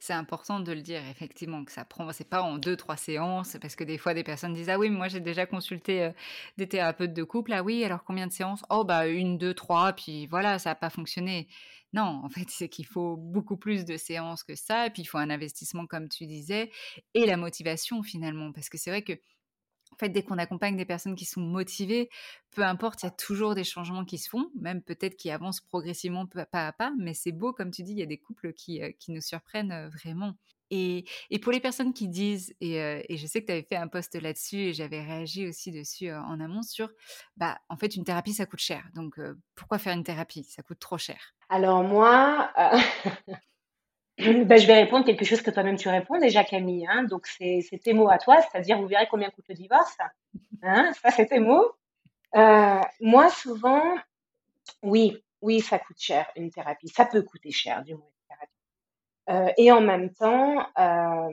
c'est 0.00 0.12
important 0.12 0.60
de 0.60 0.72
le 0.72 0.80
dire, 0.82 1.00
effectivement, 1.10 1.64
que 1.64 1.72
ça 1.72 1.84
prend, 1.84 2.10
c'est 2.12 2.28
pas 2.28 2.42
en 2.42 2.58
deux, 2.58 2.76
trois 2.76 2.96
séances, 2.96 3.56
parce 3.60 3.76
que 3.76 3.84
des 3.84 3.98
fois, 3.98 4.14
des 4.14 4.24
personnes 4.24 4.54
disent 4.54 4.70
Ah 4.70 4.78
oui, 4.78 4.90
moi 4.90 5.08
j'ai 5.08 5.20
déjà 5.20 5.46
consulté 5.46 6.10
des 6.58 6.68
thérapeutes 6.68 7.14
de 7.14 7.22
couple. 7.24 7.52
Ah 7.52 7.62
oui, 7.62 7.84
alors 7.84 8.04
combien 8.04 8.26
de 8.26 8.32
séances? 8.32 8.62
Oh, 8.70 8.84
bah 8.84 9.06
une, 9.06 9.38
deux, 9.38 9.54
trois, 9.54 9.92
puis 9.92 10.26
voilà, 10.26 10.58
ça 10.58 10.70
n'a 10.70 10.74
pas 10.74 10.90
fonctionné. 10.90 11.48
Non, 11.92 12.22
en 12.24 12.28
fait, 12.28 12.50
c'est 12.50 12.68
qu'il 12.68 12.86
faut 12.86 13.16
beaucoup 13.16 13.56
plus 13.56 13.84
de 13.84 13.96
séances 13.96 14.42
que 14.42 14.56
ça, 14.56 14.86
et 14.86 14.90
puis 14.90 15.02
il 15.02 15.04
faut 15.06 15.18
un 15.18 15.30
investissement, 15.30 15.86
comme 15.86 16.08
tu 16.08 16.26
disais, 16.26 16.70
et 17.14 17.24
la 17.24 17.36
motivation 17.36 18.02
finalement, 18.02 18.52
parce 18.52 18.68
que 18.68 18.78
c'est 18.78 18.90
vrai 18.90 19.02
que 19.02 19.12
en 19.94 19.96
fait, 19.96 20.08
dès 20.08 20.24
qu'on 20.24 20.38
accompagne 20.38 20.76
des 20.76 20.84
personnes 20.84 21.14
qui 21.14 21.24
sont 21.24 21.40
motivées, 21.40 22.10
peu 22.50 22.62
importe, 22.62 23.02
il 23.02 23.06
y 23.06 23.08
a 23.08 23.12
toujours 23.12 23.54
des 23.54 23.62
changements 23.62 24.04
qui 24.04 24.18
se 24.18 24.28
font, 24.28 24.50
même 24.60 24.82
peut-être 24.82 25.16
qui 25.16 25.30
avancent 25.30 25.60
progressivement 25.60 26.26
pas 26.26 26.66
à 26.66 26.72
pas, 26.72 26.92
mais 26.98 27.14
c'est 27.14 27.30
beau, 27.30 27.52
comme 27.52 27.70
tu 27.70 27.84
dis, 27.84 27.92
il 27.92 27.98
y 27.98 28.02
a 28.02 28.06
des 28.06 28.18
couples 28.18 28.52
qui, 28.52 28.82
euh, 28.82 28.90
qui 28.98 29.12
nous 29.12 29.20
surprennent 29.20 29.70
euh, 29.70 29.88
vraiment. 29.88 30.34
Et, 30.70 31.04
et, 31.30 31.38
pour 31.38 31.52
les 31.52 31.60
personnes 31.60 31.92
qui 31.92 32.08
disent, 32.08 32.54
et, 32.60 32.80
euh, 32.82 33.00
et 33.08 33.16
je 33.16 33.26
sais 33.28 33.40
que 33.40 33.46
tu 33.46 33.52
avais 33.52 33.62
fait 33.62 33.76
un 33.76 33.86
post 33.86 34.20
là-dessus 34.20 34.56
et 34.56 34.72
j'avais 34.72 35.00
réagi 35.00 35.46
aussi 35.46 35.70
dessus 35.70 36.10
en 36.10 36.40
amont 36.40 36.62
sur, 36.62 36.90
bah, 37.36 37.58
en 37.68 37.76
fait, 37.76 37.94
une 37.94 38.02
thérapie, 38.02 38.32
ça 38.32 38.46
coûte 38.46 38.60
cher. 38.60 38.88
Donc, 38.94 39.20
pourquoi 39.54 39.78
faire 39.78 39.94
une 39.94 40.02
thérapie? 40.02 40.42
Ça 40.44 40.62
coûte 40.62 40.80
trop 40.80 40.98
cher. 40.98 41.34
Alors 41.50 41.84
moi, 41.84 42.50
Ben, 44.18 44.58
je 44.58 44.66
vais 44.66 44.74
répondre 44.74 45.04
quelque 45.04 45.24
chose 45.24 45.42
que 45.42 45.50
toi-même 45.50 45.76
tu 45.76 45.88
réponds 45.88 46.18
déjà, 46.18 46.44
Camille. 46.44 46.86
Hein. 46.88 47.04
Donc, 47.04 47.26
c'est 47.26 47.62
tes 47.82 47.92
mots 47.92 48.08
à 48.08 48.18
toi, 48.18 48.40
c'est-à-dire, 48.40 48.80
vous 48.80 48.86
verrez 48.86 49.08
combien 49.10 49.30
coûte 49.30 49.46
le 49.48 49.54
divorce. 49.54 49.96
Hein. 50.62 50.92
Ça, 51.02 51.10
c'est 51.10 51.26
tes 51.26 51.40
mots. 51.40 51.72
Euh, 52.36 52.80
moi, 53.00 53.30
souvent, 53.30 53.82
oui, 54.82 55.22
oui, 55.40 55.60
ça 55.60 55.78
coûte 55.78 55.98
cher, 55.98 56.30
une 56.36 56.50
thérapie. 56.50 56.88
Ça 56.88 57.06
peut 57.06 57.22
coûter 57.22 57.50
cher, 57.50 57.82
du 57.82 57.94
moins, 57.94 58.06
une 58.06 58.28
thérapie. 58.28 59.48
Euh, 59.48 59.52
et 59.56 59.72
en 59.72 59.80
même 59.80 60.12
temps, 60.12 60.66
euh, 60.78 61.30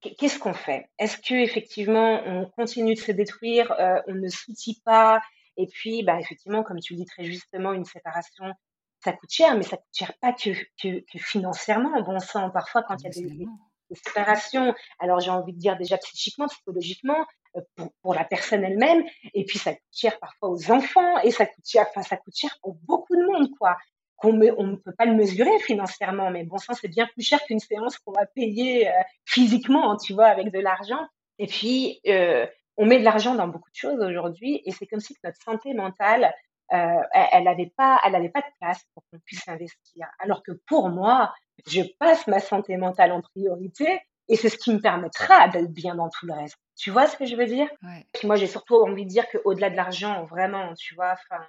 qu'est-ce 0.00 0.38
qu'on 0.38 0.54
fait? 0.54 0.88
Est-ce 0.98 1.18
que 1.18 1.34
effectivement, 1.34 2.22
on 2.26 2.46
continue 2.46 2.94
de 2.94 3.00
se 3.00 3.12
détruire, 3.12 3.74
on 4.06 4.14
ne 4.14 4.28
soutient 4.28 4.74
pas, 4.84 5.20
et 5.58 5.66
puis, 5.66 6.04
bah, 6.04 6.18
effectivement, 6.20 6.62
comme 6.62 6.78
tu 6.78 6.94
le 6.94 7.00
dis 7.00 7.04
très 7.04 7.24
justement, 7.24 7.72
une 7.72 7.84
séparation 7.84 8.54
ça 9.00 9.12
coûte 9.12 9.30
cher, 9.30 9.56
mais 9.56 9.62
ça 9.62 9.76
coûte 9.76 9.86
cher 9.92 10.12
pas 10.20 10.32
que, 10.32 10.50
que, 10.80 11.00
que 11.00 11.18
financièrement. 11.18 12.00
Bon 12.02 12.18
sang, 12.18 12.50
parfois 12.50 12.82
quand 12.82 12.96
il 13.00 13.04
y 13.04 13.06
a 13.06 13.10
des, 13.10 13.46
des, 13.90 13.96
séparations, 14.04 14.74
alors 14.98 15.20
j'ai 15.20 15.30
envie 15.30 15.52
de 15.52 15.58
dire 15.58 15.76
déjà 15.76 15.96
psychiquement, 15.98 16.46
psychologiquement, 16.48 17.26
euh, 17.56 17.60
pour, 17.76 17.92
pour 18.02 18.14
la 18.14 18.24
personne 18.24 18.64
elle-même, 18.64 19.04
et 19.34 19.44
puis 19.44 19.58
ça 19.58 19.72
coûte 19.72 19.82
cher 19.92 20.18
parfois 20.18 20.50
aux 20.50 20.70
enfants, 20.70 21.18
et 21.20 21.30
ça 21.30 21.46
coûte 21.46 21.64
cher, 21.66 21.86
enfin 21.88 22.02
ça 22.02 22.16
coûte 22.16 22.36
cher 22.36 22.50
pour 22.62 22.74
beaucoup 22.82 23.16
de 23.16 23.24
monde, 23.24 23.50
quoi. 23.58 23.76
Qu'on 24.16 24.32
on 24.58 24.66
ne 24.66 24.76
peut 24.76 24.92
pas 24.98 25.06
le 25.06 25.14
mesurer 25.14 25.58
financièrement, 25.60 26.30
mais 26.30 26.42
bon 26.42 26.58
sang, 26.58 26.74
c'est 26.74 26.88
bien 26.88 27.06
plus 27.06 27.22
cher 27.22 27.40
qu'une 27.44 27.60
séance 27.60 27.98
qu'on 27.98 28.12
va 28.12 28.26
payer 28.26 28.88
euh, 28.88 28.92
physiquement, 29.24 29.96
tu 29.96 30.12
vois, 30.12 30.26
avec 30.26 30.50
de 30.50 30.58
l'argent. 30.58 31.06
Et 31.38 31.46
puis, 31.46 32.00
euh, 32.08 32.44
on 32.76 32.84
met 32.84 32.98
de 32.98 33.04
l'argent 33.04 33.36
dans 33.36 33.46
beaucoup 33.46 33.70
de 33.70 33.76
choses 33.76 34.00
aujourd'hui, 34.00 34.60
et 34.64 34.72
c'est 34.72 34.86
comme 34.86 35.00
si 35.00 35.14
notre 35.22 35.40
santé 35.40 35.72
mentale 35.72 36.32
euh, 36.72 37.00
elle 37.32 37.44
n'avait 37.44 37.72
pas, 37.76 38.00
elle 38.04 38.14
avait 38.14 38.28
pas 38.28 38.40
de 38.40 38.46
place 38.60 38.84
pour 38.94 39.02
qu'on 39.10 39.18
puisse 39.20 39.46
investir. 39.48 40.06
Alors 40.18 40.42
que 40.42 40.52
pour 40.66 40.88
moi, 40.88 41.32
je 41.66 41.82
passe 41.98 42.26
ma 42.26 42.40
santé 42.40 42.76
mentale 42.76 43.12
en 43.12 43.22
priorité 43.22 44.00
et 44.28 44.36
c'est 44.36 44.50
ce 44.50 44.58
qui 44.58 44.72
me 44.72 44.80
permettra 44.80 45.48
d'être 45.48 45.72
bien 45.72 45.94
dans 45.94 46.10
tout 46.10 46.26
le 46.26 46.34
reste. 46.34 46.56
Tu 46.76 46.90
vois 46.90 47.06
ce 47.06 47.16
que 47.16 47.24
je 47.24 47.34
veux 47.34 47.46
dire? 47.46 47.68
Ouais. 47.82 48.06
Puis 48.12 48.26
moi, 48.26 48.36
j'ai 48.36 48.46
surtout 48.46 48.76
envie 48.76 49.04
de 49.04 49.10
dire 49.10 49.24
qu'au-delà 49.30 49.70
de 49.70 49.76
l'argent, 49.76 50.24
vraiment, 50.24 50.74
tu 50.74 50.94
vois, 50.94 51.12
enfin, 51.12 51.42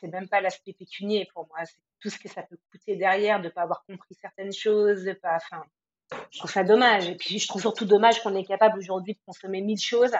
c'est 0.00 0.06
même 0.08 0.28
pas 0.28 0.40
l'aspect 0.40 0.72
pécunier 0.72 1.28
pour 1.34 1.46
moi, 1.48 1.64
c'est 1.64 1.82
tout 2.00 2.10
ce 2.10 2.18
que 2.18 2.28
ça 2.28 2.42
peut 2.42 2.58
coûter 2.70 2.96
derrière 2.96 3.40
de 3.40 3.48
pas 3.48 3.62
avoir 3.62 3.84
compris 3.84 4.14
certaines 4.14 4.52
choses, 4.52 5.04
de 5.04 5.12
pas, 5.12 5.36
enfin, 5.36 5.64
je 6.30 6.38
trouve 6.38 6.50
ça 6.50 6.64
dommage. 6.64 7.08
Et 7.08 7.16
puis 7.16 7.38
je 7.38 7.48
trouve 7.48 7.60
surtout 7.60 7.84
dommage 7.84 8.22
qu'on 8.22 8.34
est 8.34 8.44
capable 8.44 8.78
aujourd'hui 8.78 9.14
de 9.14 9.20
consommer 9.26 9.60
mille 9.60 9.80
choses 9.80 10.14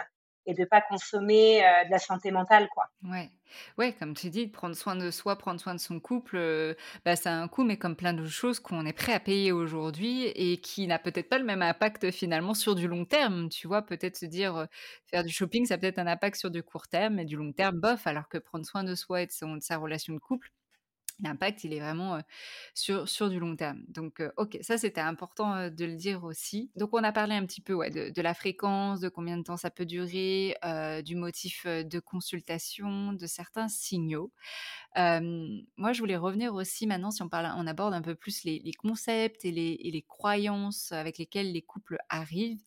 et 0.45 0.53
de 0.53 0.65
pas 0.65 0.81
consommer 0.81 1.65
euh, 1.65 1.85
de 1.85 1.91
la 1.91 1.99
santé 1.99 2.31
mentale 2.31 2.67
quoi. 2.73 2.85
Ouais. 3.03 3.29
Ouais, 3.77 3.93
comme 3.93 4.13
tu 4.13 4.29
dis, 4.29 4.47
prendre 4.47 4.75
soin 4.75 4.95
de 4.95 5.11
soi, 5.11 5.37
prendre 5.37 5.59
soin 5.59 5.75
de 5.75 5.79
son 5.79 5.99
couple, 5.99 6.37
euh, 6.37 6.73
bah, 7.05 7.15
ça 7.15 7.31
a 7.31 7.35
un 7.35 7.47
coût, 7.47 7.63
mais 7.63 7.77
comme 7.77 7.95
plein 7.95 8.13
de 8.13 8.25
choses 8.25 8.59
qu'on 8.59 8.85
est 8.85 8.93
prêt 8.93 9.13
à 9.13 9.19
payer 9.19 9.51
aujourd'hui 9.51 10.25
et 10.27 10.57
qui 10.57 10.87
n'a 10.87 10.99
peut-être 10.99 11.29
pas 11.29 11.37
le 11.37 11.45
même 11.45 11.61
impact 11.61 12.11
finalement 12.11 12.53
sur 12.53 12.75
du 12.75 12.87
long 12.87 13.05
terme. 13.05 13.49
Tu 13.49 13.67
vois, 13.67 13.81
peut-être 13.83 14.17
se 14.17 14.25
dire 14.25 14.55
euh, 14.57 14.65
faire 15.07 15.23
du 15.23 15.31
shopping, 15.31 15.65
ça 15.65 15.75
a 15.75 15.77
peut-être 15.77 15.99
un 15.99 16.07
impact 16.07 16.37
sur 16.37 16.51
du 16.51 16.63
court 16.63 16.87
terme, 16.87 17.15
mais 17.15 17.25
du 17.25 17.35
long 17.35 17.51
terme, 17.53 17.79
bof, 17.79 18.07
alors 18.07 18.27
que 18.27 18.37
prendre 18.37 18.65
soin 18.65 18.83
de 18.83 18.95
soi 18.95 19.21
et 19.21 19.27
de, 19.27 19.31
sa 19.59 19.77
relation 19.77 20.13
de 20.13 20.19
couple, 20.19 20.49
L'impact, 21.23 21.63
il 21.63 21.73
est 21.73 21.79
vraiment 21.79 22.19
sur, 22.73 23.07
sur 23.07 23.29
du 23.29 23.39
long 23.39 23.55
terme. 23.55 23.81
Donc, 23.87 24.21
ok, 24.37 24.57
ça 24.61 24.77
c'était 24.77 25.01
important 25.01 25.69
de 25.69 25.85
le 25.85 25.95
dire 25.95 26.23
aussi. 26.23 26.69
Donc, 26.75 26.89
on 26.93 27.03
a 27.03 27.11
parlé 27.11 27.35
un 27.35 27.45
petit 27.45 27.61
peu 27.61 27.73
ouais, 27.73 27.89
de, 27.89 28.21
la 28.21 28.33
fréquence, 28.33 28.99
de 28.99 29.09
combien 29.09 29.37
de 29.37 29.43
temps 29.43 29.57
ça 29.57 29.71
peut 29.71 29.85
durer, 29.85 30.55
du 31.05 31.15
motif 31.15 31.65
de 31.65 31.99
consultation, 31.99 33.13
de 33.13 33.25
certains 33.25 33.69
signaux. 33.69 34.31
moi, 34.95 35.93
je 35.93 35.99
voulais 35.99 36.17
revenir 36.17 36.53
aussi 36.53 36.87
maintenant, 36.87 37.11
si 37.11 37.21
on, 37.21 37.29
parle, 37.29 37.51
on 37.57 37.67
aborde 37.67 37.93
un 37.93 38.01
peu 38.01 38.15
plus 38.15 38.43
les, 38.43 38.73
concepts 38.77 39.45
et 39.45 39.51
les, 39.51 39.77
les, 39.77 40.01
croyances 40.01 40.91
avec 40.91 41.17
lesquelles 41.17 41.51
les 41.51 41.61
couples 41.61 41.97
arrivent. 42.09 42.63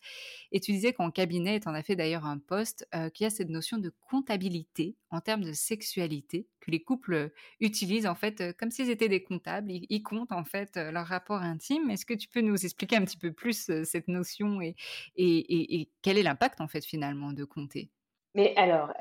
Et 0.51 0.59
tu 0.59 0.71
disais 0.71 0.93
qu'en 0.93 1.11
cabinet, 1.11 1.59
tu 1.59 1.67
en 1.67 1.73
as 1.73 1.83
fait 1.83 1.95
d'ailleurs 1.95 2.25
un 2.25 2.39
poste, 2.39 2.87
qu'il 3.13 3.23
y 3.23 3.27
a 3.27 3.29
cette 3.29 3.49
notion 3.49 3.77
de 3.77 3.91
comptabilité 4.09 4.95
en 5.09 5.21
termes 5.21 5.43
de 5.43 5.53
sexualité 5.53 6.47
que 6.59 6.71
les 6.71 6.83
couples 6.83 7.31
utilisent 7.59 8.07
en 8.07 8.15
fait 8.15 8.55
comme 8.57 8.71
s'ils 8.71 8.89
étaient 8.89 9.09
des 9.09 9.23
comptables. 9.23 9.71
Ils, 9.71 10.03
comptent 10.03 10.31
en 10.31 10.43
fait 10.43 10.77
leur 10.77 11.05
rapport 11.05 11.41
intime. 11.41 11.89
Est-ce 11.89 12.05
que 12.05 12.13
tu 12.13 12.27
peux 12.27 12.41
nous 12.41 12.65
expliquer 12.65 12.97
un 12.97 13.05
petit 13.05 13.17
peu 13.17 13.31
plus 13.31 13.71
cette 13.83 14.07
notion 14.07 14.61
et, 14.61 14.75
et, 15.15 15.89
quel 16.01 16.17
est 16.17 16.23
l'impact 16.23 16.61
en 16.61 16.67
fait 16.67 16.85
finalement 16.85 17.33
de 17.33 17.43
compter? 17.43 17.89
Mais 18.35 18.53
alors, 18.55 18.93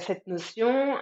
cette 0.00 0.26
notion, 0.26 0.96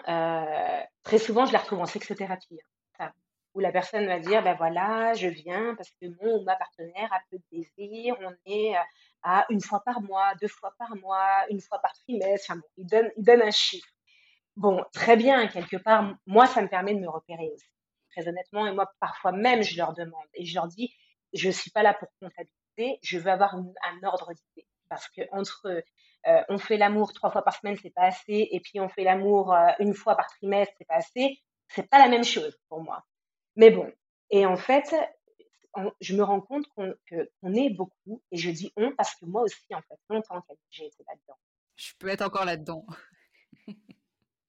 très 1.03 1.19
souvent, 1.19 1.47
je 1.47 1.53
la 1.53 1.59
retrouve 1.59 1.81
en 1.81 1.87
sexothérapie. 1.87 2.59
Hein, 2.99 3.12
où 3.55 3.61
la 3.61 3.73
personne 3.73 4.07
va 4.07 4.19
dire, 4.19 4.42
ben 4.42 4.55
voilà, 4.55 5.14
je 5.14 5.29
viens 5.29 5.75
parce 5.77 5.90
que 5.90 6.07
mon 6.21 6.40
ou 6.40 6.45
ma 6.45 6.57
partenaire 6.57 7.11
a 7.12 7.21
peu 7.31 7.38
de 7.38 7.45
désir, 7.51 8.14
on 8.21 8.35
est 8.45 8.75
à 9.23 9.47
une 9.49 9.62
fois 9.62 9.83
par 9.83 10.03
mois, 10.03 10.35
deux 10.40 10.49
fois 10.49 10.75
par 10.79 10.95
mois, 10.97 11.47
une 11.51 11.61
fois 11.61 11.79
par 11.79 11.92
trimestre, 11.95 12.47
enfin 12.51 12.61
bon, 12.61 12.69
il 12.77 12.87
donne, 12.87 13.11
il 13.16 13.25
donne 13.25 13.42
un 13.42 13.51
chiffre. 13.51 13.88
Bon, 14.57 14.83
très 14.92 15.16
bien, 15.16 15.47
quelque 15.49 15.77
part, 15.77 16.16
moi, 16.27 16.47
ça 16.47 16.62
me 16.62 16.69
permet 16.69 16.95
de 16.95 17.01
me 17.01 17.09
repérer 17.09 17.51
aussi, 17.55 17.69
très 18.11 18.27
honnêtement. 18.27 18.66
Et 18.66 18.73
moi, 18.73 18.90
parfois 19.01 19.33
même, 19.33 19.62
je 19.62 19.77
leur 19.77 19.92
demande 19.92 20.27
et 20.35 20.45
je 20.47 20.55
leur 20.55 20.66
dis, 20.66 20.95
je 21.35 21.49
ne 21.49 21.53
suis 21.53 21.71
pas 21.71 21.83
là 21.83 21.92
pour 21.92 22.09
comptabiliser, 22.21 22.99
je 23.03 23.19
veux 23.19 23.31
avoir 23.31 23.55
un 23.55 24.03
ordre 24.03 24.33
d'idée. 24.33 24.66
Parce 24.88 25.09
que 25.09 25.23
entre 25.33 25.83
euh, 26.27 26.42
on 26.49 26.59
fait 26.59 26.77
l'amour 26.77 27.12
trois 27.12 27.31
fois 27.31 27.42
par 27.42 27.55
semaine, 27.55 27.77
c'est 27.83 27.90
pas 27.90 28.05
assez, 28.05 28.49
et 28.51 28.61
puis 28.61 28.81
on 28.81 28.88
fait 28.88 29.05
l'amour 29.05 29.53
euh, 29.53 29.69
une 29.79 29.95
fois 29.95 30.16
par 30.16 30.27
trimestre, 30.29 30.75
c'est 30.79 30.87
pas 30.87 30.97
assez, 30.97 31.38
c'est 31.69 31.88
pas 31.88 31.99
la 31.99 32.09
même 32.09 32.25
chose 32.25 32.59
pour 32.69 32.81
moi. 32.83 33.05
Mais 33.57 33.71
bon, 33.71 33.92
et 34.31 34.47
en 34.47 34.57
fait, 34.57 34.95
je 36.01 36.16
me 36.16 36.23
rends 36.23 36.40
compte 36.40 36.64
qu'on 36.77 37.55
est 37.55 37.71
beaucoup, 37.71 38.23
et 38.31 38.37
je 38.37 38.51
dis 38.51 38.73
on 38.77 38.92
parce 38.97 39.14
que 39.16 39.27
moi 39.27 39.42
aussi, 39.42 39.66
en 39.73 39.83
fait, 39.83 39.99
longtemps 40.09 40.42
j'ai 40.71 40.87
été 40.87 41.05
là-dedans. 41.07 41.38
Je 41.77 41.92
peux 41.99 42.09
être 42.09 42.23
encore 42.23 42.45
là-dedans. 42.45 42.87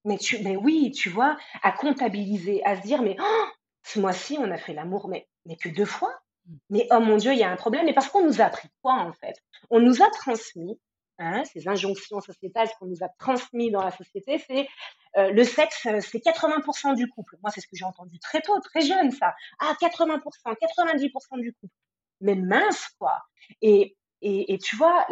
Mais, 0.04 0.18
tu, 0.18 0.42
mais 0.42 0.56
oui, 0.56 0.92
tu 0.92 1.10
vois, 1.10 1.36
à 1.62 1.72
comptabiliser, 1.72 2.64
à 2.64 2.76
se 2.76 2.82
dire, 2.82 3.02
mais 3.02 3.16
oh, 3.20 3.44
ce 3.82 3.98
mois-ci, 3.98 4.38
on 4.38 4.50
a 4.50 4.58
fait 4.58 4.74
l'amour, 4.74 5.08
mais, 5.08 5.28
mais 5.44 5.56
que 5.56 5.68
deux 5.68 5.84
fois. 5.84 6.14
Mmh. 6.46 6.54
Mais 6.70 6.86
oh 6.90 7.00
mon 7.00 7.16
Dieu, 7.16 7.32
il 7.32 7.38
y 7.38 7.44
a 7.44 7.50
un 7.50 7.56
problème. 7.56 7.84
Mais 7.86 7.94
parce 7.94 8.08
qu'on 8.08 8.24
nous 8.24 8.40
a 8.40 8.44
appris 8.44 8.68
quoi, 8.82 8.94
en 8.94 9.12
fait? 9.12 9.36
On 9.70 9.80
nous 9.80 10.02
a 10.02 10.10
transmis 10.10 10.78
Hein, 11.20 11.42
ces 11.52 11.66
injonctions 11.66 12.20
sociétales 12.20 12.68
qu'on 12.78 12.86
nous 12.86 13.02
a 13.02 13.08
transmis 13.18 13.72
dans 13.72 13.82
la 13.82 13.90
société, 13.90 14.38
c'est 14.46 14.68
euh, 15.16 15.32
le 15.32 15.42
sexe, 15.42 15.82
c'est 15.82 16.24
80% 16.24 16.94
du 16.94 17.08
couple. 17.08 17.36
Moi, 17.42 17.50
c'est 17.50 17.60
ce 17.60 17.66
que 17.66 17.74
j'ai 17.74 17.84
entendu 17.84 18.20
très 18.20 18.40
tôt, 18.40 18.60
très 18.60 18.82
jeune, 18.82 19.10
ça. 19.10 19.34
Ah, 19.58 19.74
80%, 19.80 20.20
90% 20.22 21.40
du 21.40 21.52
couple. 21.54 21.74
Mais 22.20 22.36
mince, 22.36 22.86
quoi. 23.00 23.20
Et, 23.62 23.96
et, 24.20 24.52
et 24.52 24.58
tu 24.58 24.76
vois, 24.76 25.06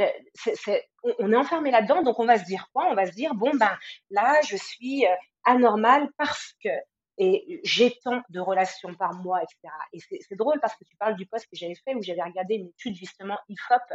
on 1.19 1.33
est 1.33 1.37
enfermé 1.37 1.71
là-dedans, 1.71 2.03
donc 2.03 2.19
on 2.19 2.27
va 2.27 2.39
se 2.39 2.45
dire 2.45 2.69
quoi? 2.73 2.87
On 2.91 2.95
va 2.95 3.07
se 3.07 3.13
dire, 3.13 3.35
bon, 3.35 3.51
ben 3.55 3.77
là, 4.11 4.41
je 4.43 4.57
suis 4.57 5.07
euh, 5.07 5.15
anormal 5.45 6.09
parce 6.19 6.55
que 6.63 6.71
et 7.19 7.61
j'ai 7.65 7.97
tant 8.05 8.21
de 8.29 8.41
relations 8.41 8.95
par 8.95 9.15
mois, 9.15 9.43
etc. 9.43 9.73
Et 9.95 10.01
c'est 10.21 10.37
drôle 10.37 10.61
parce 10.61 10.75
que 10.77 10.85
tu 10.85 10.97
parles 10.97 11.17
du 11.17 11.25
poste 11.25 11.47
que 11.47 11.57
j'avais 11.57 11.75
fait 11.75 11.95
où 11.95 12.03
j'avais 12.03 12.23
regardé 12.23 12.57
une 12.57 12.69
étude 12.69 12.95
justement 12.95 13.39
IFOP 13.49 13.95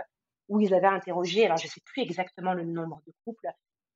où 0.49 0.59
ils 0.59 0.73
avaient 0.73 0.87
interrogé, 0.87 1.45
alors 1.45 1.57
je 1.57 1.65
ne 1.65 1.69
sais 1.69 1.81
plus 1.85 2.01
exactement 2.01 2.53
le 2.53 2.63
nombre 2.63 3.01
de 3.05 3.13
couples, 3.23 3.47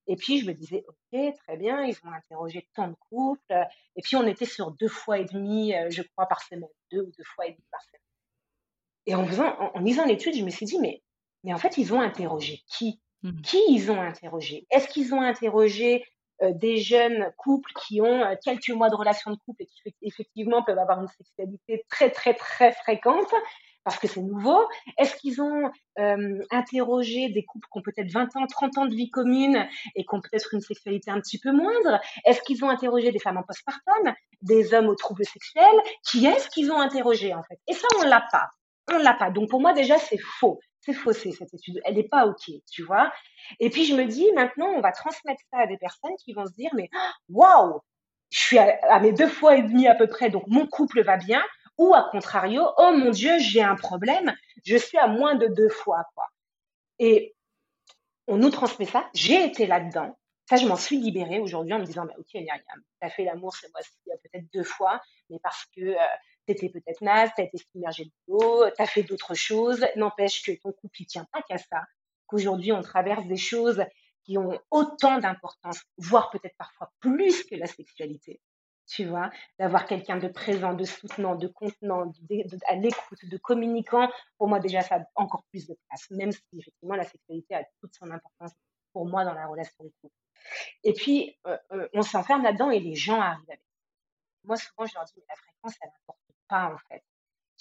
et 0.07 0.15
puis 0.15 0.39
je 0.39 0.45
me 0.47 0.53
disais, 0.53 0.85
ok, 0.87 1.33
très 1.43 1.57
bien, 1.57 1.83
ils 1.83 1.97
ont 2.05 2.11
interrogé 2.11 2.67
tant 2.75 2.87
de 2.87 2.95
couples, 3.09 3.65
et 3.95 4.01
puis 4.01 4.15
on 4.15 4.25
était 4.27 4.45
sur 4.45 4.71
deux 4.71 4.87
fois 4.87 5.17
et 5.17 5.25
demi, 5.25 5.75
euh, 5.75 5.89
je 5.89 6.03
crois, 6.03 6.27
par 6.27 6.41
semaine, 6.43 6.69
deux 6.91 7.01
ou 7.01 7.11
deux 7.17 7.23
fois 7.23 7.47
et 7.47 7.51
demi 7.51 7.65
par 7.71 7.81
semaine. 7.81 8.04
Et 9.07 9.15
en, 9.15 9.25
faisant, 9.25 9.55
en, 9.73 9.79
lisant 9.79 10.05
l'étude, 10.05 10.35
je 10.35 10.43
me 10.43 10.49
suis 10.49 10.65
dit, 10.65 10.79
mais, 10.79 11.01
mais 11.43 11.53
en 11.53 11.57
fait, 11.57 11.77
ils 11.77 11.93
ont 11.93 12.01
interrogé 12.01 12.61
qui? 12.67 12.99
Mmh. 13.23 13.41
Qui 13.41 13.59
ils 13.69 13.91
ont 13.91 14.01
interrogé? 14.01 14.67
Est-ce 14.71 14.87
qu'ils 14.87 15.13
ont 15.13 15.21
interrogé 15.21 16.03
euh, 16.41 16.51
des 16.53 16.77
jeunes 16.77 17.31
couples 17.37 17.71
qui 17.85 18.01
ont 18.01 18.23
euh, 18.23 18.35
quelques 18.43 18.69
mois 18.69 18.89
de 18.89 18.95
relation 18.95 19.31
de 19.31 19.37
couple 19.37 19.63
et 19.63 19.65
qui 19.67 19.93
effectivement 20.01 20.63
peuvent 20.63 20.77
avoir 20.77 20.99
une 20.99 21.07
sexualité 21.07 21.85
très 21.89 22.09
très 22.09 22.33
très 22.33 22.73
fréquente 22.73 23.31
parce 23.85 23.97
que 23.97 24.07
c'est 24.07 24.21
nouveau? 24.21 24.67
Est-ce 24.97 25.15
qu'ils 25.15 25.41
ont 25.41 25.71
euh, 25.97 26.43
interrogé 26.51 27.29
des 27.29 27.45
couples 27.45 27.65
qui 27.71 27.79
ont 27.79 27.81
peut-être 27.81 28.11
20 28.11 28.35
ans, 28.35 28.47
30 28.47 28.77
ans 28.79 28.85
de 28.85 28.93
vie 28.93 29.09
commune 29.09 29.65
et 29.95 30.03
qui 30.03 30.13
ont 30.13 30.19
peut-être 30.19 30.53
une 30.53 30.59
sexualité 30.59 31.09
un 31.09 31.21
petit 31.21 31.39
peu 31.39 31.53
moindre? 31.53 32.01
Est-ce 32.25 32.41
qu'ils 32.41 32.65
ont 32.65 32.69
interrogé 32.69 33.13
des 33.13 33.19
femmes 33.19 33.37
en 33.37 33.43
postpartum, 33.43 34.13
des 34.41 34.73
hommes 34.73 34.89
aux 34.89 34.95
troubles 34.95 35.25
sexuels? 35.25 35.79
Qui 36.03 36.25
est-ce 36.25 36.49
qu'ils 36.49 36.69
ont 36.69 36.81
interrogé 36.81 37.33
en 37.33 37.43
fait? 37.43 37.59
Et 37.67 37.73
ça, 37.73 37.87
on 37.99 38.03
l'a 38.03 38.27
pas. 38.29 38.49
On 38.91 38.97
l'a 38.97 39.13
pas. 39.13 39.31
Donc 39.31 39.49
pour 39.49 39.61
moi 39.61 39.73
déjà, 39.73 39.97
c'est 39.97 40.19
faux. 40.39 40.59
C'est 40.79 40.93
faussé 40.93 41.31
cette 41.31 41.53
étude. 41.53 41.81
Elle 41.85 41.95
n'est 41.95 42.07
pas 42.07 42.27
ok, 42.27 42.51
tu 42.71 42.83
vois. 42.83 43.11
Et 43.59 43.69
puis 43.69 43.85
je 43.85 43.95
me 43.95 44.05
dis 44.05 44.31
maintenant, 44.33 44.67
on 44.67 44.81
va 44.81 44.91
transmettre 44.91 45.41
ça 45.51 45.59
à 45.59 45.67
des 45.67 45.77
personnes 45.77 46.15
qui 46.23 46.33
vont 46.33 46.45
se 46.45 46.53
dire 46.53 46.69
mais 46.75 46.89
waouh, 47.29 47.81
je 48.29 48.39
suis 48.39 48.57
à, 48.59 48.99
mes 48.99 49.11
deux 49.11 49.27
fois 49.27 49.55
et 49.55 49.63
demi 49.63 49.87
à 49.87 49.95
peu 49.95 50.07
près, 50.07 50.29
donc 50.29 50.43
mon 50.47 50.67
couple 50.67 51.01
va 51.03 51.17
bien 51.17 51.43
ou 51.77 51.93
à 51.93 52.07
contrario, 52.11 52.63
oh 52.77 52.91
mon 52.93 53.09
Dieu, 53.09 53.37
j'ai 53.39 53.61
un 53.61 53.75
problème, 53.75 54.33
je 54.65 54.77
suis 54.77 54.97
à 54.97 55.07
moins 55.07 55.35
de 55.35 55.47
deux 55.47 55.69
fois, 55.69 56.05
quoi. 56.15 56.25
Et 56.99 57.35
on 58.27 58.37
nous 58.37 58.49
transmet 58.49 58.85
ça. 58.85 59.09
J'ai 59.13 59.43
été 59.43 59.67
là-dedans. 59.67 60.17
Ça, 60.49 60.57
je 60.57 60.67
m'en 60.67 60.75
suis 60.75 60.97
libérée 60.97 61.39
aujourd'hui 61.39 61.73
en 61.73 61.79
me 61.79 61.85
disant, 61.85 62.05
bah, 62.05 62.13
ok, 62.17 62.25
tu 62.31 62.47
as 63.01 63.09
fait 63.09 63.23
l'amour 63.23 63.55
ce 63.55 63.67
mois-ci 63.71 63.91
peut-être 64.05 64.45
deux 64.53 64.63
fois, 64.63 65.01
mais 65.29 65.39
parce 65.41 65.65
que 65.75 65.81
euh, 65.81 66.15
tu 66.45 66.51
étais 66.51 66.69
peut-être 66.69 67.01
naze, 67.01 67.29
tu 67.35 67.41
as 67.41 67.45
été 67.45 67.57
submergé 67.57 68.05
de 68.05 68.11
l'eau, 68.27 68.69
tu 68.69 68.81
as 68.81 68.85
fait 68.85 69.03
d'autres 69.03 69.33
choses. 69.33 69.85
N'empêche 69.95 70.43
que 70.43 70.51
ton 70.61 70.71
couple, 70.71 71.01
il 71.01 71.05
tient 71.05 71.27
pas 71.31 71.41
qu'à 71.43 71.57
ça. 71.57 71.83
Qu'aujourd'hui, 72.27 72.71
on 72.71 72.81
traverse 72.81 73.25
des 73.27 73.37
choses 73.37 73.83
qui 74.23 74.37
ont 74.37 74.59
autant 74.71 75.19
d'importance, 75.19 75.81
voire 75.97 76.31
peut-être 76.31 76.55
parfois 76.57 76.91
plus 76.99 77.43
que 77.43 77.55
la 77.55 77.67
sexualité 77.67 78.41
tu 78.87 79.05
vois, 79.05 79.31
d'avoir 79.57 79.85
quelqu'un 79.85 80.17
de 80.17 80.27
présent, 80.27 80.73
de 80.73 80.83
soutenant, 80.83 81.35
de 81.35 81.47
contenant, 81.47 82.11
à 82.67 82.75
l'écoute, 82.75 83.25
de 83.25 83.37
communicant, 83.37 84.09
pour 84.37 84.47
moi 84.47 84.59
déjà 84.59 84.81
ça 84.81 84.97
a 84.97 85.05
encore 85.15 85.43
plus 85.49 85.67
de 85.67 85.75
place, 85.87 86.09
même 86.11 86.31
si 86.31 86.59
effectivement 86.59 86.95
la 86.95 87.03
sexualité 87.03 87.55
a 87.55 87.63
toute 87.81 87.95
son 87.95 88.11
importance 88.11 88.51
pour 88.93 89.07
moi 89.07 89.25
dans 89.25 89.33
la 89.33 89.47
relation 89.47 89.83
de 89.83 89.91
couple. 90.01 90.15
Et 90.83 90.93
puis, 90.93 91.37
euh, 91.47 91.57
euh, 91.71 91.87
on 91.93 92.03
s'enferme 92.03 92.43
là-dedans 92.43 92.69
et 92.69 92.79
les 92.79 92.95
gens 92.95 93.19
arrivent 93.19 93.49
avec. 93.49 93.61
Moi, 94.43 94.57
souvent, 94.57 94.85
je 94.85 94.93
leur 94.93 95.05
dis, 95.05 95.13
mais 95.17 95.23
la 95.27 95.35
fréquence, 95.35 95.73
elle 95.81 95.89
n'importe 95.89 96.19
pas 96.47 96.73
en 96.73 96.77
fait. 96.89 97.03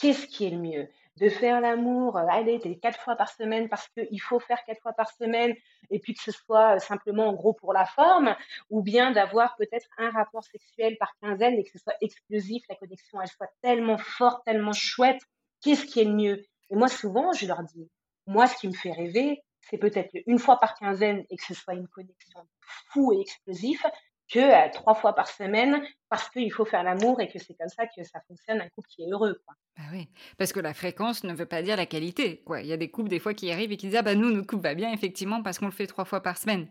Qu'est-ce 0.00 0.26
qui 0.26 0.46
est 0.46 0.50
le 0.50 0.58
mieux? 0.58 0.88
De 1.16 1.28
faire 1.28 1.60
l'amour, 1.60 2.16
euh, 2.16 2.26
allez, 2.28 2.58
t'es 2.58 2.76
quatre 2.76 2.98
fois 2.98 3.14
par 3.14 3.28
semaine 3.28 3.68
parce 3.68 3.88
qu'il 3.90 4.20
faut 4.20 4.40
faire 4.40 4.58
quatre 4.64 4.82
fois 4.82 4.92
par 4.92 5.08
semaine 5.12 5.54
et 5.90 6.00
puis 6.00 6.14
que 6.14 6.22
ce 6.22 6.32
soit 6.32 6.74
euh, 6.74 6.78
simplement 6.80 7.28
en 7.28 7.34
gros 7.34 7.52
pour 7.52 7.72
la 7.72 7.86
forme, 7.86 8.34
ou 8.70 8.82
bien 8.82 9.12
d'avoir 9.12 9.54
peut-être 9.54 9.86
un 9.98 10.10
rapport 10.10 10.42
sexuel 10.42 10.96
par 10.98 11.14
quinzaine 11.20 11.54
et 11.54 11.62
que 11.62 11.70
ce 11.70 11.78
soit 11.78 11.94
explosif, 12.00 12.64
la 12.68 12.74
connexion 12.74 13.20
elle 13.20 13.28
soit 13.28 13.52
tellement 13.62 13.98
forte, 13.98 14.44
tellement 14.44 14.72
chouette, 14.72 15.22
qu'est-ce 15.62 15.86
qui 15.86 16.00
est 16.00 16.04
le 16.04 16.14
mieux? 16.14 16.44
Et 16.70 16.74
moi 16.74 16.88
souvent 16.88 17.32
je 17.32 17.46
leur 17.46 17.62
dis, 17.62 17.88
moi 18.26 18.48
ce 18.48 18.56
qui 18.56 18.66
me 18.66 18.74
fait 18.74 18.92
rêver, 18.92 19.44
c'est 19.60 19.78
peut-être 19.78 20.10
une 20.26 20.40
fois 20.40 20.58
par 20.58 20.74
quinzaine 20.74 21.24
et 21.30 21.36
que 21.36 21.44
ce 21.44 21.54
soit 21.54 21.74
une 21.74 21.88
connexion 21.88 22.40
fou 22.60 23.12
et 23.12 23.20
explosif, 23.20 23.86
que 24.30 24.38
euh, 24.38 24.68
trois 24.72 24.94
fois 24.94 25.14
par 25.14 25.28
semaine 25.28 25.82
parce 26.08 26.28
qu'il 26.30 26.52
faut 26.52 26.64
faire 26.64 26.82
l'amour 26.82 27.20
et 27.20 27.28
que 27.28 27.38
c'est 27.38 27.54
comme 27.54 27.68
ça 27.68 27.86
que 27.86 28.02
ça 28.04 28.20
fonctionne 28.26 28.60
un 28.60 28.68
couple 28.68 28.88
qui 28.88 29.02
est 29.02 29.10
heureux. 29.10 29.40
Quoi. 29.44 29.54
Bah 29.76 29.84
oui, 29.92 30.08
parce 30.38 30.52
que 30.52 30.60
la 30.60 30.72
fréquence 30.72 31.24
ne 31.24 31.34
veut 31.34 31.46
pas 31.46 31.62
dire 31.62 31.76
la 31.76 31.86
qualité. 31.86 32.42
Quoi. 32.46 32.60
Il 32.60 32.68
y 32.68 32.72
a 32.72 32.76
des 32.76 32.90
couples 32.90 33.08
des 33.08 33.18
fois 33.18 33.34
qui 33.34 33.50
arrivent 33.50 33.72
et 33.72 33.76
qui 33.76 33.86
disent 33.86 33.96
ah 33.96 34.02
bah 34.02 34.14
nous 34.14 34.30
notre 34.30 34.46
couple 34.46 34.62
va 34.62 34.74
bien 34.74 34.92
effectivement 34.92 35.42
parce 35.42 35.58
qu'on 35.58 35.66
le 35.66 35.72
fait 35.72 35.86
trois 35.86 36.04
fois 36.04 36.22
par 36.22 36.38
semaine. 36.38 36.68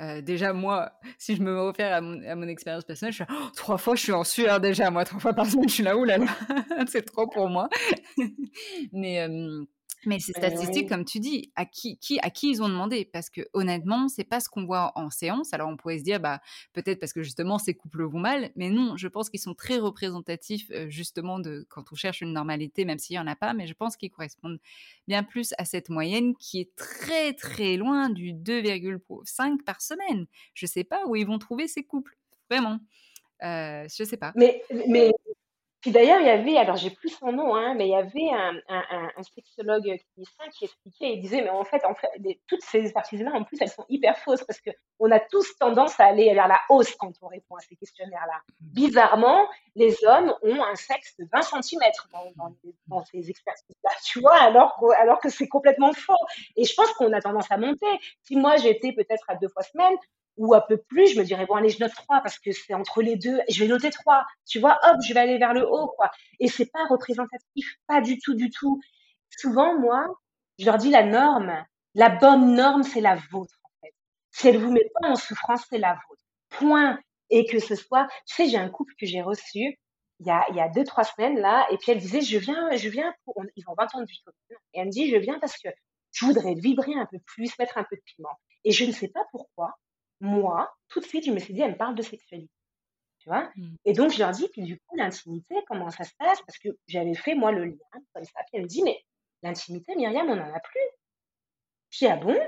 Euh, 0.00 0.20
déjà 0.20 0.52
moi, 0.52 0.92
si 1.18 1.34
je 1.36 1.42
me 1.42 1.60
réfère 1.60 1.94
à 1.94 2.00
mon, 2.00 2.48
expérience 2.48 2.84
personnelle, 2.84 3.12
je 3.12 3.24
suis 3.24 3.32
oh, 3.32 3.50
trois 3.56 3.78
fois 3.78 3.94
je 3.94 4.02
suis 4.02 4.12
en 4.12 4.24
sueur 4.24 4.60
déjà 4.60 4.90
moi 4.90 5.04
trois 5.04 5.20
fois 5.20 5.32
par 5.32 5.46
semaine 5.46 5.68
je 5.68 5.74
suis 5.74 5.82
là 5.82 5.94
là 5.94 6.18
là 6.18 6.26
c'est 6.86 7.02
trop 7.02 7.26
pour 7.26 7.48
moi. 7.48 7.68
Mais 8.92 9.26
mais 10.06 10.18
ces 10.18 10.32
bah 10.32 10.40
statistiques, 10.40 10.88
comme 10.88 11.04
tu 11.04 11.20
dis, 11.20 11.52
à 11.56 11.64
qui, 11.64 11.98
qui, 11.98 12.18
à 12.20 12.30
qui 12.30 12.50
ils 12.50 12.62
ont 12.62 12.68
demandé? 12.68 13.04
Parce 13.04 13.30
que 13.30 13.42
honnêtement, 13.52 14.08
c'est 14.08 14.24
pas 14.24 14.40
ce 14.40 14.48
qu'on 14.48 14.64
voit 14.64 14.92
en 14.96 15.10
séance. 15.10 15.52
Alors 15.52 15.68
on 15.68 15.76
pourrait 15.76 15.98
se 15.98 16.04
dire, 16.04 16.20
bah 16.20 16.40
peut-être 16.72 17.00
parce 17.00 17.12
que 17.12 17.22
justement 17.22 17.58
ces 17.58 17.74
couples 17.74 18.04
vont 18.04 18.20
mal, 18.20 18.50
mais 18.56 18.70
non, 18.70 18.96
je 18.96 19.08
pense 19.08 19.30
qu'ils 19.30 19.40
sont 19.40 19.54
très 19.54 19.78
représentatifs 19.78 20.70
justement 20.88 21.38
de 21.38 21.66
quand 21.68 21.92
on 21.92 21.94
cherche 21.94 22.20
une 22.20 22.32
normalité, 22.32 22.84
même 22.84 22.98
s'il 22.98 23.16
y 23.16 23.18
en 23.18 23.26
a 23.26 23.36
pas. 23.36 23.54
Mais 23.54 23.66
je 23.66 23.74
pense 23.74 23.96
qu'ils 23.96 24.10
correspondent 24.10 24.60
bien 25.08 25.22
plus 25.22 25.54
à 25.58 25.64
cette 25.64 25.88
moyenne 25.88 26.34
qui 26.36 26.60
est 26.60 26.74
très 26.76 27.32
très 27.34 27.76
loin 27.76 28.10
du 28.10 28.32
2,5 28.32 29.62
par 29.64 29.80
semaine. 29.80 30.26
Je 30.54 30.66
sais 30.66 30.84
pas 30.84 31.06
où 31.06 31.16
ils 31.16 31.26
vont 31.26 31.38
trouver 31.38 31.68
ces 31.68 31.84
couples, 31.84 32.16
vraiment. 32.50 32.78
Euh, 33.42 33.86
je 33.88 34.04
sais 34.04 34.16
pas. 34.16 34.32
Mais 34.36 34.62
mais 34.86 35.12
Puis 35.82 35.90
d'ailleurs, 35.90 36.20
il 36.20 36.26
y 36.26 36.30
avait, 36.30 36.56
alors 36.56 36.76
j'ai 36.76 36.90
plus 36.90 37.08
son 37.08 37.32
nom, 37.32 37.56
hein, 37.56 37.74
mais 37.74 37.88
il 37.88 37.90
y 37.90 37.96
avait 37.96 38.30
un, 38.30 38.54
un, 38.68 39.10
un, 39.16 39.22
sexologue 39.24 39.82
clinicien 39.82 40.44
qui 40.56 40.66
expliquait, 40.66 41.14
il 41.14 41.20
disait, 41.20 41.42
mais 41.42 41.50
en 41.50 41.64
fait, 41.64 41.84
en 41.84 41.94
fait 41.94 42.08
toutes 42.46 42.62
ces 42.62 42.78
expertises-là, 42.78 43.32
en 43.34 43.42
plus, 43.42 43.58
elles 43.60 43.68
sont 43.68 43.84
hyper 43.88 44.16
fausses 44.16 44.44
parce 44.44 44.60
qu'on 44.60 45.10
a 45.10 45.18
tous 45.18 45.56
tendance 45.58 45.98
à 45.98 46.04
aller 46.04 46.32
vers 46.34 46.46
la 46.46 46.60
hausse 46.68 46.94
quand 46.94 47.12
on 47.20 47.26
répond 47.26 47.56
à 47.56 47.60
ces 47.60 47.74
questionnaires-là. 47.74 48.40
Mmh. 48.60 48.66
Bizarrement, 48.74 49.48
les 49.74 50.04
hommes 50.04 50.32
ont 50.42 50.62
un 50.62 50.76
sexe 50.76 51.16
de 51.18 51.26
20 51.32 51.42
cm 51.42 51.80
dans, 52.36 52.54
dans, 52.86 53.04
ces 53.04 53.28
expertises-là, 53.28 53.90
tu 54.04 54.20
vois, 54.20 54.36
alors, 54.36 54.80
alors 54.98 55.18
que 55.18 55.30
c'est 55.30 55.48
complètement 55.48 55.92
faux. 55.92 56.14
Et 56.54 56.64
je 56.64 56.74
pense 56.74 56.92
qu'on 56.92 57.12
a 57.12 57.20
tendance 57.20 57.50
à 57.50 57.56
monter. 57.56 57.86
Si 58.22 58.36
moi, 58.36 58.56
j'étais 58.56 58.92
peut-être 58.92 59.24
à 59.26 59.34
deux 59.34 59.48
fois 59.48 59.64
semaine, 59.64 59.96
ou 60.36 60.54
un 60.54 60.60
peu 60.60 60.76
plus, 60.76 61.08
je 61.08 61.20
me 61.20 61.24
dirais, 61.24 61.46
bon, 61.46 61.54
allez, 61.54 61.68
je 61.68 61.78
note 61.80 61.92
3 61.94 62.20
parce 62.20 62.38
que 62.38 62.52
c'est 62.52 62.74
entre 62.74 63.02
les 63.02 63.16
deux, 63.16 63.40
je 63.48 63.62
vais 63.62 63.68
noter 63.68 63.90
3. 63.90 64.24
Tu 64.46 64.60
vois, 64.60 64.78
hop, 64.82 64.96
je 65.06 65.12
vais 65.14 65.20
aller 65.20 65.38
vers 65.38 65.54
le 65.54 65.68
haut, 65.68 65.88
quoi. 65.96 66.10
Et 66.40 66.48
c'est 66.48 66.66
pas 66.66 66.86
représentatif, 66.88 67.76
pas 67.86 68.00
du 68.00 68.18
tout, 68.18 68.34
du 68.34 68.50
tout. 68.50 68.80
Souvent, 69.30 69.78
moi, 69.78 70.06
je 70.58 70.66
leur 70.66 70.78
dis 70.78 70.90
la 70.90 71.04
norme, 71.04 71.64
la 71.94 72.08
bonne 72.08 72.54
norme, 72.54 72.82
c'est 72.82 73.00
la 73.00 73.16
vôtre, 73.30 73.58
en 73.64 73.70
fait. 73.82 73.94
Si 74.30 74.48
elle 74.48 74.58
vous 74.58 74.72
met 74.72 74.90
pas 75.00 75.08
en 75.08 75.16
souffrance, 75.16 75.62
c'est 75.68 75.78
la 75.78 75.94
vôtre. 76.08 76.22
Point. 76.50 76.98
Et 77.30 77.46
que 77.46 77.58
ce 77.58 77.74
soit, 77.74 78.08
tu 78.26 78.34
sais, 78.34 78.48
j'ai 78.48 78.58
un 78.58 78.68
couple 78.68 78.92
que 78.98 79.06
j'ai 79.06 79.22
reçu 79.22 79.78
il 80.22 80.26
y 80.26 80.30
a, 80.30 80.44
il 80.50 80.56
y 80.56 80.60
a 80.60 80.68
deux, 80.68 80.84
trois 80.84 81.04
semaines, 81.04 81.38
là, 81.38 81.66
et 81.70 81.76
puis 81.78 81.90
elle 81.90 81.98
disait, 81.98 82.20
je 82.20 82.38
viens, 82.38 82.70
je 82.76 82.88
viens 82.88 83.12
pour, 83.24 83.34
ils 83.56 83.64
ont 83.68 83.74
20 83.76 83.94
ans 83.94 84.00
de 84.00 84.06
vie 84.06 84.22
commune. 84.24 84.60
Et 84.72 84.78
elle 84.78 84.86
me 84.86 84.90
dit, 84.92 85.10
je 85.10 85.16
viens 85.16 85.38
parce 85.40 85.58
que 85.58 85.68
je 86.12 86.24
voudrais 86.24 86.54
vibrer 86.54 86.94
un 86.94 87.06
peu 87.06 87.18
plus, 87.26 87.58
mettre 87.58 87.76
un 87.76 87.84
peu 87.84 87.96
de 87.96 88.02
piment. 88.02 88.38
Et 88.64 88.70
je 88.70 88.84
ne 88.84 88.92
sais 88.92 89.08
pas 89.08 89.24
pourquoi, 89.32 89.74
moi, 90.22 90.72
tout 90.88 91.00
de 91.00 91.04
suite, 91.04 91.26
je 91.26 91.32
me 91.32 91.38
suis 91.40 91.52
dit, 91.52 91.60
elle 91.60 91.72
me 91.72 91.76
parle 91.76 91.96
de 91.96 92.02
sexualité. 92.02 92.54
Tu 93.18 93.28
vois? 93.28 93.50
Mmh. 93.56 93.74
Et 93.84 93.92
donc, 93.92 94.12
je 94.12 94.18
leur 94.18 94.30
dis, 94.30 94.48
puis 94.48 94.62
du 94.62 94.78
coup, 94.78 94.96
l'intimité, 94.96 95.56
comment 95.66 95.90
ça 95.90 96.04
se 96.04 96.12
passe? 96.16 96.40
Parce 96.42 96.58
que 96.58 96.68
j'avais 96.86 97.14
fait, 97.14 97.34
moi, 97.34 97.52
le 97.52 97.64
lien, 97.64 98.00
comme 98.14 98.24
ça. 98.24 98.40
Puis 98.46 98.54
elle 98.54 98.62
me 98.62 98.66
dit, 98.68 98.82
mais 98.82 99.04
l'intimité, 99.42 99.94
Myriam, 99.96 100.28
on 100.30 100.36
n'en 100.36 100.54
a 100.54 100.60
plus. 100.60 100.80
Dis, 101.90 102.06
ah 102.06 102.16
bon? 102.16 102.38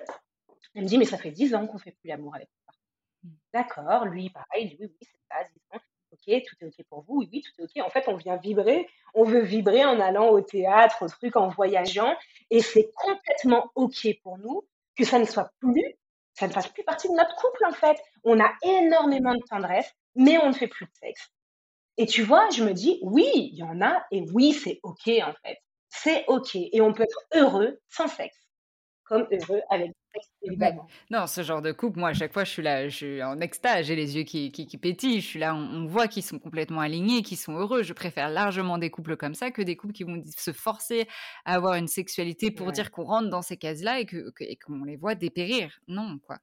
Elle 0.74 0.82
me 0.84 0.88
dit, 0.88 0.98
mais 0.98 1.04
ça 1.04 1.18
fait 1.18 1.32
dix 1.32 1.54
ans 1.54 1.66
qu'on 1.66 1.78
fait 1.78 1.92
plus 1.92 2.08
l'amour 2.08 2.34
avec 2.36 2.48
toi. 2.64 2.74
Mmh. 3.24 3.30
D'accord, 3.52 4.04
lui, 4.06 4.30
pareil, 4.30 4.66
il 4.66 4.68
dit, 4.70 4.76
oui, 4.80 4.86
oui, 4.88 5.08
c'est 5.08 5.20
ça, 5.28 5.44
dix 5.44 5.60
ans. 5.76 5.80
Ok, 6.12 6.42
tout 6.46 6.56
est 6.60 6.66
ok 6.66 6.86
pour 6.88 7.02
vous, 7.02 7.16
oui, 7.18 7.28
oui, 7.32 7.42
tout 7.42 7.60
est 7.60 7.64
ok. 7.64 7.84
En 7.84 7.90
fait, 7.90 8.06
on 8.06 8.14
vient 8.14 8.36
vibrer, 8.36 8.88
on 9.14 9.24
veut 9.24 9.42
vibrer 9.42 9.84
en 9.84 9.98
allant 9.98 10.28
au 10.28 10.40
théâtre, 10.40 11.02
au 11.02 11.08
truc, 11.08 11.34
en 11.34 11.48
voyageant, 11.48 12.16
et 12.50 12.60
c'est 12.60 12.92
complètement 12.94 13.72
ok 13.74 14.06
pour 14.22 14.38
nous 14.38 14.64
que 14.96 15.04
ça 15.04 15.18
ne 15.18 15.24
soit 15.24 15.50
plus 15.58 15.96
ça 16.34 16.46
ne 16.46 16.52
fasse 16.52 16.68
plus 16.68 16.84
partie 16.84 17.08
de 17.08 17.14
notre 17.14 17.34
couple 17.36 17.64
en 17.66 17.72
fait. 17.72 17.96
On 18.24 18.40
a 18.40 18.52
énormément 18.62 19.34
de 19.34 19.42
tendresse, 19.48 19.90
mais 20.14 20.38
on 20.38 20.48
ne 20.48 20.52
fait 20.54 20.68
plus 20.68 20.86
de 20.86 20.92
sexe. 20.94 21.30
Et 21.96 22.06
tu 22.06 22.22
vois, 22.22 22.50
je 22.50 22.64
me 22.64 22.72
dis, 22.72 22.98
oui, 23.02 23.28
il 23.34 23.56
y 23.56 23.62
en 23.62 23.80
a, 23.80 24.04
et 24.10 24.22
oui, 24.32 24.52
c'est 24.52 24.80
OK 24.82 25.08
en 25.08 25.32
fait. 25.42 25.58
C'est 25.88 26.24
OK. 26.26 26.56
Et 26.56 26.80
on 26.80 26.92
peut 26.92 27.04
être 27.04 27.20
heureux 27.34 27.80
sans 27.88 28.08
sexe, 28.08 28.48
comme 29.04 29.28
heureux 29.30 29.62
avec 29.70 29.92
non, 31.10 31.26
ce 31.26 31.42
genre 31.42 31.62
de 31.62 31.72
couple, 31.72 31.98
moi, 31.98 32.10
à 32.10 32.14
chaque 32.14 32.32
fois, 32.32 32.44
je 32.44 32.50
suis 32.50 32.62
là, 32.62 32.88
je 32.88 32.96
suis 32.96 33.22
en 33.22 33.40
extase, 33.40 33.86
j'ai 33.86 33.96
les 33.96 34.16
yeux 34.16 34.24
qui, 34.24 34.52
qui, 34.52 34.78
pétillent, 34.78 35.20
je 35.20 35.26
suis 35.26 35.38
là, 35.40 35.54
on, 35.54 35.86
voit 35.86 36.08
qu'ils 36.08 36.22
sont 36.22 36.38
complètement 36.38 36.80
alignés, 36.80 37.22
qu'ils 37.22 37.38
sont 37.38 37.54
heureux. 37.54 37.82
Je 37.82 37.92
préfère 37.92 38.28
largement 38.28 38.78
des 38.78 38.90
couples 38.90 39.16
comme 39.16 39.34
ça 39.34 39.50
que 39.50 39.62
des 39.62 39.76
couples 39.76 39.94
qui 39.94 40.04
vont 40.04 40.22
se 40.36 40.52
forcer 40.52 41.06
à 41.44 41.54
avoir 41.54 41.74
une 41.74 41.88
sexualité 41.88 42.50
pour 42.50 42.72
dire 42.72 42.90
qu'on 42.90 43.04
rentre 43.04 43.30
dans 43.30 43.42
ces 43.42 43.56
cases-là 43.56 44.00
et 44.00 44.06
qu'on 44.06 44.30
que, 44.34 44.86
les 44.86 44.96
voit 44.96 45.14
dépérir. 45.14 45.80
Non, 45.88 46.18
quoi. 46.26 46.38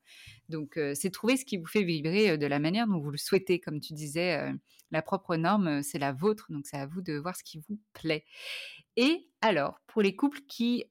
Donc, 0.49 0.77
euh, 0.77 0.93
c'est 0.95 1.11
trouver 1.11 1.37
ce 1.37 1.45
qui 1.45 1.57
vous 1.57 1.67
fait 1.67 1.83
vibrer 1.83 2.31
euh, 2.31 2.37
de 2.37 2.45
la 2.45 2.59
manière 2.59 2.87
dont 2.87 2.99
vous 2.99 3.11
le 3.11 3.17
souhaitez. 3.17 3.59
Comme 3.59 3.79
tu 3.79 3.93
disais, 3.93 4.37
euh, 4.37 4.51
la 4.91 5.01
propre 5.01 5.35
norme, 5.35 5.81
c'est 5.83 5.99
la 5.99 6.11
vôtre, 6.11 6.47
donc 6.49 6.65
c'est 6.65 6.77
à 6.77 6.85
vous 6.85 7.01
de 7.01 7.13
voir 7.13 7.35
ce 7.35 7.43
qui 7.43 7.59
vous 7.69 7.79
plaît. 7.93 8.25
Et 8.97 9.29
alors, 9.41 9.79
pour 9.87 10.01
les 10.01 10.15
couples 10.15 10.41
qui 10.47 10.85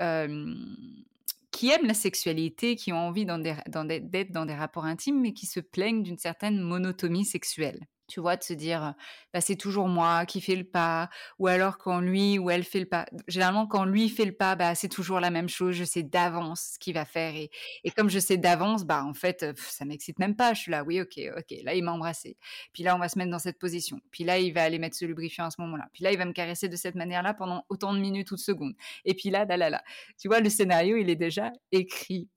qui 1.61 1.69
aiment 1.69 1.89
la 1.89 1.93
sexualité, 1.93 2.75
qui 2.75 2.91
ont 2.91 2.97
envie 2.97 3.27
d'être 3.27 4.33
dans, 4.33 4.47
des 4.47 4.55
rapports 4.55 4.87
intimes, 4.87 5.21
mais 5.21 5.35
qui 5.35 5.45
se 5.45 5.61
plaignent 5.61 6.03
d'une 6.03 6.17
certaine 6.17 6.59
monotomie 6.59 7.27
sexuelle 7.27 7.81
tu 8.11 8.21
vois, 8.21 8.37
de 8.37 8.43
se 8.43 8.53
dire, 8.53 8.95
bah, 9.33 9.41
c'est 9.41 9.57
toujours 9.57 9.89
moi 9.89 10.27
qui 10.27 10.41
fais 10.41 10.57
le 10.57 10.65
pas, 10.65 11.09
ou 11.39 11.47
alors 11.47 11.79
quand 11.79 12.01
lui 12.01 12.39
ou 12.39 12.51
elle 12.51 12.65
fait 12.65 12.81
le 12.81 12.87
pas. 12.87 13.07
Généralement, 13.29 13.67
quand 13.67 13.85
lui 13.85 14.09
fait 14.09 14.25
le 14.25 14.33
pas, 14.33 14.57
bah, 14.57 14.75
c'est 14.75 14.89
toujours 14.89 15.21
la 15.21 15.31
même 15.31 15.49
chose, 15.49 15.75
je 15.75 15.85
sais 15.85 16.03
d'avance 16.03 16.73
ce 16.75 16.79
qu'il 16.79 16.95
va 16.95 17.05
faire. 17.05 17.35
Et, 17.35 17.51
et, 17.85 17.91
comme 17.91 18.11
je 18.11 18.19
sais 18.19 18.37
d'avance, 18.37 18.85
bah, 18.85 19.05
en 19.05 19.15
fait, 19.15 19.47
ça 19.57 19.85
m'excite 19.85 20.19
même 20.19 20.35
pas. 20.37 20.55
Je 20.55 20.63
suis 20.63 20.73
là, 20.73 20.83
oui, 20.85 21.01
ok, 21.01 21.21
ok, 21.39 21.55
là, 21.63 21.75
il 21.75 21.85
m'a 21.85 21.93
embrassé. 21.93 22.37
Puis 22.73 22.83
là, 22.83 22.97
on 22.97 22.99
va 22.99 23.09
se 23.09 23.19
mettre 23.19 23.31
dans 23.31 23.39
cette 23.39 23.59
position. 23.59 24.01
Puis 24.11 24.25
là, 24.25 24.39
il 24.39 24.53
va 24.53 24.63
aller 24.65 24.79
mettre 24.79 24.97
ce 24.97 25.05
lubrifiant 25.05 25.47
à 25.47 25.51
ce 25.51 25.61
moment-là. 25.61 25.89
Puis 25.93 26.03
là, 26.03 26.13
il 26.13 26.19
va 26.19 26.25
me 26.25 26.33
caresser 26.33 26.69
de 26.69 26.77
cette 26.77 26.97
manière-là 26.97 27.35
pendant 27.35 27.65
autant 27.69 27.95
de 27.95 28.01
minutes 28.01 28.31
ou 28.33 28.35
de 28.35 28.41
secondes. 28.41 28.75
Et 29.05 29.15
puis 29.15 29.31
là, 29.31 29.45
là, 29.45 29.57
là, 29.57 29.71
là. 29.71 29.83
Tu 30.19 30.29
vois, 30.29 30.41
le 30.41 30.51
scénario, 30.51 30.97
il 30.97 31.09
est 31.09 31.17
déjà 31.17 31.53
écrit 31.71 32.29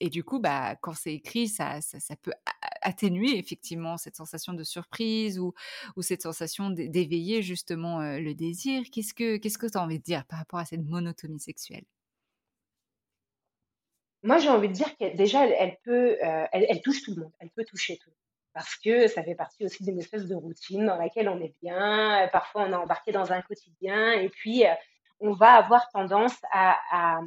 et 0.00 0.10
du 0.10 0.24
coup, 0.24 0.38
bah, 0.38 0.76
quand 0.76 0.94
c'est 0.94 1.14
écrit, 1.14 1.48
ça, 1.48 1.80
peut 2.22 2.32
atténuer 2.82 3.38
effectivement 3.38 3.96
cette 3.96 4.16
sensation 4.16 4.52
de 4.52 4.64
surprise 4.64 5.38
ou, 5.38 5.54
cette 6.00 6.22
sensation 6.22 6.70
d'éveiller 6.70 7.42
justement 7.42 8.00
le 8.00 8.32
désir. 8.34 8.82
Qu'est-ce 8.92 9.14
que 9.14 9.38
tu 9.38 9.78
as 9.78 9.82
envie 9.82 9.98
de 9.98 10.04
dire 10.04 10.24
par 10.26 10.38
rapport 10.38 10.60
à 10.60 10.64
cette 10.64 10.84
monotomie 10.84 11.40
sexuelle? 11.40 11.84
Moi, 14.22 14.38
j'ai 14.38 14.48
envie 14.48 14.68
de 14.68 14.72
dire 14.72 14.96
que 14.96 15.16
déjà, 15.16 15.46
elle, 15.46 16.80
touche 16.82 17.02
tout 17.02 17.14
le 17.14 17.22
monde, 17.22 17.32
elle 17.38 17.50
peut 17.50 17.64
toucher 17.64 17.98
tout. 17.98 18.10
Parce 18.52 18.74
que 18.76 19.06
ça 19.06 19.22
fait 19.22 19.36
partie 19.36 19.64
aussi 19.64 19.84
d'une 19.84 19.98
espèce 20.00 20.26
de 20.26 20.34
routine 20.34 20.86
dans 20.86 20.96
laquelle 20.96 21.28
on 21.28 21.40
est 21.40 21.54
bien. 21.62 22.28
Parfois, 22.32 22.62
on 22.62 22.72
est 22.72 22.76
embarqué 22.76 23.12
dans 23.12 23.32
un 23.32 23.40
quotidien 23.42 24.12
et 24.12 24.28
puis 24.28 24.64
on 25.20 25.32
va 25.32 25.52
avoir 25.52 25.88
tendance 25.90 26.36
à 26.52 27.20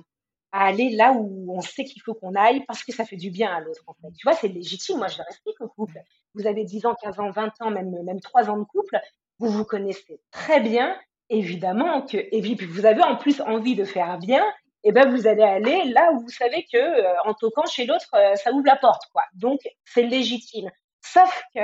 aller 0.52 0.90
là 0.92 1.14
où 1.14 1.56
on 1.56 1.62
sait 1.62 1.84
qu'il 1.84 2.02
faut 2.02 2.14
qu'on 2.14 2.36
aille 2.36 2.64
parce 2.66 2.84
que 2.84 2.94
ça 2.94 3.06
fait 3.06 3.16
du 3.16 3.30
bien 3.30 3.54
à 3.54 3.60
l'autre. 3.60 3.84
En 3.88 3.94
fait. 3.94 4.12
Tu 4.18 4.24
vois, 4.24 4.34
c'est 4.34 4.48
légitime. 4.48 4.98
Moi, 4.98 5.08
je 5.08 5.18
le 5.18 5.24
explique 5.30 5.62
au 5.62 5.68
couple. 5.68 6.00
Vous 6.36 6.48
avez 6.48 6.64
10 6.64 6.86
ans, 6.86 6.96
15 7.02 7.20
ans, 7.20 7.30
20 7.30 7.62
ans, 7.62 7.72
même, 7.72 7.92
même 8.04 8.20
3 8.20 8.50
ans 8.50 8.58
de 8.58 8.64
couple. 8.64 9.00
Vous 9.40 9.50
vous 9.50 9.66
connaissez 9.66 10.20
très 10.32 10.60
bien. 10.60 10.98
Évidemment 11.30 12.02
que, 12.02 12.18
et 12.18 12.42
puis 12.42 12.66
vous 12.66 12.86
avez 12.86 13.02
en 13.02 13.16
plus 13.16 13.40
envie 13.40 13.76
de 13.76 13.86
faire 13.86 14.18
bien, 14.18 14.44
et 14.84 14.90
eh 14.90 14.92
ben 14.92 15.10
vous 15.10 15.28
allez 15.28 15.44
aller 15.44 15.86
là 15.86 16.12
où 16.12 16.22
vous 16.22 16.30
savez 16.30 16.66
que 16.70 16.78
euh, 16.78 17.14
en 17.24 17.34
toquant 17.34 17.66
chez 17.68 17.86
l'autre, 17.86 18.10
euh, 18.16 18.36
ça 18.36 18.52
ouvre 18.52 18.66
la 18.66 18.76
porte, 18.76 19.04
quoi. 19.14 19.22
Donc 19.36 19.62
c'est 19.86 20.02
légitime. 20.02 20.70
Sauf 21.02 21.44
que 21.56 21.62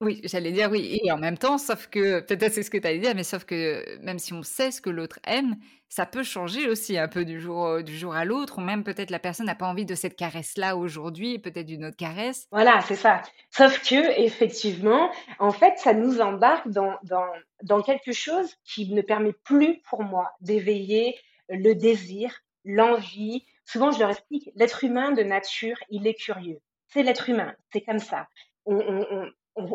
oui, 0.00 0.20
j'allais 0.24 0.52
dire 0.52 0.70
oui 0.70 1.00
et 1.02 1.10
en 1.10 1.16
même 1.16 1.38
temps, 1.38 1.56
sauf 1.56 1.86
que 1.86 2.20
peut-être 2.20 2.52
c'est 2.52 2.62
ce 2.62 2.70
que 2.70 2.76
tu 2.76 2.86
allais 2.86 2.98
dire, 2.98 3.14
mais 3.14 3.24
sauf 3.24 3.44
que 3.44 3.98
même 4.00 4.18
si 4.18 4.34
on 4.34 4.42
sait 4.42 4.70
ce 4.70 4.82
que 4.82 4.90
l'autre 4.90 5.18
aime, 5.26 5.56
ça 5.88 6.06
peut 6.06 6.22
changer 6.22 6.68
aussi 6.68 6.98
un 6.98 7.08
peu 7.08 7.24
du 7.24 7.40
jour, 7.40 7.82
du 7.82 7.96
jour 7.96 8.14
à 8.14 8.24
l'autre 8.24 8.58
ou 8.58 8.60
même 8.60 8.84
peut-être 8.84 9.10
la 9.10 9.18
personne 9.18 9.46
n'a 9.46 9.54
pas 9.54 9.66
envie 9.66 9.86
de 9.86 9.94
cette 9.94 10.16
caresse-là 10.16 10.76
aujourd'hui 10.76 11.38
peut-être 11.38 11.66
d'une 11.66 11.84
autre 11.84 11.96
caresse. 11.96 12.46
Voilà, 12.50 12.80
c'est 12.82 12.96
ça. 12.96 13.22
Sauf 13.50 13.80
que 13.82 14.20
effectivement, 14.20 15.10
en 15.38 15.52
fait, 15.52 15.78
ça 15.78 15.94
nous 15.94 16.20
embarque 16.20 16.68
dans 16.68 16.96
dans 17.04 17.26
dans 17.62 17.82
quelque 17.82 18.12
chose 18.12 18.54
qui 18.64 18.92
ne 18.92 19.02
permet 19.02 19.32
plus 19.44 19.80
pour 19.88 20.02
moi 20.02 20.32
d'éveiller 20.40 21.16
le 21.48 21.74
désir, 21.74 22.32
l'envie. 22.64 23.46
Souvent, 23.64 23.90
je 23.90 23.98
leur 23.98 24.10
explique, 24.10 24.50
l'être 24.54 24.84
humain 24.84 25.12
de 25.12 25.22
nature, 25.22 25.76
il 25.90 26.06
est 26.06 26.14
curieux. 26.14 26.60
C'est 26.88 27.02
l'être 27.02 27.28
humain, 27.28 27.54
c'est 27.72 27.80
comme 27.80 27.98
ça. 27.98 28.28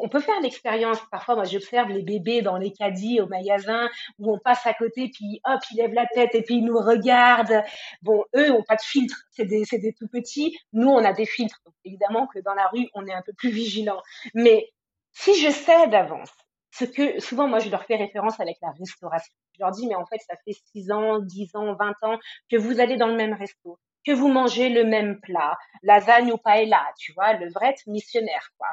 Peut 0.10 0.20
faire 0.20 0.40
l'expérience. 0.42 1.00
Parfois, 1.12 1.36
moi, 1.36 1.46
j'observe 1.46 1.90
les 1.90 2.04
bébés 2.04 2.42
dans 2.42 2.58
les 2.58 2.72
caddies 2.72 3.20
au 3.22 3.28
magasin 3.28 3.90
où 4.20 4.34
on 4.34 4.40
passe 4.40 4.66
à 4.68 4.74
côté, 4.74 5.10
puis 5.10 5.42
hop, 5.46 5.60
ils 5.72 5.78
lèvent 5.78 5.94
la 5.94 6.06
tête 6.08 6.36
et 6.36 6.44
puis 6.44 6.56
ils 6.56 6.66
nous 6.66 6.78
regardent. 6.78 7.64
Bon, 8.02 8.24
eux 8.36 8.50
n'ont 8.50 8.64
pas 8.64 8.76
de 8.76 8.82
filtre, 8.82 9.24
c'est 9.32 9.46
des, 9.46 9.64
des 9.72 9.94
tout 9.94 10.08
petits. 10.08 10.58
Nous, 10.74 10.90
on 10.90 11.04
a 11.04 11.14
des 11.14 11.26
filtres. 11.26 11.62
Évidemment 11.84 12.28
que 12.28 12.40
dans 12.40 12.54
la 12.54 12.68
rue, 12.68 12.88
on 12.94 13.06
est 13.08 13.14
un 13.14 13.24
peu 13.24 13.34
plus 13.34 13.50
vigilant. 13.50 14.02
Mais 14.34 14.70
si 15.14 15.40
je 15.42 15.50
sais 15.50 15.88
d'avance, 15.88 16.30
ce 16.72 16.86
que 16.86 17.20
souvent, 17.20 17.48
moi, 17.48 17.60
je 17.60 17.70
leur 17.70 17.84
fais 17.86 17.96
référence 17.96 18.40
avec 18.40 18.58
la 18.62 18.72
restauration. 18.72 19.34
Je 19.56 19.64
leur 19.64 19.72
dis, 19.72 19.88
mais 19.88 19.96
en 19.96 20.06
fait, 20.06 20.20
ça 20.20 20.36
fait 20.46 20.56
6 20.74 20.92
ans, 20.92 21.20
10 21.20 21.56
ans, 21.56 21.76
20 21.76 22.04
ans 22.04 22.20
que 22.50 22.58
vous 22.58 22.80
allez 22.80 22.98
dans 22.98 23.08
le 23.08 23.16
même 23.16 23.34
resto, 23.34 23.78
que 24.06 24.12
vous 24.12 24.30
mangez 24.30 24.70
le 24.70 24.86
même 24.86 25.20
plat, 25.20 25.58
lasagne 25.84 26.32
ou 26.32 26.38
paella, 26.38 26.82
tu 26.98 27.14
vois, 27.14 27.34
le 27.34 27.52
vrai 27.52 27.76
missionnaire, 27.88 28.52
quoi 28.58 28.70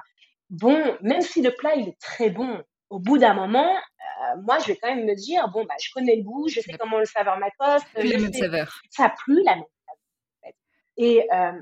bon, 0.50 0.96
même 1.02 1.22
si 1.22 1.42
le 1.42 1.52
plat 1.54 1.74
il 1.76 1.88
est 1.88 2.00
très 2.00 2.30
bon, 2.30 2.62
au 2.90 2.98
bout 2.98 3.18
d'un 3.18 3.34
moment, 3.34 3.74
euh, 3.74 4.36
moi 4.42 4.58
je 4.58 4.66
vais 4.68 4.76
quand 4.76 4.94
même 4.94 5.04
me 5.04 5.14
dire 5.14 5.48
bon 5.48 5.64
bah 5.64 5.74
je 5.80 5.90
connais 5.92 6.16
le 6.16 6.22
goût, 6.22 6.48
je 6.48 6.60
sais 6.60 6.72
comment 6.78 6.98
le 6.98 7.04
saveur 7.04 7.38
m'accoste. 7.38 7.86
Plus 7.94 8.12
la 8.12 8.18
même 8.18 8.32
saveur. 8.32 8.80
Ça 8.90 9.04
a 9.06 9.10
plus 9.10 9.42
la 9.44 9.56
même 9.56 9.64
saveur. 9.86 10.54
Et 10.96 11.28
euh, 11.32 11.60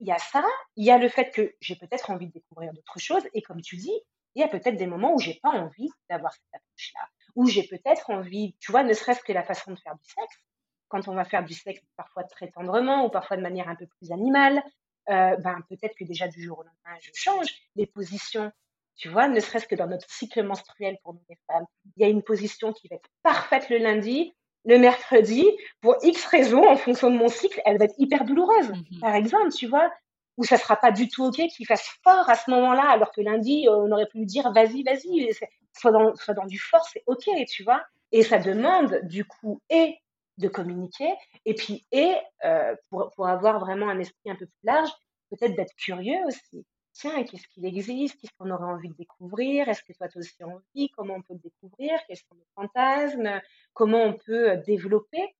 il 0.00 0.08
y 0.08 0.12
a 0.12 0.18
ça, 0.18 0.44
il 0.76 0.84
y 0.84 0.90
a 0.90 0.98
le 0.98 1.08
fait 1.08 1.30
que 1.30 1.54
j'ai 1.60 1.76
peut-être 1.76 2.10
envie 2.10 2.26
de 2.26 2.32
découvrir 2.32 2.72
d'autres 2.72 2.98
choses, 2.98 3.22
et 3.32 3.42
comme 3.42 3.62
tu 3.62 3.76
dis, 3.76 3.98
il 4.34 4.40
y 4.40 4.44
a 4.44 4.48
peut-être 4.48 4.76
des 4.76 4.86
moments 4.86 5.14
où 5.14 5.18
j'ai 5.18 5.40
pas 5.42 5.50
envie 5.50 5.88
d'avoir 6.10 6.32
cette 6.34 6.54
approche-là, 6.54 7.00
où 7.36 7.46
j'ai 7.46 7.62
peut-être 7.62 8.10
envie, 8.10 8.54
tu 8.60 8.70
vois, 8.70 8.82
ne 8.82 8.92
serait-ce 8.92 9.22
que 9.22 9.32
la 9.32 9.42
façon 9.42 9.72
de 9.72 9.78
faire 9.78 9.94
du 9.94 10.04
sexe. 10.04 10.42
Quand 10.88 11.08
on 11.08 11.14
va 11.14 11.24
faire 11.24 11.44
du 11.44 11.54
sexe 11.54 11.80
parfois 11.96 12.24
très 12.24 12.48
tendrement 12.50 13.06
ou 13.06 13.08
parfois 13.08 13.36
de 13.36 13.42
manière 13.42 13.68
un 13.68 13.74
peu 13.74 13.86
plus 13.86 14.12
animale, 14.12 14.62
euh, 15.10 15.36
ben, 15.36 15.60
peut-être 15.68 15.94
que 15.96 16.04
déjà 16.04 16.28
du 16.28 16.42
jour 16.42 16.58
au 16.58 16.62
lendemain, 16.62 16.98
je 17.00 17.10
change 17.14 17.48
les 17.76 17.86
positions. 17.86 18.52
Tu 18.96 19.08
vois, 19.08 19.28
ne 19.28 19.40
serait-ce 19.40 19.66
que 19.66 19.74
dans 19.74 19.86
notre 19.86 20.10
cycle 20.10 20.42
menstruel 20.42 20.96
pour 21.02 21.14
nous 21.14 21.20
les 21.28 21.38
femmes, 21.46 21.66
il 21.96 22.02
y 22.02 22.04
a 22.04 22.08
une 22.08 22.22
position 22.22 22.72
qui 22.72 22.88
va 22.88 22.96
être 22.96 23.08
parfaite 23.22 23.68
le 23.68 23.78
lundi, 23.78 24.34
le 24.64 24.78
mercredi, 24.78 25.44
pour 25.80 25.96
X 26.02 26.24
raisons, 26.26 26.66
en 26.66 26.76
fonction 26.76 27.10
de 27.10 27.16
mon 27.16 27.28
cycle, 27.28 27.60
elle 27.64 27.78
va 27.78 27.84
être 27.84 27.94
hyper 27.98 28.24
douloureuse, 28.24 28.70
mmh 28.70 29.00
par 29.00 29.14
exemple, 29.14 29.50
tu 29.50 29.66
vois, 29.66 29.92
ou 30.36 30.44
ça 30.44 30.56
sera 30.56 30.76
pas 30.76 30.90
du 30.90 31.08
tout 31.08 31.24
OK 31.24 31.36
qu'il 31.36 31.66
fasse 31.66 31.88
fort 32.02 32.28
à 32.28 32.34
ce 32.34 32.50
moment-là, 32.50 32.88
alors 32.88 33.12
que 33.12 33.20
lundi, 33.20 33.66
on 33.68 33.90
aurait 33.92 34.06
pu 34.06 34.18
lui 34.18 34.26
dire 34.26 34.50
vas-y, 34.52 34.82
vas-y, 34.82 35.30
soit 35.72 35.92
dans, 35.92 36.14
soit 36.16 36.34
dans 36.34 36.46
du 36.46 36.58
fort, 36.58 36.86
c'est 36.92 37.02
OK, 37.06 37.28
tu 37.48 37.62
vois. 37.62 37.84
Et 38.12 38.22
ça 38.22 38.38
demande, 38.38 39.00
du 39.04 39.24
coup, 39.24 39.60
et 39.70 39.98
de 40.38 40.48
communiquer, 40.48 41.14
et 41.44 41.54
puis, 41.54 41.86
et 41.92 42.14
euh, 42.44 42.74
pour, 42.90 43.10
pour 43.14 43.26
avoir 43.26 43.58
vraiment 43.58 43.88
un 43.88 43.98
esprit 43.98 44.30
un 44.30 44.36
peu 44.36 44.46
plus 44.46 44.64
large, 44.64 44.90
peut-être 45.30 45.56
d'être 45.56 45.74
curieux 45.76 46.18
aussi. 46.26 46.66
Tiens, 46.92 47.24
qu'est-ce 47.24 47.46
qu'il 47.48 47.66
existe, 47.66 48.18
qu'est-ce 48.20 48.32
qu'on 48.38 48.50
aurait 48.50 48.72
envie 48.72 48.88
de 48.88 48.94
découvrir, 48.94 49.68
est-ce 49.68 49.82
que 49.82 49.92
toi 49.92 50.08
tu 50.08 50.16
as 50.16 50.20
aussi 50.20 50.44
envie, 50.44 50.88
comment 50.90 51.14
on 51.14 51.22
peut 51.22 51.34
le 51.34 51.40
découvrir, 51.40 51.98
quels 52.06 52.16
sont 52.16 52.34
nos 52.34 52.46
fantasmes, 52.54 53.40
comment 53.74 54.02
on 54.02 54.14
peut 54.14 54.50
euh, 54.50 54.56
développer 54.56 55.34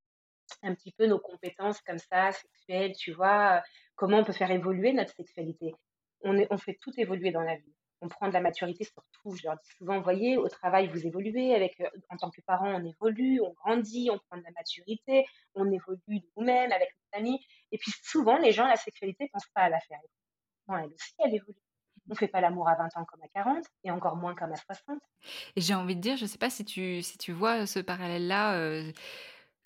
un 0.62 0.74
petit 0.74 0.92
peu 0.92 1.07
nos 1.07 1.18
compétences 1.18 1.80
comme 1.80 1.99
ça, 1.99 2.32
sexuelles, 2.32 2.92
tu 2.97 3.12
vois, 3.12 3.62
comment 3.94 4.18
on 4.18 4.24
peut 4.24 4.32
faire 4.32 4.51
évoluer 4.51 4.92
notre 4.92 5.14
sexualité? 5.14 5.74
On, 6.22 6.36
est, 6.38 6.47
on 6.51 6.59
fait 6.59 6.78
tout 6.80 6.92
évoluer 6.97 7.30
dans 7.30 7.42
la 7.42 7.57
vie. 7.57 7.74
On 8.07 8.09
prend 8.09 8.28
de 8.28 8.32
la 8.32 8.40
maturité 8.40 8.84
sur 8.84 9.02
tout. 9.12 9.34
Je 9.34 9.42
leur 9.44 9.57
dis 9.57 9.70
souvent, 9.76 10.00
voyez, 10.00 10.36
au 10.36 10.48
travail, 10.48 10.88
vous 10.88 11.04
évoluez. 11.07 11.54
Avec, 11.54 11.80
euh, 11.80 11.88
en 12.09 12.16
tant 12.16 12.30
que 12.30 12.40
parent, 12.40 12.72
on 12.72 12.84
évolue, 12.84 13.40
on 13.40 13.52
grandit, 13.52 14.11
on 14.12 14.18
prend 14.18 14.38
de 14.38 14.44
la 14.44 14.52
maturité, 14.52 15.26
on 15.54 15.68
évolue 15.72 16.20
nous-mêmes, 16.36 16.70
avec 16.70 16.88
nos 16.94 17.18
amis. 17.18 17.44
Et 17.72 17.78
puis 17.78 17.92
souvent, 18.04 18.38
les 18.38 18.52
gens, 18.52 18.66
la 18.66 18.76
sexualité, 18.76 19.24
ne 19.24 19.28
pensent 19.32 19.50
pas 19.54 19.62
à 19.62 19.68
la 19.68 19.80
faire 19.80 19.98
elle 20.74 20.86
aussi, 20.86 21.14
elle 21.18 21.34
évolue. 21.34 21.59
On 22.09 22.12
ne 22.12 22.16
fait 22.16 22.28
pas 22.28 22.40
l'amour 22.40 22.68
à 22.68 22.76
20 22.76 22.84
ans 22.96 23.04
comme 23.04 23.22
à 23.22 23.28
40 23.28 23.64
et 23.82 23.90
encore 23.90 24.16
moins 24.16 24.34
comme 24.36 24.52
à 24.52 24.57
60. 24.57 24.98
Et 25.57 25.61
j'ai 25.61 25.74
envie 25.74 25.96
de 25.96 26.00
dire, 26.00 26.16
je 26.16 26.22
ne 26.22 26.28
sais 26.28 26.38
pas 26.38 26.50
si 26.50 26.64
tu, 26.64 27.02
si 27.02 27.18
tu 27.18 27.32
vois 27.32 27.66
ce 27.66 27.80
parallèle-là, 27.80 28.54
euh, 28.54 28.92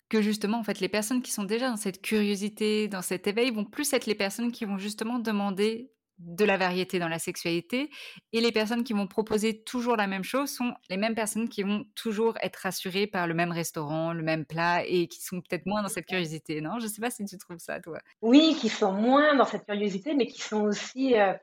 que 0.09 0.21
justement, 0.21 0.57
en 0.57 0.63
fait, 0.63 0.79
les 0.79 0.89
personnes 0.89 1.21
qui 1.21 1.31
sont 1.31 1.43
déjà 1.43 1.69
dans 1.69 1.77
cette 1.77 2.01
curiosité, 2.01 2.87
dans 2.87 3.01
cet 3.01 3.27
éveil, 3.27 3.51
vont 3.51 3.63
plus 3.63 3.93
être 3.93 4.07
les 4.07 4.15
personnes 4.15 4.51
qui 4.51 4.65
vont 4.65 4.77
justement 4.77 5.19
demander 5.19 5.91
de 6.25 6.45
la 6.45 6.57
variété 6.57 6.99
dans 6.99 7.07
la 7.07 7.19
sexualité. 7.19 7.89
Et 8.31 8.41
les 8.41 8.51
personnes 8.51 8.83
qui 8.83 8.93
vont 8.93 9.07
proposer 9.07 9.63
toujours 9.63 9.95
la 9.95 10.07
même 10.07 10.23
chose 10.23 10.49
sont 10.49 10.73
les 10.89 10.97
mêmes 10.97 11.15
personnes 11.15 11.49
qui 11.49 11.63
vont 11.63 11.85
toujours 11.95 12.35
être 12.41 12.57
rassurées 12.57 13.07
par 13.07 13.27
le 13.27 13.33
même 13.33 13.51
restaurant, 13.51 14.13
le 14.13 14.23
même 14.23 14.45
plat 14.45 14.83
et 14.85 15.07
qui 15.07 15.21
sont 15.21 15.41
peut-être 15.41 15.65
moins 15.65 15.81
dans 15.81 15.89
cette 15.89 16.05
curiosité, 16.05 16.61
non? 16.61 16.79
Je 16.79 16.85
ne 16.85 16.89
sais 16.89 17.01
pas 17.01 17.09
si 17.09 17.25
tu 17.25 17.37
trouves 17.37 17.59
ça, 17.59 17.79
toi. 17.79 17.99
Oui, 18.21 18.55
qui 18.59 18.69
sont 18.69 18.93
moins 18.93 19.35
dans 19.35 19.45
cette 19.45 19.65
curiosité, 19.65 20.13
mais 20.13 20.27
qui 20.27 20.41
sont 20.41 20.61
aussi, 20.61 21.19
euh, 21.19 21.33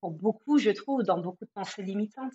pour, 0.00 0.10
beaucoup, 0.10 0.58
je 0.58 0.70
trouve, 0.70 1.02
dans 1.02 1.18
beaucoup 1.18 1.44
de 1.44 1.50
pensées 1.54 1.82
limitantes. 1.82 2.32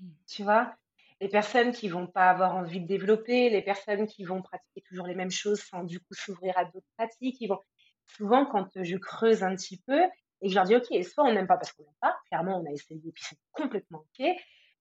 Mmh. 0.00 0.08
Tu 0.26 0.42
vois? 0.42 0.74
Les 1.20 1.28
personnes 1.28 1.72
qui 1.72 1.88
vont 1.88 2.06
pas 2.06 2.28
avoir 2.28 2.56
envie 2.56 2.80
de 2.80 2.86
développer, 2.86 3.48
les 3.48 3.62
personnes 3.62 4.06
qui 4.06 4.24
vont 4.24 4.42
pratiquer 4.42 4.82
toujours 4.82 5.06
les 5.06 5.14
mêmes 5.14 5.30
choses 5.30 5.60
sans 5.60 5.84
du 5.84 6.00
coup 6.00 6.12
s'ouvrir 6.12 6.58
à 6.58 6.64
d'autres 6.64 6.86
pratiques, 6.96 7.36
ils 7.40 7.46
vont 7.46 7.60
souvent 8.06 8.44
quand 8.44 8.68
je 8.74 8.96
creuse 8.96 9.42
un 9.42 9.54
petit 9.54 9.80
peu, 9.86 10.00
et 10.44 10.50
je 10.50 10.54
leur 10.54 10.64
dis, 10.64 10.76
OK, 10.76 10.86
soit 11.04 11.24
on 11.24 11.32
n'aime 11.32 11.46
pas 11.46 11.56
parce 11.56 11.72
qu'on 11.72 11.82
n'aime 11.84 11.94
pas, 12.00 12.16
clairement 12.28 12.58
on 12.58 12.66
a 12.66 12.70
essayé 12.70 13.00
et 13.04 13.12
puis 13.12 13.24
c'est 13.26 13.38
complètement 13.52 14.04
OK, 14.18 14.26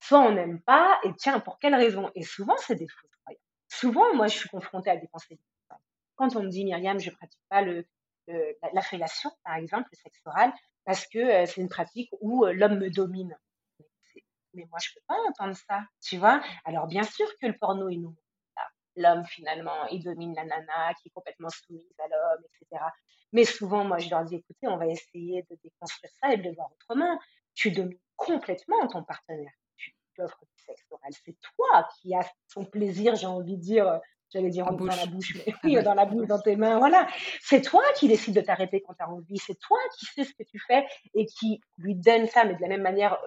soit 0.01 0.19
on 0.19 0.33
n'aime 0.33 0.61
pas, 0.61 0.99
et 1.03 1.13
tiens, 1.17 1.39
pour 1.39 1.57
quelle 1.57 1.73
raison? 1.73 2.11
Et 2.15 2.23
souvent, 2.23 2.55
c'est 2.57 2.75
des 2.75 2.87
fausses 2.87 3.15
croyances. 3.23 3.41
Souvent, 3.69 4.13
moi, 4.13 4.27
je 4.27 4.37
suis 4.37 4.49
confrontée 4.49 4.89
à 4.89 4.97
des 4.97 5.07
pensées 5.07 5.39
Quand 6.15 6.35
on 6.35 6.43
me 6.43 6.49
dit, 6.49 6.65
Myriam, 6.65 6.99
je 6.99 7.09
ne 7.09 7.15
pratique 7.15 7.41
pas 7.47 7.61
le, 7.61 7.85
la, 8.27 8.81
fellation, 8.81 9.31
par 9.45 9.55
exemple, 9.55 9.87
le 9.91 9.97
sexe 9.97 10.19
oral, 10.25 10.51
parce 10.83 11.07
que 11.07 11.19
euh, 11.19 11.45
c'est 11.45 11.61
une 11.61 11.69
pratique 11.69 12.09
où 12.19 12.45
euh, 12.45 12.51
l'homme 12.51 12.77
me 12.77 12.89
domine. 12.89 13.37
Mais 14.53 14.65
moi, 14.69 14.79
je 14.83 14.89
ne 14.89 14.95
peux 14.95 15.05
pas 15.07 15.15
entendre 15.29 15.55
ça, 15.55 15.81
tu 16.01 16.17
vois? 16.17 16.41
Alors, 16.65 16.87
bien 16.87 17.03
sûr 17.03 17.25
que 17.41 17.47
le 17.47 17.57
porno, 17.57 17.87
il 17.87 18.01
nous 18.01 18.15
l'homme 18.95 19.25
finalement, 19.25 19.87
il 19.87 20.03
domine 20.03 20.35
la 20.35 20.45
nana 20.45 20.93
qui 20.95 21.07
est 21.07 21.11
complètement 21.11 21.49
soumise 21.49 21.93
à 21.99 22.07
l'homme, 22.07 22.43
etc. 22.45 22.83
Mais 23.33 23.45
souvent, 23.45 23.83
moi, 23.83 23.97
je 23.97 24.09
leur 24.09 24.23
dis, 24.23 24.35
écoutez, 24.35 24.67
on 24.67 24.77
va 24.77 24.87
essayer 24.87 25.43
de 25.49 25.57
déconstruire 25.63 26.11
ça 26.21 26.33
et 26.33 26.37
de 26.37 26.43
le 26.43 26.53
voir 26.53 26.71
autrement. 26.71 27.19
Tu 27.55 27.71
domines 27.71 27.99
complètement 28.15 28.87
ton 28.87 29.03
partenaire. 29.03 29.51
Tu 29.75 29.93
offres 30.19 30.45
du 30.45 30.63
sexe 30.63 30.85
oral. 30.91 31.11
C'est 31.25 31.35
toi 31.41 31.87
qui 31.95 32.15
as 32.15 32.31
son 32.47 32.63
plaisir, 32.63 33.15
j'ai 33.15 33.25
envie 33.25 33.57
de 33.57 33.61
dire, 33.61 33.99
j'allais 34.29 34.51
dire 34.51 34.67
en 34.67 34.73
dans 34.73 34.85
la 34.85 35.07
bouche, 35.07 35.35
mais 35.35 35.53
oui, 35.63 35.83
dans 35.83 35.95
la 35.95 36.05
bouche, 36.05 36.27
dans 36.27 36.39
tes 36.39 36.55
mains, 36.55 36.77
voilà. 36.77 37.07
C'est 37.41 37.61
toi 37.61 37.83
qui 37.95 38.07
décides 38.07 38.35
de 38.35 38.41
t'arrêter 38.41 38.81
quand 38.81 38.93
tu 38.93 39.03
as 39.03 39.09
envie. 39.09 39.37
C'est 39.39 39.59
toi 39.59 39.79
qui 39.97 40.05
sais 40.05 40.23
ce 40.23 40.33
que 40.33 40.43
tu 40.43 40.59
fais 40.59 40.85
et 41.15 41.25
qui 41.25 41.61
lui 41.79 41.95
donne 41.95 42.27
ça, 42.27 42.45
mais 42.45 42.55
de 42.55 42.61
la 42.61 42.67
même 42.67 42.83
manière, 42.83 43.17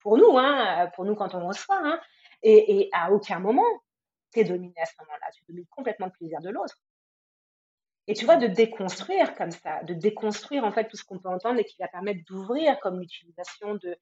pour 0.00 0.18
nous, 0.18 0.36
hein, 0.36 0.90
pour 0.96 1.04
nous 1.04 1.14
quand 1.14 1.34
on 1.34 1.46
reçoit, 1.46 1.78
hein, 1.80 2.00
et, 2.42 2.80
et 2.80 2.90
à 2.92 3.12
aucun 3.12 3.38
moment, 3.38 3.62
tu 4.32 4.44
dominé 4.44 4.74
à 4.80 4.86
ce 4.86 4.92
moment-là. 5.00 5.30
Tu 5.32 5.44
domines 5.48 5.66
complètement 5.66 6.06
le 6.06 6.12
plaisir 6.12 6.40
de 6.40 6.50
l'autre. 6.50 6.76
Et 8.06 8.14
tu 8.14 8.26
vois, 8.26 8.36
de 8.36 8.46
déconstruire 8.46 9.34
comme 9.34 9.50
ça, 9.50 9.82
de 9.84 9.94
déconstruire 9.94 10.64
en 10.64 10.72
fait 10.72 10.88
tout 10.88 10.96
ce 10.96 11.04
qu'on 11.04 11.18
peut 11.18 11.28
entendre 11.28 11.60
et 11.60 11.64
qui 11.64 11.76
va 11.78 11.88
permettre 11.88 12.22
d'ouvrir 12.26 12.78
comme 12.80 13.00
l'utilisation 13.00 13.74
de, 13.74 13.96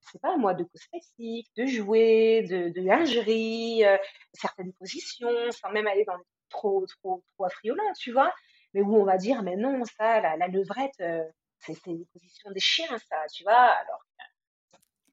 je 0.00 0.10
sais 0.10 0.18
pas 0.18 0.36
moi, 0.36 0.54
de 0.54 0.64
cosmétiques, 0.64 1.50
de 1.56 1.66
jouets, 1.66 2.42
de, 2.42 2.80
lingerie, 2.80 3.84
euh, 3.84 3.96
certaines 4.32 4.72
positions, 4.72 5.50
sans 5.52 5.70
même 5.70 5.86
aller 5.86 6.04
dans 6.04 6.18
trop, 6.50 6.84
trop, 6.86 7.22
trop 7.34 7.44
affriolant, 7.44 7.92
tu 7.98 8.12
vois. 8.12 8.32
Mais 8.74 8.82
où 8.82 8.96
on 8.96 9.04
va 9.04 9.18
dire, 9.18 9.42
mais 9.42 9.56
non, 9.56 9.84
ça, 9.84 10.20
la, 10.20 10.36
la 10.36 10.48
levrette, 10.48 11.00
euh, 11.00 11.22
c'est 11.60 11.86
une 11.86 12.04
position 12.06 12.50
des 12.50 12.60
chiens, 12.60 12.98
ça, 13.08 13.24
tu 13.32 13.44
vois. 13.44 13.52
Alors, 13.52 14.04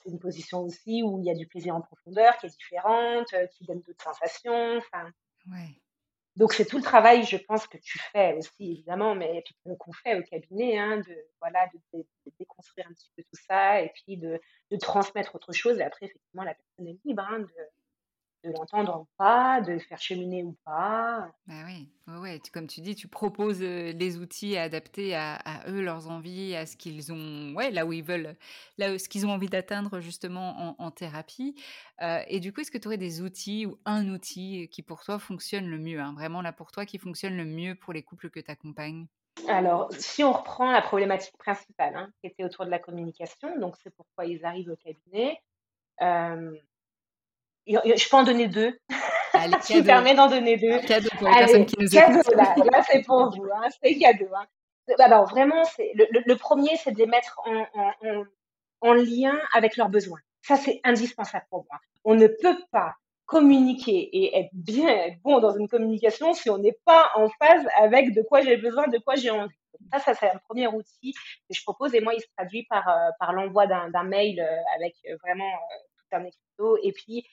c'est 0.03 0.09
une 0.09 0.19
position 0.19 0.61
aussi 0.61 1.03
où 1.03 1.19
il 1.19 1.25
y 1.25 1.29
a 1.29 1.35
du 1.35 1.47
plaisir 1.47 1.75
en 1.75 1.81
profondeur 1.81 2.37
qui 2.37 2.47
est 2.47 2.49
différente, 2.49 3.33
euh, 3.33 3.45
qui 3.47 3.65
donne 3.65 3.81
d'autres 3.81 4.03
sensations. 4.03 4.77
Enfin, 4.77 5.11
Donc 6.37 6.53
c'est 6.53 6.65
tout 6.65 6.77
le 6.77 6.83
travail, 6.83 7.25
je 7.25 7.37
pense, 7.37 7.67
que 7.67 7.77
tu 7.77 7.99
fais 8.11 8.33
aussi, 8.35 8.71
évidemment, 8.71 9.15
mais 9.15 9.43
qu'on 9.77 9.91
fait 9.91 10.17
au 10.17 10.23
cabinet, 10.23 10.77
hein, 10.77 10.97
de, 10.97 11.15
voilà, 11.41 11.69
de, 11.93 12.05
déconstruire 12.39 12.87
un 12.89 12.93
petit 12.93 13.11
peu 13.15 13.23
tout 13.23 13.41
ça 13.47 13.81
et 13.81 13.89
puis 13.89 14.17
de, 14.17 14.39
de, 14.71 14.77
transmettre 14.77 15.35
autre 15.35 15.51
chose. 15.51 15.79
Et 15.79 15.83
après, 15.83 16.05
effectivement, 16.05 16.43
la 16.43 16.53
personne 16.53 16.87
est 16.87 16.99
libre 17.05 17.23
hein, 17.29 17.39
de, 17.39 17.53
de 18.43 18.51
l'entendre 18.51 19.01
ou 19.01 19.07
pas, 19.17 19.61
de 19.61 19.73
le 19.73 19.79
faire 19.79 20.01
cheminer 20.01 20.43
ou 20.43 20.55
pas. 20.65 21.31
Bah 21.47 21.63
oui, 21.65 21.89
ouais, 22.19 22.39
comme 22.53 22.67
tu 22.67 22.81
dis, 22.81 22.95
tu 22.95 23.07
proposes 23.07 23.61
les 23.61 24.17
outils 24.17 24.57
adaptés 24.57 25.15
à, 25.15 25.63
eux, 25.67 25.81
leurs 25.81 26.09
envies, 26.09 26.55
à 26.55 26.65
ce 26.65 26.77
qu'ils 26.77 27.11
ont, 27.11 27.53
ouais, 27.55 27.71
là 27.71 27.85
où 27.85 27.93
ils 27.93 28.03
veulent, 28.03 28.35
là 28.77 28.93
où, 28.93 28.97
ce 28.97 29.09
qu'ils 29.09 29.25
ont 29.25 29.31
envie 29.31 29.49
d'atteindre 29.49 29.99
justement 29.99 30.75
en, 30.79 30.91
thérapie. 30.91 31.55
et 31.99 32.39
du 32.39 32.53
coup, 32.53 32.61
est-ce 32.61 32.71
que 32.71 32.77
tu 32.77 32.87
aurais 32.87 32.97
des 32.97 33.21
outils 33.21 33.65
ou 33.65 33.77
un 33.85 34.09
outil 34.09 34.69
qui 34.69 34.81
pour 34.81 35.03
toi 35.03 35.19
fonctionne 35.19 35.67
le 35.67 35.77
mieux, 35.77 35.99
hein, 35.99 36.13
vraiment 36.13 36.41
là 36.41 36.53
pour 36.53 36.71
toi 36.71 36.85
qui 36.85 36.97
fonctionne 36.97 37.35
le 37.35 37.45
mieux 37.45 37.75
pour 37.75 37.93
les 37.93 38.03
couples 38.03 38.29
que 38.29 38.39
tu 38.39 38.51
accompagnes? 38.51 39.07
Alors, 39.47 39.91
si 39.93 40.23
on 40.23 40.31
reprend 40.31 40.71
la 40.71 40.81
problématique 40.81 41.37
principale, 41.37 41.95
hein, 41.95 42.11
qui 42.19 42.27
était 42.27 42.43
autour 42.43 42.65
de 42.65 42.69
la 42.69 42.79
communication, 42.79 43.57
donc 43.59 43.75
c'est 43.81 43.93
pourquoi 43.95 44.25
ils 44.25 44.45
arrivent 44.45 44.69
au 44.69 44.75
cabinet, 44.75 45.41
je 47.67 48.09
peux 48.09 48.17
en 48.17 48.23
donner 48.23 48.47
deux. 48.47 48.77
Allez, 49.33 49.53
je 49.69 49.77
me 49.77 49.83
permets 49.83 50.15
d'en 50.15 50.27
donner 50.27 50.57
deux. 50.57 50.79
Cadeau 50.79 51.09
pour 51.17 51.27
les 51.27 51.33
personnes 51.33 51.65
qui 51.65 51.75
nous 51.79 51.89
cadeau, 51.89 52.21
là, 52.35 52.55
là 52.71 52.83
c'est 52.89 53.03
pour 53.05 53.29
vous. 53.35 53.45
Hein, 53.55 53.67
c'est 53.81 53.95
cadeau. 53.97 54.27
Hein. 54.35 54.45
Alors, 54.99 55.29
vraiment, 55.29 55.63
le, 55.79 56.05
le, 56.11 56.23
le, 56.25 56.35
premier, 56.35 56.75
c'est 56.77 56.91
de 56.91 56.97
les 56.97 57.05
mettre 57.05 57.39
en, 57.45 57.65
en, 57.73 58.23
en, 58.81 58.93
lien 58.93 59.37
avec 59.53 59.77
leurs 59.77 59.89
besoins. 59.89 60.19
Ça, 60.41 60.57
c'est 60.57 60.81
indispensable 60.83 61.45
pour 61.49 61.65
moi. 61.69 61.79
On 62.03 62.15
ne 62.15 62.27
peut 62.27 62.57
pas 62.71 62.95
communiquer 63.31 64.09
et 64.11 64.37
être 64.39 64.49
bien, 64.51 64.89
être 64.89 65.21
bon 65.21 65.39
dans 65.39 65.57
une 65.57 65.69
communication 65.69 66.33
si 66.33 66.49
on 66.49 66.57
n'est 66.57 66.77
pas 66.83 67.11
en 67.15 67.29
phase 67.29 67.65
avec 67.79 68.13
de 68.13 68.21
quoi 68.21 68.41
j'ai 68.41 68.57
besoin, 68.57 68.87
de 68.87 68.97
quoi 68.97 69.15
j'ai 69.15 69.29
envie. 69.29 69.55
Ça, 69.93 69.99
ça 69.99 70.13
c'est 70.15 70.29
un 70.29 70.37
premier 70.49 70.67
outil 70.67 71.13
que 71.13 71.55
je 71.55 71.63
propose 71.63 71.95
et 71.95 72.01
moi, 72.01 72.13
il 72.13 72.19
se 72.19 72.27
traduit 72.35 72.65
par, 72.69 72.89
euh, 72.89 73.09
par 73.19 73.31
l'envoi 73.31 73.67
d'un 73.67 74.03
mail 74.03 74.41
euh, 74.41 74.75
avec 74.75 74.95
euh, 75.09 75.15
vraiment 75.23 75.49
tout 75.97 76.17
un 76.17 76.25
écriteau 76.25 76.77
et 76.83 76.91
puis 76.91 77.25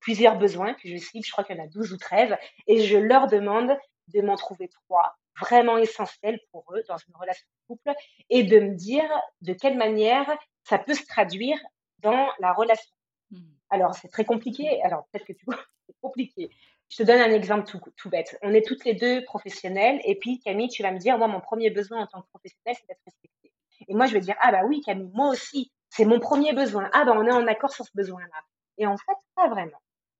plusieurs 0.00 0.36
besoins 0.36 0.74
que 0.74 0.88
je 0.88 0.96
cible, 0.96 1.24
je 1.24 1.32
crois 1.32 1.44
qu'il 1.44 1.56
y 1.56 1.60
en 1.60 1.64
a 1.64 1.68
12 1.68 1.92
ou 1.92 1.96
13, 1.96 2.36
et 2.66 2.82
je 2.82 2.98
leur 2.98 3.26
demande 3.26 3.76
de 4.08 4.20
m'en 4.20 4.36
trouver 4.36 4.68
trois 4.68 5.16
vraiment 5.40 5.78
essentiels 5.78 6.38
pour 6.52 6.64
eux 6.74 6.82
dans 6.88 6.98
une 6.98 7.16
relation 7.16 7.46
de 7.46 7.74
couple 7.74 7.92
et 8.30 8.44
de 8.44 8.60
me 8.60 8.74
dire 8.74 9.08
de 9.40 9.52
quelle 9.52 9.76
manière 9.76 10.26
ça 10.62 10.78
peut 10.78 10.94
se 10.94 11.06
traduire 11.06 11.58
dans 11.98 12.28
la 12.38 12.52
relation. 12.52 12.94
Mmh. 13.30 13.38
Alors, 13.70 13.94
c'est 13.94 14.08
très 14.08 14.24
compliqué. 14.24 14.82
Alors, 14.82 15.06
peut-être 15.10 15.26
que 15.26 15.32
tu 15.32 15.44
vois, 15.46 15.58
c'est 15.86 15.96
compliqué. 16.00 16.50
Je 16.88 16.98
te 16.98 17.02
donne 17.02 17.20
un 17.20 17.32
exemple 17.32 17.66
tout, 17.66 17.80
tout, 17.96 18.10
bête. 18.10 18.38
On 18.42 18.52
est 18.52 18.64
toutes 18.64 18.84
les 18.84 18.94
deux 18.94 19.24
professionnelles 19.24 20.00
et 20.04 20.16
puis 20.16 20.38
Camille, 20.38 20.68
tu 20.68 20.82
vas 20.82 20.92
me 20.92 20.98
dire, 20.98 21.18
moi, 21.18 21.26
mon 21.26 21.40
premier 21.40 21.70
besoin 21.70 22.02
en 22.02 22.06
tant 22.06 22.20
que 22.22 22.28
professionnelle, 22.28 22.76
c'est 22.78 22.86
d'être 22.86 23.02
respectée. 23.04 23.52
Et 23.88 23.94
moi, 23.94 24.06
je 24.06 24.12
vais 24.12 24.20
dire, 24.20 24.36
ah 24.40 24.52
bah 24.52 24.62
oui, 24.66 24.82
Camille, 24.82 25.10
moi 25.12 25.30
aussi, 25.30 25.72
c'est 25.90 26.04
mon 26.04 26.20
premier 26.20 26.52
besoin. 26.52 26.88
Ah 26.92 27.04
bah 27.04 27.14
on 27.16 27.26
est 27.26 27.32
en 27.32 27.46
accord 27.46 27.72
sur 27.72 27.84
ce 27.84 27.90
besoin-là. 27.94 28.42
Et 28.78 28.86
en 28.86 28.96
fait, 28.96 29.16
pas 29.34 29.48
vraiment. 29.48 29.78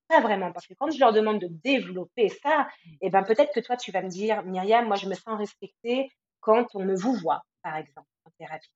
Pas 0.09 0.21
vraiment. 0.21 0.53
Parce 0.53 0.67
que 0.67 0.75
quand 0.75 0.91
je 0.91 1.01
leur 1.01 1.13
demande 1.13 1.41
de 1.41 1.49
développer 1.49 2.29
ça, 2.29 2.69
eh 3.01 3.11
ben, 3.11 3.23
peut-être 3.23 3.53
que 3.55 3.61
toi, 3.61 3.77
tu 3.77 3.91
vas 3.91 4.03
me 4.03 4.09
dire, 4.09 4.43
Myriam, 4.45 4.87
moi, 4.87 4.97
je 4.97 5.09
me 5.09 5.15
sens 5.15 5.39
respectée 5.39 6.11
quand 6.41 6.67
on 6.75 6.85
me 6.85 6.95
vous 6.95 7.15
voit, 7.15 7.43
par 7.63 7.77
exemple, 7.77 8.09
en 8.25 8.31
thérapie. 8.39 8.71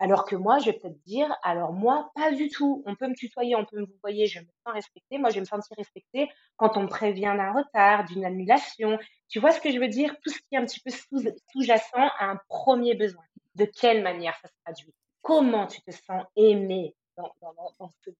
Alors 0.00 0.24
que 0.24 0.34
moi, 0.34 0.58
je 0.58 0.66
vais 0.66 0.72
peut-être 0.72 1.00
dire, 1.04 1.32
alors 1.42 1.72
moi, 1.72 2.10
pas 2.14 2.32
du 2.32 2.48
tout. 2.48 2.82
On 2.86 2.96
peut 2.96 3.06
me 3.06 3.14
tutoyer, 3.14 3.54
on 3.54 3.64
peut 3.64 3.80
me 3.80 3.86
voyer, 4.02 4.26
je 4.26 4.40
me 4.40 4.46
sens 4.64 4.74
respectée. 4.74 5.18
Moi, 5.18 5.30
je 5.30 5.36
vais 5.36 5.40
me 5.40 5.46
sentir 5.46 5.76
respectée 5.76 6.28
quand 6.56 6.76
on 6.76 6.82
me 6.82 6.88
prévient 6.88 7.34
d'un 7.36 7.52
retard, 7.52 8.04
d'une 8.04 8.24
annulation. 8.24 8.98
Tu 9.28 9.38
vois 9.38 9.52
ce 9.52 9.60
que 9.60 9.70
je 9.70 9.78
veux 9.78 9.88
dire? 9.88 10.14
Tout 10.24 10.30
ce 10.30 10.38
qui 10.38 10.54
est 10.54 10.58
un 10.58 10.66
petit 10.66 10.80
peu 10.80 10.90
sous-jacent 10.90 12.10
à 12.18 12.26
un 12.26 12.40
premier 12.48 12.94
besoin. 12.94 13.22
De 13.54 13.66
quelle 13.66 14.02
manière 14.02 14.36
ça 14.42 14.48
se 14.48 14.54
traduit? 14.64 14.92
Comment 15.22 15.66
tu 15.66 15.80
te 15.82 15.92
sens 15.92 16.24
aimé 16.34 16.94
dans, 17.16 17.32
dans, 17.40 17.54
dans 17.78 17.92
ce 18.04 18.10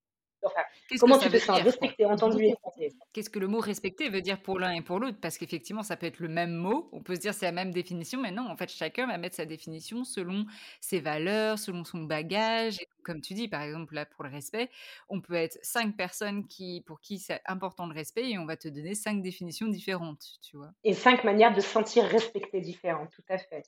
comment 0.99 1.17
tu 1.17 1.29
te 1.29 1.37
sens 1.37 1.61
respecté, 1.61 2.05
entendu 2.05 2.45
et 2.45 2.55
Qu'est-ce 3.13 3.29
que 3.29 3.39
le 3.39 3.47
mot 3.47 3.59
respecter 3.59 4.09
veut 4.09 4.21
dire 4.21 4.41
pour 4.41 4.59
l'un 4.59 4.71
et 4.71 4.81
pour 4.81 4.99
l'autre? 4.99 5.17
Parce 5.21 5.37
qu'effectivement, 5.37 5.83
ça 5.83 5.97
peut 5.97 6.05
être 6.05 6.19
le 6.19 6.27
même 6.27 6.53
mot. 6.53 6.89
On 6.91 7.01
peut 7.01 7.15
se 7.15 7.19
dire 7.19 7.33
c'est 7.33 7.45
la 7.45 7.51
même 7.51 7.71
définition, 7.71 8.21
mais 8.21 8.31
non, 8.31 8.47
en 8.47 8.55
fait, 8.55 8.69
chacun 8.69 9.07
va 9.07 9.17
mettre 9.17 9.35
sa 9.35 9.45
définition 9.45 10.03
selon 10.03 10.45
ses 10.81 10.99
valeurs, 10.99 11.59
selon 11.59 11.83
son 11.83 11.99
bagage. 12.03 12.79
Et 12.81 12.87
comme 13.03 13.21
tu 13.21 13.33
dis, 13.33 13.47
par 13.47 13.61
exemple, 13.61 13.95
là, 13.95 14.05
pour 14.05 14.23
le 14.23 14.29
respect, 14.29 14.69
on 15.09 15.21
peut 15.21 15.35
être 15.35 15.57
cinq 15.61 15.95
personnes 15.95 16.47
qui, 16.47 16.81
pour 16.85 17.01
qui 17.01 17.19
c'est 17.19 17.41
important 17.45 17.87
le 17.87 17.93
respect 17.93 18.29
et 18.29 18.37
on 18.37 18.45
va 18.45 18.57
te 18.57 18.67
donner 18.67 18.95
cinq 18.95 19.21
définitions 19.21 19.67
différentes, 19.67 20.25
tu 20.41 20.57
vois? 20.57 20.71
Et 20.83 20.93
cinq 20.93 21.23
manières 21.23 21.53
de 21.53 21.61
se 21.61 21.67
sentir 21.67 22.05
respecté 22.05 22.61
différentes, 22.61 23.09
tout 23.11 23.23
à 23.29 23.37
fait. 23.37 23.63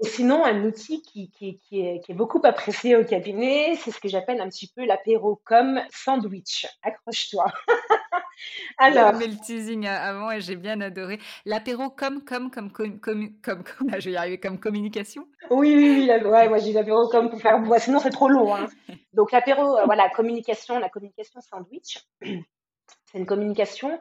Et 0.00 0.06
sinon, 0.06 0.44
un 0.44 0.64
outil 0.64 1.02
qui, 1.02 1.30
qui, 1.30 1.58
qui, 1.58 1.80
est, 1.80 2.00
qui, 2.00 2.12
est, 2.12 2.14
beaucoup 2.14 2.40
apprécié 2.42 2.96
au 2.96 3.04
cabinet, 3.04 3.76
c'est 3.76 3.92
ce 3.92 4.00
que 4.00 4.08
j'appelle 4.08 4.40
un 4.40 4.48
petit 4.48 4.66
peu 4.74 4.84
l'apéro 4.84 5.40
comme 5.44 5.80
sandwich. 5.90 6.66
Accroche-toi. 6.82 7.46
Alors. 8.78 9.14
J'ai 9.20 9.28
le 9.28 9.36
teasing 9.36 9.86
avant 9.86 10.32
et 10.32 10.40
j'ai 10.40 10.56
bien 10.56 10.80
adoré. 10.80 11.20
L'apéro 11.44 11.90
comme, 11.90 12.24
comme, 12.24 12.50
comme, 12.50 12.72
comme, 12.72 12.98
comme, 13.00 13.34
comme, 13.40 13.64
je 13.96 14.04
vais 14.06 14.12
y 14.12 14.16
arriver, 14.16 14.40
comme 14.40 14.58
communication. 14.58 15.28
Oui, 15.50 15.74
oui, 15.76 16.10
oui. 16.10 16.28
ouais, 16.28 16.48
moi, 16.48 16.58
j'ai 16.58 16.72
l'apéro 16.72 17.08
comme 17.08 17.30
pour 17.30 17.40
faire. 17.40 17.60
Bon, 17.60 17.78
sinon, 17.78 18.00
c'est 18.00 18.10
trop 18.10 18.28
long. 18.28 18.54
Hein. 18.54 18.66
Donc, 19.12 19.30
l'apéro, 19.30 19.78
euh, 19.78 19.84
voilà, 19.84 20.08
communication, 20.10 20.80
la 20.80 20.88
communication 20.88 21.40
sandwich, 21.40 22.04
c'est 22.20 23.18
une 23.18 23.26
communication 23.26 24.00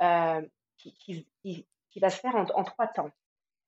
euh, 0.00 0.40
qui, 0.78 1.26
qui, 1.42 2.00
va 2.00 2.08
se 2.08 2.18
faire 2.18 2.34
en, 2.34 2.46
en 2.54 2.64
trois 2.64 2.86
temps. 2.86 3.10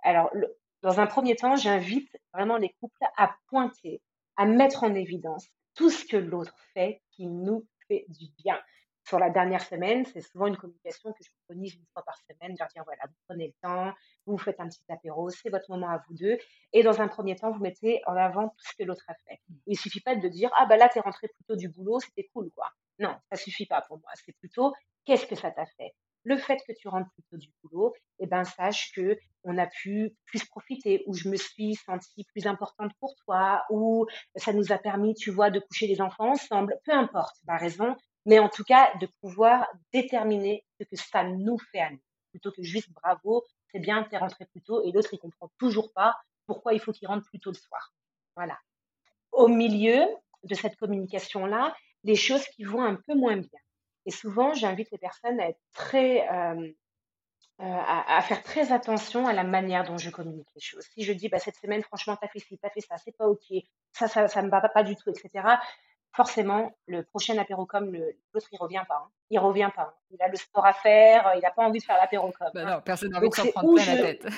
Alors, 0.02 0.30
le, 0.32 0.56
dans 0.86 1.00
un 1.00 1.08
premier 1.08 1.34
temps, 1.34 1.56
j'invite 1.56 2.16
vraiment 2.32 2.58
les 2.58 2.72
couples 2.80 3.04
à 3.16 3.34
pointer, 3.48 4.00
à 4.36 4.46
mettre 4.46 4.84
en 4.84 4.94
évidence 4.94 5.44
tout 5.74 5.90
ce 5.90 6.04
que 6.04 6.16
l'autre 6.16 6.54
fait 6.74 7.02
qui 7.10 7.26
nous 7.26 7.66
fait 7.88 8.04
du 8.06 8.26
bien. 8.38 8.56
Sur 9.02 9.18
la 9.18 9.30
dernière 9.30 9.62
semaine, 9.62 10.04
c'est 10.04 10.20
souvent 10.20 10.46
une 10.46 10.56
communication 10.56 11.12
que 11.12 11.24
je 11.24 11.30
préconise 11.40 11.74
une 11.74 11.86
fois 11.92 12.04
par 12.04 12.16
semaine, 12.18 12.54
de 12.54 12.58
leur 12.60 12.68
dire 12.68 12.84
voilà, 12.84 13.02
vous 13.04 13.16
prenez 13.26 13.48
le 13.48 13.52
temps, 13.60 13.92
vous 14.26 14.38
faites 14.38 14.60
un 14.60 14.68
petit 14.68 14.84
apéro, 14.88 15.28
c'est 15.30 15.50
votre 15.50 15.68
moment 15.68 15.88
à 15.88 16.04
vous 16.06 16.14
deux. 16.14 16.38
Et 16.72 16.84
dans 16.84 17.00
un 17.00 17.08
premier 17.08 17.34
temps, 17.34 17.50
vous 17.50 17.60
mettez 17.60 18.00
en 18.06 18.14
avant 18.14 18.50
tout 18.50 18.64
ce 18.70 18.76
que 18.78 18.84
l'autre 18.84 19.04
a 19.08 19.14
fait. 19.26 19.40
Il 19.66 19.76
suffit 19.76 20.00
pas 20.00 20.14
de 20.14 20.28
dire 20.28 20.52
ah 20.56 20.66
bah 20.66 20.76
là, 20.76 20.88
tu 20.88 20.98
es 20.98 21.00
rentré 21.00 21.26
plutôt 21.26 21.56
du 21.56 21.68
boulot, 21.68 21.98
c'était 21.98 22.28
cool 22.32 22.48
quoi. 22.54 22.70
Non, 23.00 23.16
ça 23.32 23.36
suffit 23.36 23.66
pas 23.66 23.82
pour 23.82 23.98
moi. 23.98 24.10
C'est 24.24 24.36
plutôt 24.38 24.72
qu'est-ce 25.04 25.26
que 25.26 25.34
ça 25.34 25.50
t'a 25.50 25.66
fait? 25.66 25.96
Le 26.26 26.36
fait 26.36 26.60
que 26.66 26.72
tu 26.72 26.88
rentres 26.88 27.10
plutôt 27.12 27.36
du 27.36 27.48
boulot, 27.62 27.94
eh 28.18 28.26
ben, 28.26 28.42
sache 28.42 28.90
que 28.92 29.16
on 29.44 29.56
a 29.58 29.66
pu 29.68 30.10
plus 30.26 30.44
profiter, 30.44 31.04
ou 31.06 31.14
je 31.14 31.28
me 31.28 31.36
suis 31.36 31.76
sentie 31.76 32.24
plus 32.34 32.48
importante 32.48 32.90
pour 32.98 33.14
toi, 33.24 33.64
ou 33.70 34.06
ça 34.34 34.52
nous 34.52 34.72
a 34.72 34.78
permis, 34.78 35.14
tu 35.14 35.30
vois, 35.30 35.50
de 35.50 35.60
coucher 35.60 35.86
les 35.86 36.00
enfants 36.00 36.32
ensemble, 36.32 36.76
peu 36.84 36.92
importe 36.92 37.36
la 37.46 37.56
raison, 37.56 37.94
mais 38.24 38.40
en 38.40 38.48
tout 38.48 38.64
cas, 38.64 38.92
de 39.00 39.08
pouvoir 39.20 39.68
déterminer 39.92 40.64
ce 40.80 40.84
que 40.84 40.96
ça 40.96 41.22
nous 41.22 41.58
fait 41.70 41.80
à 41.80 41.90
nous, 41.90 42.02
plutôt 42.30 42.50
que 42.50 42.64
juste 42.64 42.90
bravo, 42.92 43.44
c'est 43.70 43.78
bien, 43.78 44.02
t'es 44.02 44.18
rentré 44.18 44.46
plus 44.46 44.62
tôt, 44.62 44.82
et 44.82 44.90
l'autre, 44.90 45.10
il 45.12 45.20
comprend 45.20 45.48
toujours 45.58 45.92
pas 45.92 46.16
pourquoi 46.46 46.74
il 46.74 46.80
faut 46.80 46.90
qu'il 46.90 47.06
rentre 47.06 47.24
plus 47.28 47.38
tôt 47.38 47.50
le 47.50 47.56
soir. 47.56 47.92
Voilà. 48.34 48.58
Au 49.30 49.46
milieu 49.46 50.04
de 50.42 50.54
cette 50.56 50.76
communication-là, 50.76 51.72
les 52.02 52.16
choses 52.16 52.44
qui 52.48 52.64
vont 52.64 52.82
un 52.82 52.96
peu 52.96 53.14
moins 53.14 53.36
bien. 53.36 53.60
Et 54.06 54.12
souvent, 54.12 54.54
j'invite 54.54 54.90
les 54.92 54.98
personnes 54.98 55.40
à 55.40 55.48
être 55.48 55.60
très, 55.74 56.28
euh, 56.32 56.68
euh, 57.60 57.64
à, 57.64 58.22
faire 58.22 58.42
très 58.44 58.72
attention 58.72 59.26
à 59.26 59.32
la 59.32 59.42
manière 59.42 59.84
dont 59.84 59.98
je 59.98 60.10
communique 60.10 60.48
les 60.54 60.60
choses. 60.60 60.84
Si 60.94 61.02
je 61.02 61.12
dis, 61.12 61.28
bah, 61.28 61.40
cette 61.40 61.56
semaine, 61.56 61.82
franchement, 61.82 62.16
t'as 62.18 62.28
fait 62.28 62.38
ci, 62.38 62.56
t'as 62.58 62.70
fait 62.70 62.80
ça, 62.80 62.96
c'est 62.98 63.16
pas 63.16 63.26
ok, 63.26 63.52
ça, 63.92 64.06
ça, 64.06 64.28
ça 64.28 64.42
me 64.42 64.48
va 64.48 64.60
pas, 64.68 64.84
du 64.84 64.94
tout, 64.94 65.10
etc. 65.10 65.44
Forcément, 66.12 66.72
le 66.86 67.02
prochain 67.02 67.36
apérocom, 67.36 67.92
l'autre, 68.32 68.46
il 68.52 68.58
revient 68.58 68.84
pas. 68.88 69.02
Hein. 69.04 69.10
Il 69.30 69.40
revient 69.40 69.70
pas. 69.74 69.82
Hein. 69.82 69.94
Il 70.12 70.22
a 70.22 70.28
le 70.28 70.36
sport 70.36 70.64
à 70.64 70.72
faire, 70.72 71.32
il 71.34 71.40
n'a 71.40 71.50
pas 71.50 71.66
envie 71.66 71.80
de 71.80 71.84
faire 71.84 71.96
l'apérocom. 71.96 72.48
Bah 72.54 72.76
hein. 72.76 72.80
personne 72.82 73.10
n'a 73.10 73.18
envie 73.18 73.28
de 73.28 73.34
s'en 73.34 73.48
prendre 73.48 73.74
plein 73.74 73.94
la 73.94 74.02
tête. 74.02 74.26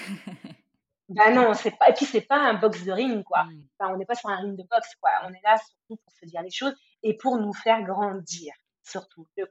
Ben 1.10 1.34
non, 1.34 1.54
c'est 1.54 1.70
pas. 1.70 1.88
Et 1.88 1.94
puis 1.94 2.04
c'est 2.04 2.20
pas 2.20 2.36
un 2.36 2.52
box 2.52 2.84
de 2.84 2.92
ring, 2.92 3.24
quoi. 3.24 3.44
Mmh. 3.44 3.62
Enfin, 3.78 3.94
on 3.94 3.96
n'est 3.96 4.04
pas 4.04 4.14
sur 4.14 4.28
un 4.28 4.36
ring 4.36 4.58
de 4.58 4.62
boxe, 4.64 4.94
quoi. 5.00 5.10
On 5.24 5.30
est 5.30 5.40
là 5.42 5.56
surtout 5.56 5.96
pour 6.04 6.12
se 6.12 6.26
dire 6.26 6.42
les 6.42 6.50
choses 6.50 6.74
et 7.02 7.16
pour 7.16 7.38
nous 7.38 7.54
faire 7.54 7.82
grandir 7.82 8.52
surtout 8.88 9.26
le. 9.36 9.46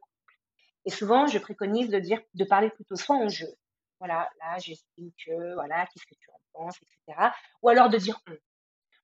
Et 0.88 0.89
souvent, 0.89 1.27
je 1.27 1.38
préconise 1.38 1.89
de 1.89 1.99
dire, 1.99 2.21
de 2.33 2.45
parler 2.45 2.69
plutôt 2.69 2.95
soit 2.95 3.17
en 3.17 3.27
jeu. 3.27 3.53
Voilà, 3.99 4.29
là, 4.39 4.57
j'estime 4.57 5.11
que, 5.25 5.53
voilà, 5.53 5.85
qu'est-ce 5.88 6.05
que 6.05 6.15
tu 6.15 6.29
en 6.31 6.39
penses, 6.53 6.77
etc. 6.81 7.29
Ou 7.61 7.67
alors 7.67 7.89
de 7.89 7.97
dire 7.97 8.17
on. 8.25 8.38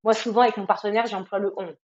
Moi, 0.06 0.14
souvent, 0.14 0.44
avec 0.44 0.56
mon 0.56 0.66
partenaire, 0.66 1.08
j'emploie 1.08 1.40
le 1.40 1.54
on. 1.58 1.76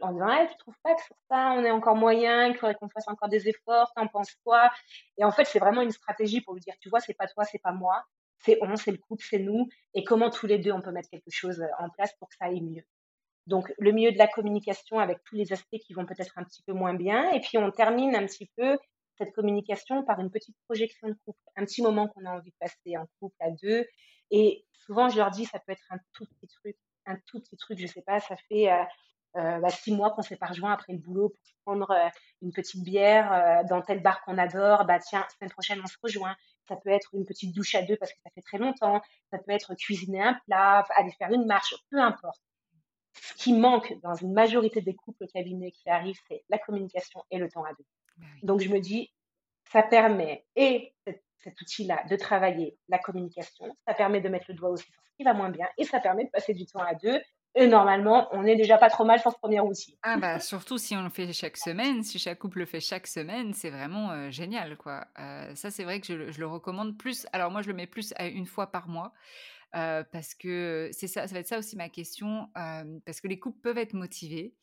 En 0.00 0.12
disant, 0.12 0.28
hey, 0.28 0.46
tu 0.46 0.56
trouves 0.58 0.78
pas 0.84 0.94
que 0.94 1.02
sur 1.02 1.16
ça, 1.28 1.54
on 1.56 1.64
est 1.64 1.72
encore 1.72 1.96
moyen, 1.96 2.50
qu'il 2.50 2.58
faudrait 2.58 2.76
qu'on 2.76 2.88
fasse 2.88 3.08
encore 3.08 3.28
des 3.28 3.48
efforts, 3.48 3.92
t'en 3.96 4.06
penses 4.06 4.32
quoi? 4.44 4.70
Et 5.16 5.24
en 5.24 5.32
fait, 5.32 5.44
c'est 5.44 5.58
vraiment 5.58 5.82
une 5.82 5.90
stratégie 5.90 6.40
pour 6.40 6.54
lui 6.54 6.60
dire, 6.60 6.74
tu 6.80 6.88
vois, 6.88 7.00
c'est 7.00 7.14
pas 7.14 7.26
toi, 7.26 7.42
c'est 7.44 7.58
pas 7.58 7.72
moi, 7.72 8.04
c'est 8.38 8.58
on, 8.62 8.76
c'est 8.76 8.92
le 8.92 8.98
couple, 8.98 9.24
c'est 9.28 9.40
nous, 9.40 9.68
et 9.94 10.04
comment 10.04 10.30
tous 10.30 10.46
les 10.46 10.58
deux, 10.58 10.70
on 10.70 10.80
peut 10.80 10.92
mettre 10.92 11.10
quelque 11.10 11.30
chose 11.30 11.66
en 11.80 11.90
place 11.90 12.12
pour 12.20 12.28
que 12.28 12.36
ça 12.36 12.44
aille 12.44 12.60
mieux? 12.60 12.84
Donc, 13.48 13.72
le 13.78 13.90
milieu 13.90 14.12
de 14.12 14.18
la 14.18 14.28
communication 14.28 15.00
avec 15.00 15.18
tous 15.24 15.34
les 15.34 15.52
aspects 15.52 15.78
qui 15.84 15.94
vont 15.94 16.06
peut-être 16.06 16.38
un 16.38 16.44
petit 16.44 16.62
peu 16.62 16.74
moins 16.74 16.94
bien. 16.94 17.32
Et 17.32 17.40
puis, 17.40 17.58
on 17.58 17.72
termine 17.72 18.14
un 18.14 18.26
petit 18.26 18.48
peu 18.56 18.78
cette 19.18 19.34
communication 19.34 20.04
par 20.04 20.20
une 20.20 20.30
petite 20.30 20.56
projection 20.64 21.08
de 21.08 21.16
couple, 21.24 21.38
un 21.56 21.64
petit 21.64 21.82
moment 21.82 22.08
qu'on 22.08 22.24
a 22.24 22.30
envie 22.30 22.50
de 22.50 22.56
passer 22.58 22.96
en 22.96 23.06
couple 23.20 23.36
à 23.40 23.50
deux. 23.50 23.86
Et 24.30 24.64
souvent, 24.72 25.08
je 25.08 25.16
leur 25.16 25.30
dis, 25.30 25.44
ça 25.44 25.58
peut 25.58 25.72
être 25.72 25.86
un 25.90 25.98
tout 26.12 26.24
petit 26.26 26.46
truc, 26.46 26.76
un 27.06 27.16
tout 27.26 27.40
petit 27.40 27.56
truc, 27.56 27.78
je 27.78 27.86
sais 27.86 28.02
pas, 28.02 28.20
ça 28.20 28.36
fait 28.48 28.70
euh, 28.70 28.84
euh, 29.36 29.58
bah, 29.60 29.70
six 29.70 29.92
mois 29.92 30.10
qu'on 30.10 30.22
s'est 30.22 30.36
pas 30.36 30.46
rejoint 30.46 30.72
après 30.72 30.92
le 30.92 30.98
boulot 30.98 31.30
pour 31.30 31.38
prendre 31.64 31.90
euh, 31.90 32.08
une 32.42 32.52
petite 32.52 32.82
bière 32.82 33.64
dans 33.68 33.82
tel 33.82 34.02
bar 34.02 34.22
qu'on 34.22 34.38
adore. 34.38 34.84
Bah 34.84 34.98
tiens, 34.98 35.26
semaine 35.38 35.50
prochaine, 35.50 35.80
on 35.82 35.86
se 35.86 35.96
rejoint. 36.02 36.36
Ça 36.68 36.76
peut 36.76 36.90
être 36.90 37.14
une 37.14 37.24
petite 37.24 37.54
douche 37.54 37.74
à 37.74 37.82
deux 37.82 37.96
parce 37.96 38.12
que 38.12 38.20
ça 38.22 38.30
fait 38.34 38.42
très 38.42 38.58
longtemps. 38.58 39.02
Ça 39.30 39.38
peut 39.38 39.52
être 39.52 39.74
cuisiner 39.74 40.22
un 40.22 40.34
plat, 40.46 40.86
aller 40.96 41.12
faire 41.18 41.32
une 41.32 41.46
marche, 41.46 41.74
peu 41.90 41.98
importe 41.98 42.40
ce 43.20 43.34
qui 43.34 43.52
manque 43.52 43.94
dans 44.02 44.14
une 44.14 44.32
majorité 44.32 44.80
des 44.80 44.94
couples 44.94 45.26
cabinets 45.26 45.72
qui 45.72 45.88
arrivent, 45.88 46.20
c'est 46.28 46.44
la 46.48 46.58
communication 46.58 47.24
et 47.30 47.38
le 47.38 47.50
temps 47.50 47.64
à 47.64 47.72
deux. 47.72 47.84
Bah 48.18 48.26
Donc 48.42 48.60
je 48.60 48.68
me 48.68 48.80
dis, 48.80 49.12
ça 49.70 49.82
permet, 49.82 50.44
et 50.56 50.94
cet, 51.04 51.60
outil-là, 51.60 52.04
de 52.10 52.16
travailler 52.16 52.76
la 52.88 52.98
communication, 52.98 53.74
ça 53.86 53.94
permet 53.94 54.20
de 54.20 54.28
mettre 54.28 54.46
le 54.48 54.54
doigt 54.54 54.68
aussi 54.68 54.84
sur 54.84 55.00
ce 55.02 55.16
qui 55.16 55.24
va 55.24 55.32
moins 55.32 55.50
bien, 55.50 55.66
et 55.78 55.84
ça 55.84 55.98
permet 55.98 56.24
de 56.24 56.30
passer 56.30 56.52
du 56.52 56.66
temps 56.66 56.82
à 56.82 56.94
deux. 56.94 57.18
Et 57.54 57.66
normalement, 57.66 58.28
on 58.32 58.42
n'est 58.42 58.56
déjà 58.56 58.76
pas 58.76 58.90
trop 58.90 59.04
mal 59.04 59.18
sur 59.18 59.32
ce 59.32 59.38
premier 59.38 59.58
outil. 59.60 59.98
Ah 60.02 60.18
bah 60.18 60.38
surtout 60.38 60.76
si 60.76 60.94
on 60.94 61.02
le 61.02 61.08
fait 61.08 61.32
chaque 61.32 61.56
semaine, 61.56 62.02
si 62.02 62.18
chaque 62.18 62.38
couple 62.38 62.58
le 62.58 62.66
fait 62.66 62.80
chaque 62.80 63.06
semaine, 63.06 63.54
c'est 63.54 63.70
vraiment 63.70 64.10
euh, 64.10 64.30
génial 64.30 64.76
quoi. 64.76 65.06
Euh, 65.18 65.54
ça 65.54 65.70
c'est 65.70 65.82
vrai 65.82 66.00
que 66.00 66.06
je, 66.06 66.30
je, 66.30 66.38
le 66.38 66.46
recommande 66.46 66.98
plus. 66.98 67.26
Alors 67.32 67.50
moi 67.50 67.62
je 67.62 67.68
le 67.68 67.74
mets 67.74 67.86
plus 67.86 68.12
à 68.16 68.26
une 68.26 68.46
fois 68.46 68.70
par 68.70 68.88
mois 68.88 69.12
parce 69.72 70.34
que 70.34 70.90
c'est 70.92 71.06
ça, 71.08 71.26
ça 71.26 71.34
va 71.34 71.40
être 71.40 71.48
ça 71.48 71.58
aussi 71.58 71.76
ma 71.76 71.88
question, 71.88 72.48
parce 72.54 73.20
que 73.20 73.28
les 73.28 73.38
couples 73.38 73.60
peuvent 73.60 73.78
être 73.78 73.94
motivés, 73.94 74.54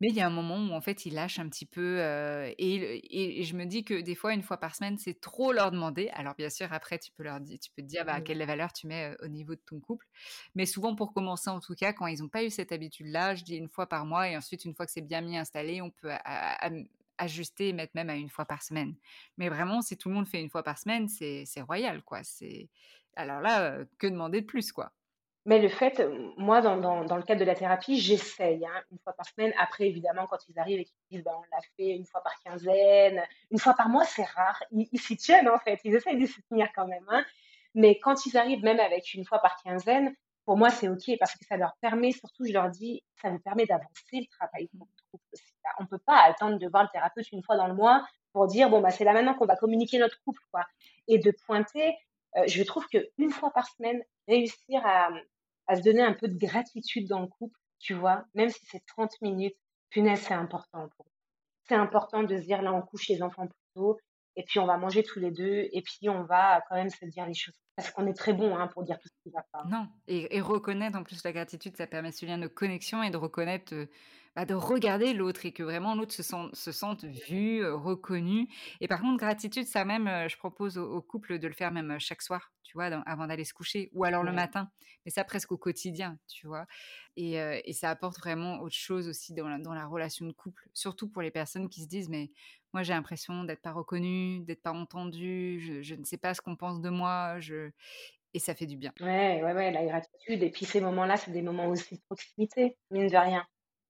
mais 0.00 0.08
il 0.08 0.14
y 0.14 0.20
a 0.20 0.26
un 0.26 0.30
moment 0.30 0.56
où 0.56 0.72
en 0.74 0.80
fait 0.80 1.06
ils 1.06 1.14
lâchent 1.14 1.38
un 1.38 1.48
petit 1.48 1.66
peu 1.66 2.00
et, 2.58 3.38
et, 3.38 3.42
je 3.42 3.56
me 3.56 3.64
dis 3.64 3.84
que 3.84 4.00
des 4.00 4.14
fois 4.14 4.34
une 4.34 4.42
fois 4.42 4.56
par 4.58 4.74
semaine 4.74 4.98
c'est 4.98 5.20
trop 5.20 5.52
leur 5.52 5.70
demander. 5.70 6.08
Alors 6.14 6.34
bien 6.34 6.50
sûr 6.50 6.72
après 6.72 6.98
tu 6.98 7.12
peux 7.12 7.22
leur 7.22 7.40
dire, 7.40 7.58
tu 7.58 7.70
peux 7.70 7.82
te 7.82 7.86
dire 7.86 8.04
bah, 8.04 8.20
mmh. 8.20 8.24
quelle 8.24 8.44
valeur 8.44 8.72
tu 8.72 8.86
mets 8.86 9.16
au 9.22 9.28
niveau 9.28 9.54
de 9.54 9.60
ton 9.66 9.80
couple, 9.80 10.06
mais 10.54 10.66
souvent 10.66 10.94
pour 10.94 11.12
commencer 11.12 11.50
en 11.50 11.60
tout 11.60 11.74
cas 11.74 11.92
quand 11.92 12.06
ils 12.06 12.20
n'ont 12.20 12.28
pas 12.28 12.44
eu 12.44 12.50
cette 12.50 12.72
habitude 12.72 13.06
là, 13.06 13.34
je 13.34 13.44
dis 13.44 13.56
une 13.56 13.68
fois 13.68 13.88
par 13.88 14.04
mois 14.06 14.28
et 14.28 14.36
ensuite 14.36 14.64
une 14.64 14.74
fois 14.74 14.86
que 14.86 14.92
c'est 14.92 15.06
bien 15.06 15.20
mis 15.20 15.36
installé, 15.36 15.80
on 15.80 15.90
peut 15.90 16.10
ajuster 17.18 17.68
et 17.68 17.72
mettre 17.72 17.92
même 17.94 18.10
à 18.10 18.16
une 18.16 18.30
fois 18.30 18.44
par 18.44 18.62
semaine. 18.62 18.94
Mais 19.38 19.48
vraiment, 19.48 19.82
si 19.82 19.96
tout 19.96 20.08
le 20.08 20.14
monde 20.14 20.26
fait 20.26 20.40
une 20.40 20.50
fois 20.50 20.62
par 20.62 20.78
semaine, 20.78 21.08
c'est 21.08 21.60
royal, 21.62 22.02
quoi. 22.02 22.22
C'est 22.24 22.68
alors 23.16 23.40
là, 23.40 23.78
que 23.98 24.06
demander 24.06 24.40
de 24.40 24.46
plus, 24.46 24.72
quoi 24.72 24.92
mais 25.46 25.58
le 25.58 25.68
fait, 25.68 26.02
moi, 26.38 26.62
dans, 26.62 26.76
dans, 26.78 27.16
le 27.16 27.22
cadre 27.22 27.40
de 27.40 27.44
la 27.44 27.54
thérapie, 27.54 27.98
j'essaye 28.00 28.64
hein, 28.64 28.82
une 28.90 28.98
fois 28.98 29.12
par 29.12 29.26
semaine. 29.26 29.52
Après, 29.58 29.86
évidemment, 29.86 30.26
quand 30.26 30.38
ils 30.48 30.58
arrivent 30.58 30.80
et 30.80 30.84
qu'ils 30.84 30.96
disent, 31.10 31.24
ben, 31.24 31.32
on 31.36 31.42
l'a 31.54 31.60
fait 31.76 31.90
une 31.96 32.06
fois 32.06 32.22
par 32.22 32.32
quinzaine, 32.42 33.22
une 33.50 33.58
fois 33.58 33.74
par 33.74 33.90
mois, 33.90 34.04
c'est 34.04 34.24
rare. 34.24 34.62
Ils 34.72 35.00
s'y 35.00 35.16
tiennent, 35.18 35.48
en 35.48 35.58
fait. 35.58 35.80
Ils 35.84 35.94
essayent 35.94 36.18
de 36.18 36.26
s'y 36.26 36.42
tenir 36.44 36.68
quand 36.74 36.86
même. 36.86 37.04
Hein. 37.08 37.24
Mais 37.74 37.98
quand 37.98 38.24
ils 38.24 38.36
arrivent, 38.38 38.62
même 38.62 38.80
avec 38.80 39.12
une 39.12 39.26
fois 39.26 39.38
par 39.40 39.62
quinzaine, 39.62 40.14
pour 40.46 40.56
moi, 40.56 40.70
c'est 40.70 40.88
OK 40.88 41.10
parce 41.18 41.34
que 41.36 41.44
ça 41.44 41.56
leur 41.56 41.76
permet, 41.80 42.12
surtout, 42.12 42.46
je 42.46 42.52
leur 42.52 42.70
dis, 42.70 43.02
ça 43.20 43.30
nous 43.30 43.38
permet 43.38 43.66
d'avancer 43.66 43.90
le 44.12 44.26
travail 44.26 44.68
On 45.78 45.82
ne 45.82 45.88
peut 45.88 45.98
pas 45.98 46.22
attendre 46.22 46.58
de 46.58 46.68
voir 46.68 46.84
le 46.84 46.88
thérapeute 46.90 47.30
une 47.32 47.42
fois 47.42 47.56
dans 47.56 47.66
le 47.66 47.74
mois 47.74 48.06
pour 48.32 48.46
dire, 48.46 48.70
bon, 48.70 48.80
bah, 48.80 48.90
c'est 48.90 49.04
là 49.04 49.12
maintenant 49.12 49.34
qu'on 49.34 49.46
va 49.46 49.56
communiquer 49.56 49.98
notre 49.98 50.22
couple, 50.24 50.42
quoi. 50.50 50.64
Et 51.06 51.18
de 51.18 51.32
pointer, 51.46 51.96
euh, 52.36 52.44
je 52.46 52.62
trouve 52.62 52.86
qu'une 52.88 53.30
fois 53.30 53.50
par 53.52 53.66
semaine, 53.68 54.02
réussir 54.28 54.84
à, 54.84 55.10
à, 55.66 55.76
se 55.76 55.82
donner 55.82 56.02
un 56.02 56.12
peu 56.12 56.28
de 56.28 56.38
gratitude 56.38 57.08
dans 57.08 57.20
le 57.20 57.26
couple, 57.26 57.58
tu 57.78 57.94
vois, 57.94 58.24
même 58.34 58.50
si 58.50 58.60
c'est 58.66 58.84
30 58.86 59.10
minutes, 59.22 59.56
punaise, 59.90 60.20
c'est 60.20 60.34
important 60.34 60.88
pour 60.96 61.06
C'est 61.68 61.74
important 61.74 62.22
de 62.22 62.36
se 62.36 62.42
dire, 62.42 62.62
là, 62.62 62.72
on 62.72 62.82
couche 62.82 63.08
les 63.08 63.22
enfants 63.22 63.46
plus 63.46 63.74
tôt, 63.74 63.98
et 64.36 64.44
puis 64.44 64.58
on 64.58 64.66
va 64.66 64.76
manger 64.76 65.02
tous 65.02 65.20
les 65.20 65.30
deux, 65.30 65.68
et 65.72 65.82
puis 65.82 66.08
on 66.08 66.24
va 66.24 66.62
quand 66.68 66.74
même 66.74 66.90
se 66.90 67.04
dire 67.06 67.26
les 67.26 67.34
choses. 67.34 67.54
Parce 67.76 67.90
qu'on 67.90 68.06
est 68.06 68.14
très 68.14 68.32
bon 68.32 68.56
hein, 68.56 68.68
pour 68.68 68.84
dire 68.84 68.98
tout 68.98 69.08
ce 69.08 69.22
qui 69.22 69.30
va 69.30 69.44
pas. 69.52 69.64
Non, 69.64 69.88
et, 70.06 70.40
reconnaître 70.40 70.96
en 70.96 71.02
plus 71.02 71.22
la 71.24 71.32
gratitude, 71.32 71.76
ça 71.76 71.86
permet 71.86 72.12
ce 72.12 72.24
lien 72.24 72.38
de 72.38 72.46
connexion 72.46 73.02
et 73.02 73.10
de 73.10 73.16
reconnaître 73.16 73.74
euh, 73.74 73.86
bah, 74.36 74.44
de 74.44 74.54
regarder 74.54 75.12
l'autre 75.12 75.46
et 75.46 75.52
que 75.52 75.62
vraiment 75.62 75.94
l'autre 75.94 76.12
se, 76.12 76.22
sent, 76.22 76.48
se 76.52 76.72
sente 76.72 77.04
vu, 77.04 77.62
euh, 77.62 77.76
reconnu. 77.76 78.48
Et 78.80 78.88
par 78.88 79.00
contre, 79.00 79.18
gratitude, 79.18 79.66
ça 79.66 79.84
même, 79.84 80.08
euh, 80.08 80.28
je 80.28 80.36
propose 80.36 80.76
au, 80.76 81.00
couple 81.02 81.38
de 81.38 81.46
le 81.46 81.54
faire 81.54 81.70
même 81.70 81.92
euh, 81.92 81.98
chaque 82.00 82.22
soir, 82.22 82.52
tu 82.64 82.72
vois, 82.74 82.86
avant 83.06 83.26
d'aller 83.28 83.44
se 83.44 83.54
coucher, 83.54 83.90
ou 83.92 84.04
alors 84.04 84.24
le 84.24 84.32
matin, 84.32 84.70
mais 85.04 85.12
ça 85.12 85.22
presque 85.22 85.52
au 85.52 85.58
quotidien, 85.58 86.18
tu 86.26 86.48
vois. 86.48 86.66
Et, 87.16 87.34
et 87.34 87.72
ça 87.72 87.90
apporte 87.90 88.18
vraiment 88.18 88.60
autre 88.60 88.74
chose 88.74 89.06
aussi 89.06 89.34
dans 89.34 89.46
la, 89.48 89.58
dans 89.58 89.74
la 89.74 89.86
relation 89.86 90.26
de 90.26 90.32
couple, 90.32 90.68
surtout 90.72 91.08
pour 91.08 91.22
les 91.22 91.30
personnes 91.30 91.68
qui 91.68 91.82
se 91.82 91.86
disent, 91.86 92.08
mais 92.08 92.32
moi 92.72 92.82
j'ai 92.82 92.92
l'impression 92.92 93.44
d'être 93.44 93.62
pas 93.62 93.72
reconnue, 93.72 94.40
d'être 94.40 94.62
pas 94.62 94.72
entendue, 94.72 95.60
je, 95.60 95.82
je, 95.82 95.94
ne 95.94 96.04
sais 96.04 96.16
pas 96.16 96.34
ce 96.34 96.40
qu'on 96.40 96.56
pense 96.56 96.80
de 96.80 96.88
moi, 96.88 97.38
je... 97.38 97.70
et 98.32 98.40
ça 98.40 98.54
fait 98.54 98.66
du 98.66 98.76
bien. 98.76 98.92
Ouais, 99.00 99.42
ouais, 99.44 99.52
ouais, 99.52 99.70
la 99.70 99.84
gratitude. 99.84 100.42
Et 100.42 100.50
puis 100.50 100.64
ces 100.64 100.80
moments-là, 100.80 101.16
c'est 101.16 101.30
des 101.30 101.42
moments 101.42 101.68
aussi 101.68 101.96
de 101.96 102.02
proximité, 102.08 102.76
mine 102.90 103.06
de 103.06 103.16
rien 103.16 103.46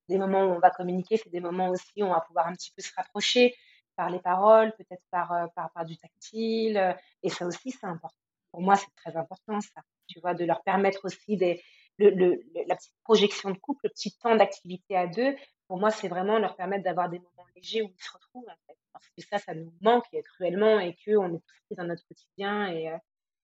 des 0.09 0.19
moments 0.19 0.45
où 0.45 0.51
on 0.51 0.59
va 0.59 0.71
communiquer, 0.71 1.17
c'est 1.17 1.31
des 1.31 1.41
moments 1.41 1.69
aussi 1.69 2.03
où 2.03 2.05
on 2.05 2.13
va 2.13 2.21
pouvoir 2.21 2.47
un 2.47 2.53
petit 2.53 2.73
peu 2.77 2.83
se 2.83 2.93
rapprocher 2.97 3.55
par 3.97 4.11
les 4.11 4.21
paroles, 4.21 4.73
peut-être 4.77 5.03
par, 5.11 5.33
euh, 5.33 5.47
par, 5.55 5.71
par, 5.73 5.85
du 5.85 5.97
tactile. 5.97 6.77
Euh, 6.77 6.93
et 7.23 7.31
ça 7.31 7.47
aussi, 7.47 7.71
c'est 7.71 7.87
important. 7.87 8.17
Pour 8.51 8.63
moi, 8.63 8.77
c'est 8.77 8.93
très 8.97 9.17
important, 9.17 9.61
ça. 9.61 9.83
Tu 10.07 10.21
vois, 10.21 10.35
de 10.35 10.45
leur 10.45 10.63
permettre 10.63 11.05
aussi 11.05 11.37
des, 11.37 11.63
le, 11.99 12.11
le, 12.11 12.45
la 12.67 12.77
petite 12.77 12.93
projection 13.05 13.51
de 13.51 13.59
couple, 13.59 13.81
le 13.85 13.91
petit 13.91 14.17
temps 14.19 14.37
d'activité 14.37 14.97
à 14.97 15.07
deux. 15.07 15.35
Pour 15.69 15.79
moi, 15.79 15.91
c'est 15.91 16.09
vraiment 16.09 16.39
leur 16.39 16.57
permettre 16.57 16.85
d'avoir 16.85 17.09
des 17.09 17.19
moments 17.19 17.47
légers 17.57 17.83
où 17.83 17.89
ils 17.89 18.03
se 18.03 18.13
retrouvent, 18.13 18.49
en 18.49 18.57
fait. 18.67 18.79
Parce 18.93 19.07
que 19.17 19.23
ça, 19.23 19.39
ça 19.39 19.55
nous 19.55 19.73
manque 19.81 20.05
cruellement 20.37 20.79
et 20.79 20.97
qu'on 21.05 21.35
est 21.35 21.43
tous 21.69 21.75
dans 21.77 21.85
notre 21.85 22.07
quotidien. 22.07 22.69
Et, 22.69 22.89
euh, 22.91 22.99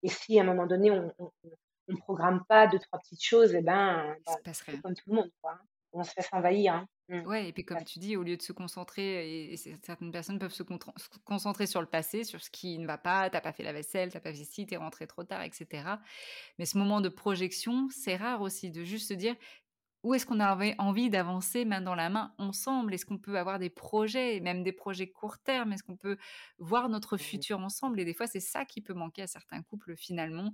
et 0.03 0.09
si 0.09 0.39
à 0.39 0.43
un 0.43 0.47
moment 0.47 0.67
donné, 0.67 0.91
on 0.91 1.13
ne 1.89 1.97
programme 1.97 2.45
pas 2.47 2.67
deux, 2.67 2.79
trois 2.79 2.99
petites 2.99 3.25
choses, 3.25 3.55
et 3.55 3.59
eh 3.59 3.63
ben, 3.63 4.15
ben 4.27 4.81
comme 4.83 4.95
tout 4.95 5.09
le 5.09 5.15
monde, 5.15 5.31
quoi. 5.41 5.59
On 5.93 6.05
se 6.05 6.11
fait 6.11 6.27
envahir. 6.33 6.75
Hein. 6.75 6.89
Mmh. 7.09 7.27
Ouais, 7.27 7.49
et 7.49 7.53
puis 7.53 7.65
comme 7.65 7.83
tu 7.85 7.99
dis, 7.99 8.17
au 8.17 8.23
lieu 8.23 8.37
de 8.37 8.43
se 8.43 8.53
concentrer, 8.53 9.53
et, 9.53 9.57
certaines 9.57 10.13
personnes 10.13 10.39
peuvent 10.39 10.53
se, 10.53 10.63
concentrer 11.25 11.67
sur 11.67 11.81
le 11.81 11.87
passé, 11.87 12.25
sur 12.25 12.43
ce 12.43 12.51
qui 12.51 12.79
ne 12.79 12.87
va 12.87 12.99
pas, 12.99 13.31
t'as 13.31 13.41
pas 13.41 13.53
fait 13.53 13.63
la 13.63 13.73
vaisselle, 13.73 14.13
t'as 14.13 14.21
pas 14.21 14.33
fait 14.33 14.45
ci, 14.45 14.67
t'es 14.67 14.77
rentré 14.77 15.07
trop 15.07 15.25
tard, 15.25 15.43
etc. 15.43 15.85
Mais 16.59 16.67
ce 16.67 16.77
moment 16.77 17.01
de 17.01 17.09
projection, 17.09 17.89
c'est 17.91 18.17
rare 18.17 18.43
aussi 18.43 18.71
de 18.71 18.85
juste 18.85 19.09
se 19.09 19.15
dire 19.15 19.35
où 20.05 20.15
est-ce 20.15 20.27
qu'on 20.27 20.39
a 20.41 20.75
envie 20.79 21.11
d'avancer 21.11 21.65
main 21.65 21.81
dans 21.81 21.95
la 21.95 22.09
main 22.09 22.33
ensemble? 22.39 22.95
Est-ce 22.95 23.05
qu'on 23.05 23.19
peut 23.19 23.37
avoir 23.39 23.59
des 23.59 23.71
projets, 23.71 24.39
même 24.41 24.63
des 24.63 24.73
projets 24.73 25.09
court 25.09 25.39
terme? 25.39 25.73
Est-ce 25.73 25.83
qu'on 25.83 25.97
peut 25.97 26.17
voir 26.59 26.89
notre 26.89 27.17
mmh 27.17 27.19
futur 27.19 27.59
ensemble? 27.59 27.99
Et 27.99 28.05
des 28.05 28.15
fois, 28.15 28.27
c'est 28.27 28.41
ça 28.41 28.65
qui 28.65 28.81
peut 28.81 28.95
manquer 28.95 29.23
à 29.23 29.27
certains 29.27 29.63
couples 29.63 29.97
finalement, 29.97 30.53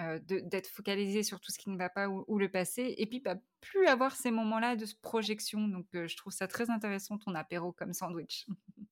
euh, 0.00 0.18
d'être 0.24 0.66
focalisé 0.66 1.22
sur 1.22 1.38
tout 1.38 1.52
ce 1.52 1.58
qui 1.58 1.70
ne 1.70 1.78
va 1.78 1.88
pas 1.88 2.08
ou, 2.08 2.38
le 2.38 2.48
passé, 2.48 2.96
et 2.98 3.06
puis 3.06 3.20
pas 3.20 3.36
plus 3.60 3.86
avoir 3.86 4.16
ces 4.16 4.32
moments-là 4.32 4.74
de 4.74 4.84
projection. 5.02 5.68
Donc, 5.68 5.86
euh, 5.94 6.08
je 6.08 6.16
trouve 6.16 6.32
ça 6.32 6.48
très 6.48 6.68
intéressant 6.68 7.16
ton 7.16 7.32
apéro 7.36 7.70
comme 7.70 7.92
sandwich. 7.92 8.46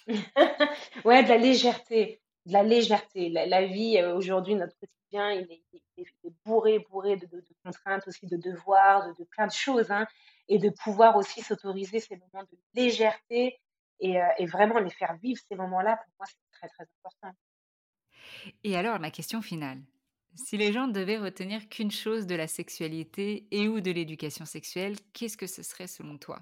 ouais, 1.04 1.24
de 1.24 1.28
la 1.28 1.38
légèreté, 1.38 2.22
de 2.46 2.52
la 2.52 2.62
légèreté. 2.62 3.30
La, 3.30 3.66
vie 3.66 3.98
euh, 3.98 4.14
aujourd'hui, 4.14 4.54
notre 4.54 4.76
quotidien, 4.78 5.32
il 5.32 5.50
est, 5.50 6.06
bourré, 6.44 6.78
bourré 6.88 7.16
de, 7.16 7.28
contraintes 7.64 8.06
aussi, 8.06 8.26
de 8.28 8.36
devoirs, 8.36 9.12
de, 9.18 9.24
plein 9.24 9.48
de 9.48 9.52
choses, 9.52 9.90
hein, 9.90 10.06
et 10.46 10.58
de 10.58 10.70
pouvoir 10.70 11.16
aussi 11.16 11.42
s'autoriser 11.42 11.98
ces 11.98 12.14
moments 12.14 12.44
de 12.44 12.58
légèreté 12.74 13.58
et, 13.98 14.20
et 14.38 14.46
vraiment 14.46 14.78
les 14.78 14.90
faire 14.90 15.16
vivre 15.16 15.40
ces 15.48 15.56
moments-là. 15.56 15.96
Pour 15.96 16.14
moi, 16.20 16.26
c'est 16.28 16.58
très 16.58 16.68
très 16.68 16.84
important. 17.00 17.36
Et 18.62 18.76
alors, 18.76 19.00
ma 19.00 19.10
question 19.10 19.42
finale. 19.42 19.82
Si 20.34 20.56
les 20.56 20.72
gens 20.72 20.88
devaient 20.88 21.18
retenir 21.18 21.68
qu'une 21.68 21.90
chose 21.90 22.26
de 22.26 22.34
la 22.34 22.46
sexualité 22.46 23.46
et 23.50 23.68
ou 23.68 23.80
de 23.80 23.90
l'éducation 23.90 24.44
sexuelle, 24.44 24.96
qu'est-ce 25.12 25.36
que 25.36 25.46
ce 25.46 25.62
serait 25.62 25.86
selon 25.86 26.16
toi? 26.16 26.40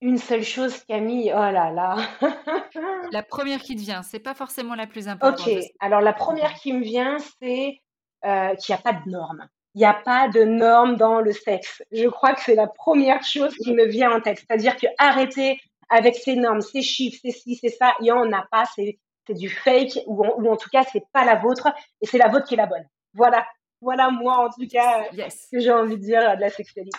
Une 0.00 0.18
seule 0.18 0.42
chose, 0.42 0.82
Camille, 0.84 1.30
oh 1.34 1.38
là 1.38 1.70
là 1.70 1.96
La 3.12 3.22
première 3.22 3.60
qui 3.60 3.76
te 3.76 3.80
vient, 3.80 4.02
c'est 4.02 4.18
pas 4.18 4.34
forcément 4.34 4.74
la 4.74 4.86
plus 4.86 5.08
importante. 5.08 5.46
Ok, 5.46 5.62
alors 5.78 6.00
la 6.00 6.14
première 6.14 6.54
qui 6.54 6.72
me 6.72 6.82
vient, 6.82 7.18
c'est 7.40 7.80
euh, 8.24 8.54
qu'il 8.54 8.74
n'y 8.74 8.78
a 8.78 8.82
pas 8.82 8.94
de 8.94 9.10
normes. 9.10 9.46
Il 9.74 9.78
n'y 9.78 9.84
a 9.84 9.94
pas 9.94 10.28
de 10.28 10.42
normes 10.42 10.96
dans 10.96 11.20
le 11.20 11.32
sexe. 11.32 11.82
Je 11.92 12.08
crois 12.08 12.34
que 12.34 12.40
c'est 12.40 12.54
la 12.54 12.66
première 12.66 13.22
chose 13.22 13.54
qui 13.56 13.72
me 13.74 13.86
vient 13.86 14.10
en 14.10 14.20
tête. 14.20 14.38
C'est-à-dire 14.38 14.76
que 14.76 14.86
arrêter 14.98 15.60
avec 15.90 16.16
ces 16.16 16.34
normes, 16.34 16.62
ces 16.62 16.82
chiffres, 16.82 17.18
ces 17.22 17.30
ci, 17.30 17.56
c'est 17.56 17.68
ça, 17.68 17.94
il 18.00 18.04
n'y 18.04 18.12
en 18.12 18.32
a 18.32 18.46
pas, 18.50 18.64
c'est 18.74 18.98
du 19.28 19.48
fake, 19.48 20.00
ou 20.06 20.24
en, 20.24 20.40
ou 20.40 20.50
en 20.50 20.56
tout 20.56 20.70
cas, 20.70 20.82
c'est 20.90 21.04
pas 21.12 21.24
la 21.24 21.36
vôtre, 21.36 21.68
et 22.00 22.06
c'est 22.06 22.18
la 22.18 22.28
vôtre 22.28 22.46
qui 22.46 22.54
est 22.54 22.56
la 22.56 22.66
bonne. 22.66 22.86
Voilà, 23.14 23.46
voilà 23.80 24.10
moi 24.10 24.46
en 24.46 24.50
tout 24.50 24.68
cas 24.68 25.04
euh, 25.04 25.30
ce 25.30 25.48
que 25.50 25.60
j'ai 25.60 25.72
envie 25.72 25.96
de 25.96 26.02
dire 26.02 26.36
de 26.36 26.40
la 26.40 26.50
sexualité. 26.50 26.98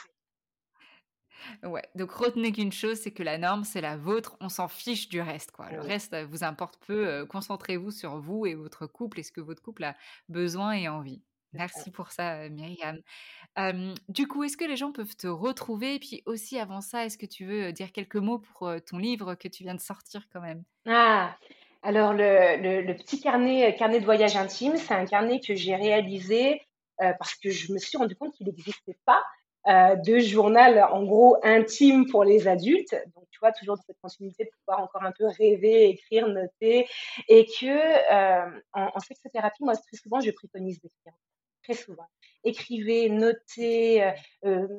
Ouais, 1.64 1.84
donc 1.96 2.12
retenez 2.12 2.52
qu'une 2.52 2.72
chose, 2.72 3.00
c'est 3.00 3.12
que 3.12 3.24
la 3.24 3.38
norme, 3.38 3.64
c'est 3.64 3.82
la 3.82 3.98
vôtre, 3.98 4.38
on 4.42 4.50
s'en 4.50 4.68
fiche 4.68 5.10
du 5.10 5.22
reste. 5.22 5.52
Quoi. 5.52 5.72
Le 5.72 5.82
reste 5.82 6.14
euh, 6.14 6.26
vous 6.26 6.44
importe 6.44 6.80
peu, 6.86 7.08
euh, 7.08 7.26
concentrez-vous 7.26 7.92
sur 7.92 8.20
vous 8.20 8.46
et 8.46 8.54
votre 8.54 8.86
couple 8.86 9.20
et 9.20 9.24
ce 9.24 9.32
que 9.32 9.42
votre 9.42 9.62
couple 9.62 9.84
a 9.84 9.96
besoin 10.30 10.74
et 10.74 10.88
envie. 10.88 11.22
Merci 11.54 11.92
pour 11.92 12.12
ça, 12.12 12.48
Myriam. 12.48 13.02
du 14.08 14.28
coup, 14.28 14.44
est-ce 14.46 14.56
que 14.56 14.64
les 14.64 14.78
gens 14.78 14.94
peuvent 14.94 15.18
te 15.18 15.28
retrouver? 15.28 15.96
Et 15.96 16.00
puis 16.00 16.24
aussi, 16.26 16.58
avant 16.58 16.80
ça, 16.80 17.06
est-ce 17.06 17.18
que 17.18 17.26
tu 17.26 17.46
veux 17.46 17.74
dire 17.74 17.92
quelques 17.92 18.16
mots 18.16 18.40
pour 18.40 18.74
ton 18.90 18.98
livre 18.98 19.36
que 19.36 19.50
tu 19.50 19.64
viens 19.64 19.76
de 19.76 19.82
sortir 19.82 20.30
quand 20.32 20.40
même? 20.40 20.64
Ah, 20.86 21.36
alors, 21.84 22.14
le, 22.14 22.94
petit 22.94 23.20
carnet, 23.20 23.68
euh, 23.68 23.78
carnet 23.78 24.00
de 24.00 24.06
voyage 24.06 24.36
intime, 24.36 24.78
c'est 24.78 24.94
un 24.94 25.06
carnet 25.06 25.40
que 25.40 25.56
j'ai 25.56 25.76
réalisé 25.76 26.62
euh, 27.02 27.12
parce 27.18 27.34
que 27.36 27.50
je 27.50 27.74
me 27.74 27.80
suis 27.80 27.98
rendu 27.98 28.16
compte 28.16 28.34
qu'il 28.34 28.46
n'existait 28.46 28.98
pas 29.06 29.24
euh, 29.68 29.96
de 29.96 30.20
journal, 30.20 30.84
en 30.92 31.04
gros, 31.04 31.38
intime 31.44 32.06
pour 32.06 32.24
les 32.24 32.48
adultes. 32.48 32.96
Donc, 33.16 33.26
tu 33.32 33.40
vois, 33.40 33.52
toujours 33.52 33.78
cette 33.78 33.98
continuité 34.00 34.44
de 34.44 34.52
pouvoir 34.60 34.84
encore 34.84 35.04
un 35.04 35.12
peu 35.12 35.26
rêver, 35.26 35.90
écrire, 35.90 36.28
noter. 36.28 36.88
Et 37.28 37.46
que 37.46 38.52
en, 38.74 38.92
en 38.94 39.00
sexothérapie, 39.00 39.64
moi, 39.64 39.76
très 39.76 39.98
souvent, 39.98 40.20
je 40.20 40.30
préconise 40.30 40.80
d'écrire. 40.82 41.14
Très 41.64 41.74
souvent. 41.74 42.08
Écrivez, 42.44 43.10
notez, 43.10 44.14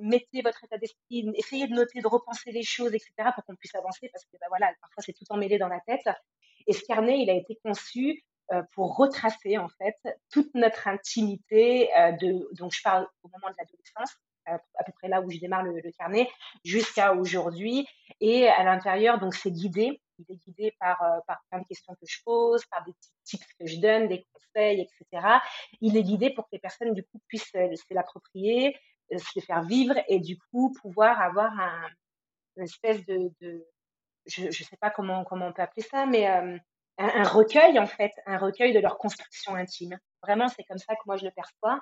mettez 0.00 0.42
votre 0.42 0.64
état 0.64 0.78
d'esprit, 0.78 1.30
essayez 1.36 1.66
de 1.68 1.74
noter, 1.74 2.00
de 2.00 2.08
repenser 2.08 2.50
les 2.52 2.64
choses, 2.64 2.92
etc., 2.92 3.12
pour 3.34 3.44
qu'on 3.44 3.54
puisse 3.54 3.74
avancer, 3.74 4.08
parce 4.12 4.24
que 4.24 4.36
bah, 4.40 4.46
voilà, 4.48 4.72
parfois 4.80 5.02
c'est 5.04 5.12
tout 5.12 5.24
emmêlé 5.30 5.58
dans 5.58 5.68
la 5.68 5.80
tête. 5.80 6.08
Et 6.66 6.72
ce 6.72 6.82
carnet, 6.84 7.20
il 7.20 7.30
a 7.30 7.34
été 7.34 7.58
conçu 7.64 8.22
euh, 8.52 8.62
pour 8.74 8.96
retracer 8.96 9.56
en 9.56 9.68
fait 9.68 9.96
toute 10.30 10.52
notre 10.54 10.88
intimité 10.88 11.88
euh, 11.96 12.12
de 12.12 12.48
donc 12.54 12.72
je 12.74 12.82
parle 12.82 13.06
au 13.22 13.28
moment 13.28 13.48
de 13.48 13.54
l'adolescence 13.56 14.18
à 14.44 14.84
peu 14.84 14.92
près 14.98 15.06
là 15.06 15.20
où 15.20 15.30
je 15.30 15.38
démarre 15.38 15.62
le, 15.62 15.80
carnet 15.96 16.28
jusqu'à 16.64 17.14
aujourd'hui. 17.14 17.86
Et 18.20 18.48
à 18.48 18.64
l'intérieur 18.64 19.20
donc 19.20 19.34
c'est 19.34 19.52
guidé. 19.52 20.02
Il 20.18 20.26
est 20.28 20.38
guidé 20.44 20.74
par 20.80 21.00
euh, 21.02 21.20
par 21.26 21.40
plein 21.50 21.60
de 21.60 21.66
questions 21.66 21.94
que 21.94 22.06
je 22.06 22.18
pose 22.24 22.64
par 22.66 22.84
des 22.84 22.92
petits 22.92 23.12
tips 23.24 23.54
que 23.58 23.66
je 23.66 23.76
donne 23.76 24.08
des 24.08 24.26
conseils 24.32 24.80
etc 24.80 25.26
il 25.80 25.96
est 25.96 26.02
guidé 26.02 26.30
pour 26.30 26.44
que 26.44 26.50
les 26.52 26.58
personnes 26.58 26.92
du 26.92 27.04
coup 27.04 27.20
puissent 27.28 27.52
se 27.52 27.94
l'approprier 27.94 28.76
se 29.10 29.30
le 29.36 29.42
faire 29.42 29.62
vivre 29.62 29.94
et 30.08 30.18
du 30.18 30.38
coup 30.38 30.72
pouvoir 30.82 31.20
avoir 31.20 31.58
un, 31.58 31.88
une 32.56 32.64
espèce 32.64 33.04
de 33.06 33.32
je 34.26 34.46
ne 34.46 34.50
sais 34.50 34.76
pas 34.80 34.90
comment, 34.90 35.24
comment 35.24 35.48
on 35.48 35.52
peut 35.52 35.62
appeler 35.62 35.82
ça, 35.82 36.06
mais 36.06 36.28
euh, 36.28 36.56
un, 36.98 37.24
recueil, 37.24 37.78
en 37.78 37.86
fait, 37.86 38.12
un 38.26 38.38
recueil 38.38 38.72
de 38.72 38.78
leur 38.80 38.98
construction 38.98 39.54
intime. 39.54 39.98
Vraiment, 40.22 40.48
c'est 40.48 40.64
comme 40.64 40.78
ça 40.78 40.94
que 40.94 41.00
moi 41.06 41.16
je 41.16 41.24
le 41.24 41.30
perçois. 41.30 41.80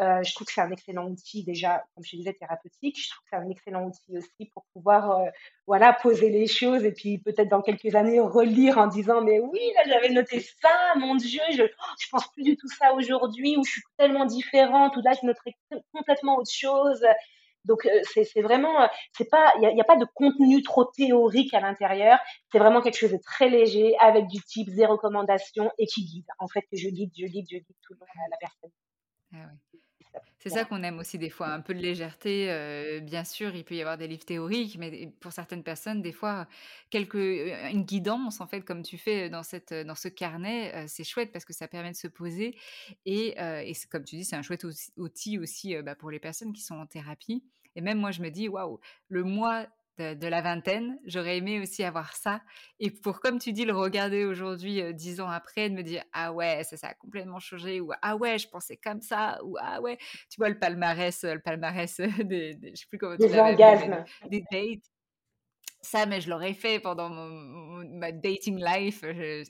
Euh, 0.00 0.22
je 0.22 0.34
trouve 0.34 0.46
que 0.46 0.52
c'est 0.54 0.62
un 0.62 0.70
excellent 0.70 1.06
outil 1.06 1.44
déjà, 1.44 1.84
comme 1.94 2.04
je 2.04 2.16
disais, 2.16 2.32
thérapeutique. 2.32 2.98
Je 2.98 3.10
trouve 3.10 3.22
que 3.24 3.28
c'est 3.30 3.36
un 3.36 3.50
excellent 3.50 3.84
outil 3.84 4.16
aussi 4.16 4.46
pour 4.52 4.64
pouvoir, 4.72 5.10
euh, 5.10 5.30
voilà, 5.66 5.92
poser 5.92 6.30
les 6.30 6.46
choses 6.46 6.84
et 6.84 6.92
puis 6.92 7.18
peut-être 7.18 7.48
dans 7.48 7.60
quelques 7.60 7.94
années 7.94 8.18
relire 8.18 8.78
en 8.78 8.86
disant 8.86 9.20
mais 9.20 9.38
oui 9.38 9.60
là 9.74 9.82
j'avais 9.86 10.08
noté 10.08 10.40
ça, 10.40 10.94
mon 10.96 11.14
Dieu, 11.14 11.42
je 11.50 11.64
je 12.00 12.08
pense 12.10 12.26
plus 12.32 12.42
du 12.42 12.56
tout 12.56 12.68
ça 12.68 12.94
aujourd'hui 12.94 13.56
ou 13.58 13.64
je 13.64 13.72
suis 13.72 13.82
tellement 13.98 14.24
différente 14.24 14.96
ou 14.96 15.02
là 15.02 15.12
je 15.20 15.26
noterais 15.26 15.54
complètement 15.92 16.38
autre 16.38 16.52
chose. 16.52 17.04
Donc 17.64 17.86
euh, 17.86 18.00
c'est 18.24 18.42
vraiment, 18.42 18.82
euh, 18.82 18.86
c'est 19.12 19.28
pas, 19.28 19.52
il 19.60 19.74
n'y 19.74 19.80
a, 19.80 19.84
pas 19.84 19.96
de 19.96 20.06
contenu 20.14 20.62
trop 20.62 20.84
théorique 20.84 21.54
à 21.54 21.60
l'intérieur. 21.60 22.18
C'est 22.50 22.58
vraiment 22.58 22.80
quelque 22.80 22.98
chose 22.98 23.12
de 23.12 23.20
très 23.24 23.48
léger 23.48 23.96
avec 23.98 24.26
du 24.26 24.40
type 24.42 24.68
zéro 24.68 24.94
recommandation 24.94 25.70
et 25.78 25.86
qui 25.86 26.04
guide. 26.04 26.26
En 26.38 26.48
fait, 26.48 26.64
je 26.72 26.88
guide, 26.88 27.12
je 27.16 27.26
guide, 27.26 27.46
je 27.50 27.56
guide 27.56 27.76
tout 27.82 27.94
le 27.94 27.98
monde, 27.98 28.08
la 28.30 28.36
personne. 28.38 28.70
Ah 29.34 29.78
c'est 30.38 30.50
ça 30.50 30.64
qu'on 30.64 30.82
aime 30.82 30.98
aussi 30.98 31.18
des 31.18 31.30
fois, 31.30 31.48
un 31.48 31.60
peu 31.60 31.72
de 31.72 31.78
légèreté. 31.78 32.50
Euh, 32.50 33.00
bien 33.00 33.24
sûr, 33.24 33.54
il 33.54 33.64
peut 33.64 33.74
y 33.74 33.80
avoir 33.80 33.96
des 33.96 34.08
livres 34.08 34.24
théoriques, 34.24 34.76
mais 34.78 35.12
pour 35.20 35.32
certaines 35.32 35.62
personnes, 35.62 36.02
des 36.02 36.12
fois, 36.12 36.48
quelques, 36.90 37.14
une 37.14 37.84
guidance, 37.84 38.40
en 38.40 38.46
fait, 38.46 38.62
comme 38.62 38.82
tu 38.82 38.98
fais 38.98 39.30
dans, 39.30 39.42
cette, 39.42 39.72
dans 39.72 39.94
ce 39.94 40.08
carnet, 40.08 40.86
c'est 40.88 41.04
chouette 41.04 41.32
parce 41.32 41.44
que 41.44 41.52
ça 41.52 41.68
permet 41.68 41.92
de 41.92 41.96
se 41.96 42.08
poser. 42.08 42.56
Et, 43.06 43.36
et 43.38 43.72
comme 43.90 44.04
tu 44.04 44.16
dis, 44.16 44.24
c'est 44.24 44.36
un 44.36 44.42
chouette 44.42 44.66
outil 44.96 45.38
aussi 45.38 45.80
bah, 45.82 45.94
pour 45.94 46.10
les 46.10 46.18
personnes 46.18 46.52
qui 46.52 46.62
sont 46.62 46.76
en 46.76 46.86
thérapie 46.86 47.44
Et 47.76 47.80
même 47.80 47.98
moi, 47.98 48.10
je 48.10 48.20
me 48.22 48.30
dis, 48.30 48.48
waouh, 48.48 48.80
le 49.08 49.22
mois 49.22 49.66
de, 49.98 50.26
la 50.26 50.40
vingtaine, 50.40 50.98
j'aurais 51.06 51.36
aimé 51.36 51.60
aussi 51.60 51.84
avoir 51.84 52.14
ça. 52.16 52.40
Et 52.80 52.90
pour, 52.90 53.20
comme 53.20 53.38
tu 53.38 53.52
dis, 53.52 53.64
le 53.64 53.74
regarder 53.74 54.24
aujourd'hui, 54.24 54.82
dix 54.94 55.20
ans 55.20 55.28
après, 55.28 55.68
de 55.70 55.74
me 55.74 55.82
dire, 55.82 56.02
ah 56.12 56.32
ouais, 56.32 56.64
ça, 56.64 56.76
ça 56.76 56.88
a 56.88 56.94
complètement 56.94 57.40
changé, 57.40 57.80
ou 57.80 57.92
ah 58.02 58.16
ouais, 58.16 58.38
je 58.38 58.48
pensais 58.48 58.76
comme 58.76 59.00
ça, 59.00 59.38
ou 59.44 59.56
ah 59.60 59.80
ouais, 59.80 59.98
tu 60.30 60.36
vois, 60.38 60.48
le 60.48 60.58
palmarès, 60.58 61.24
le 61.24 61.40
palmarès 61.40 62.00
des, 62.24 62.54
des 62.54 62.70
je 62.70 62.80
sais 62.80 62.86
plus 62.88 62.98
comment 62.98 63.16
tu 63.16 63.28
des 64.28 64.40
dates 64.40 64.91
ça, 65.82 66.06
mais 66.06 66.20
je 66.20 66.30
l'aurais 66.30 66.54
fait 66.54 66.78
pendant 66.78 67.10
ma 67.10 68.12
dating 68.12 68.64
life. 68.64 69.02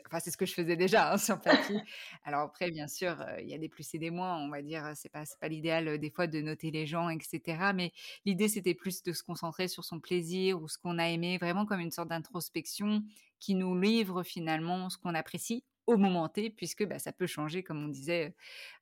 enfin, 0.07 0.19
c'est 0.19 0.31
ce 0.31 0.37
que 0.39 0.47
je 0.47 0.55
faisais 0.55 0.77
déjà 0.77 1.13
hein, 1.13 1.19
sur 1.19 1.39
papier. 1.41 1.79
Alors 2.25 2.41
après, 2.41 2.71
bien 2.71 2.89
sûr, 2.89 3.23
il 3.41 3.49
y 3.49 3.55
a 3.55 3.59
des 3.59 3.69
plus 3.69 3.95
et 3.95 3.99
des 3.99 4.11
moins. 4.11 4.39
On 4.39 4.49
va 4.49 4.63
dire, 4.63 4.93
c'est 4.95 5.11
pas 5.11 5.25
pas 5.41 5.49
l'idéal 5.49 5.99
des 5.99 6.11
fois 6.11 6.27
de 6.27 6.41
noter 6.41 6.71
les 6.71 6.87
gens, 6.87 7.11
etc. 7.11 7.73
Mais 7.75 7.93
l'idée, 8.25 8.49
c'était 8.49 8.75
plus 8.75 9.03
de 9.03 9.13
se 9.13 9.23
concentrer 9.23 9.69
sur 9.69 9.85
son 9.85 10.01
plaisir 10.01 10.61
ou 10.61 10.69
ce 10.69 10.79
qu'on 10.79 10.99
a 10.99 11.09
aimé, 11.09 11.37
vraiment 11.39 11.67
comme 11.67 11.81
une 11.81 11.91
sorte 11.91 12.09
d'introspection 12.09 13.03
qui 13.39 13.55
nous 13.55 13.79
livre 13.79 14.23
finalement 14.23 14.89
ce 14.89 14.99
qu'on 14.99 15.15
apprécie 15.15 15.65
au 15.87 15.97
moment 15.97 16.29
T, 16.29 16.49
puisque 16.51 16.87
bah, 16.87 16.99
ça 16.99 17.13
peut 17.13 17.27
changer, 17.27 17.63
comme 17.63 17.85
on 17.85 17.89
disait, 17.89 18.35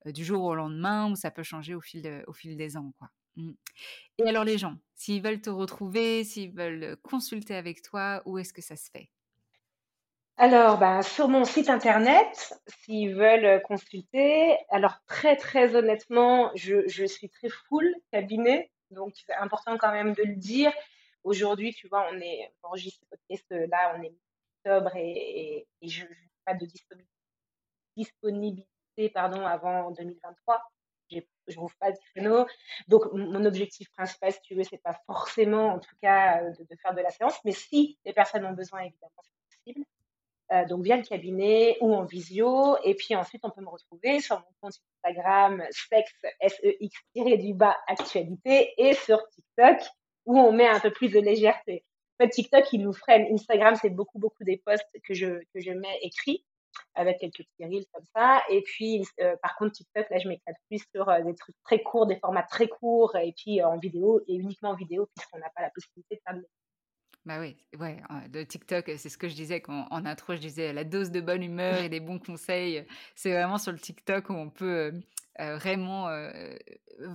du 0.07 0.25
jour 0.25 0.45
au 0.45 0.55
lendemain, 0.55 1.11
ou 1.11 1.17
ça 1.17 1.31
peut 1.31 1.43
changer 1.43 1.75
au 1.75 1.81
fil, 1.81 2.25
au 2.27 2.33
fil 2.33 2.57
des 2.57 2.77
ans, 2.77 2.93
quoi. 2.99 3.11
Mmh. 3.37 3.53
Et 4.19 4.29
alors 4.29 4.45
les 4.45 4.59
gens, 4.59 4.77
s'ils 4.95 5.23
veulent 5.23 5.41
te 5.41 5.51
retrouver, 5.51 6.25
s'ils 6.25 6.53
veulent 6.53 6.97
consulter 7.03 7.55
avec 7.55 7.83
toi, 7.83 8.23
où 8.27 8.39
est-ce 8.39 8.53
que 8.53 8.63
ça 8.63 8.77
se 8.77 8.91
fait? 8.91 9.11
Alors, 10.37 10.79
ben, 10.79 11.03
sur 11.03 11.29
mon 11.29 11.45
site 11.45 11.69
internet, 11.69 12.55
s'ils 12.67 13.15
veulent 13.15 13.61
consulter, 13.63 14.57
alors 14.71 14.99
très 15.07 15.37
très 15.37 15.77
honnêtement, 15.77 16.51
je, 16.55 17.07
suis 17.07 17.29
très 17.29 17.51
full 17.51 17.95
cabinet, 18.11 18.71
donc 18.91 19.13
c'est 19.27 19.35
important 19.35 19.77
quand 19.77 19.93
même 19.93 20.15
de 20.15 20.23
le 20.23 20.37
dire. 20.37 20.73
Aujourd'hui, 21.25 21.75
tu 21.75 21.89
vois, 21.89 22.07
on 22.11 22.19
est 22.21 22.51
enregistre 22.63 23.01
ce 23.03 23.09
podcast 23.11 23.45
là, 23.71 23.95
on 23.99 24.03
est 24.03 24.15
octobre 24.65 24.97
et, 24.97 25.67
et, 25.83 25.89
je 25.89 26.05
n'ai 26.05 26.31
pas 26.47 26.55
de 26.55 26.67
disponibilité 27.97 28.67
pardon, 29.13 29.45
avant 29.47 29.91
2023 29.91 30.63
je 31.51 31.59
rouvre 31.59 31.75
pas 31.79 31.93
de 31.93 31.99
créneau. 32.11 32.47
Donc, 32.89 33.05
mon 33.13 33.45
objectif 33.45 33.91
principal, 33.93 34.33
si 34.33 34.41
tu 34.43 34.55
veux, 34.55 34.65
c'est 34.65 34.83
pas 34.83 34.99
forcément, 35.07 35.75
en 35.75 35.79
tout 35.79 35.95
cas, 36.03 36.43
euh, 36.43 36.51
de, 36.51 36.77
faire 36.77 36.95
de 36.95 37.01
la 37.01 37.11
séance, 37.11 37.39
mais 37.45 37.53
si 37.53 37.99
les 38.05 38.13
personnes 38.13 38.45
ont 38.45 38.53
besoin, 38.53 38.81
évidemment, 38.81 39.23
c'est 39.23 39.57
possible. 39.57 39.87
Euh, 40.53 40.65
donc, 40.67 40.83
via 40.83 40.97
le 40.97 41.03
cabinet 41.03 41.77
ou 41.81 41.95
en 41.95 42.05
visio. 42.05 42.77
Et 42.83 42.95
puis 42.95 43.15
ensuite, 43.15 43.43
on 43.45 43.51
peut 43.51 43.61
me 43.61 43.69
retrouver 43.69 44.21
sur 44.21 44.37
mon 44.37 44.53
compte 44.61 44.75
Instagram, 45.05 45.63
sex, 45.71 46.13
S-E-X, 46.41 46.97
actualité, 47.87 48.75
et 48.77 48.95
sur 48.95 49.21
TikTok, 49.29 49.79
où 50.27 50.39
on 50.39 50.53
met 50.53 50.67
un 50.67 50.81
peu 50.81 50.91
plus 50.91 51.09
de 51.09 51.21
légèreté. 51.21 51.85
En 52.19 52.25
fait, 52.25 52.31
TikTok, 52.31 52.73
il 52.73 52.83
nous 52.83 52.93
freine. 52.93 53.33
Instagram, 53.33 53.77
c'est 53.77 53.91
beaucoup, 53.91 54.19
beaucoup 54.19 54.45
des 54.45 54.57
posts 54.57 54.89
que 55.05 55.15
je, 55.15 55.41
que 55.55 55.61
je 55.61 55.71
mets 55.71 55.99
écrits 56.03 56.45
avec 56.95 57.19
quelques 57.19 57.45
petits 57.45 57.65
reels 57.65 57.87
comme 57.93 58.05
ça. 58.15 58.43
Et 58.51 58.63
puis, 58.63 59.05
euh, 59.21 59.37
par 59.43 59.57
contre, 59.57 59.73
TikTok, 59.73 60.09
là, 60.11 60.19
je 60.19 60.29
m'éclate 60.29 60.57
plus 60.69 60.83
sur 60.95 61.09
euh, 61.09 61.23
des 61.23 61.35
trucs 61.35 61.57
très 61.65 61.83
courts, 61.83 62.07
des 62.07 62.19
formats 62.19 62.43
très 62.43 62.69
courts, 62.69 63.17
et 63.17 63.33
puis 63.37 63.61
euh, 63.61 63.69
en 63.69 63.79
vidéo, 63.79 64.23
et 64.27 64.35
uniquement 64.35 64.71
en 64.71 64.77
vidéo, 64.77 65.09
puisqu'on 65.15 65.39
n'a 65.39 65.51
pas 65.55 65.63
la 65.63 65.71
possibilité 65.71 66.17
de 66.17 66.21
faire 66.27 66.37
de 66.37 66.47
bah 67.27 67.39
oui, 67.39 67.55
ouais, 67.79 68.01
de 68.31 68.43
TikTok, 68.43 68.91
c'est 68.97 69.11
ce 69.11 69.19
que 69.19 69.29
je 69.29 69.35
disais 69.35 69.63
en 69.69 70.07
intro, 70.07 70.35
je 70.35 70.41
disais 70.41 70.73
la 70.73 70.85
dose 70.85 71.11
de 71.11 71.21
bonne 71.21 71.43
humeur 71.43 71.83
et 71.83 71.91
des 71.91 72.01
bons 72.01 72.19
conseils. 72.19 72.87
C'est 73.15 73.33
vraiment 73.33 73.59
sur 73.59 73.73
le 73.73 73.79
TikTok 73.79 74.31
où 74.31 74.33
on 74.33 74.49
peut 74.49 74.95
vraiment 75.39 76.09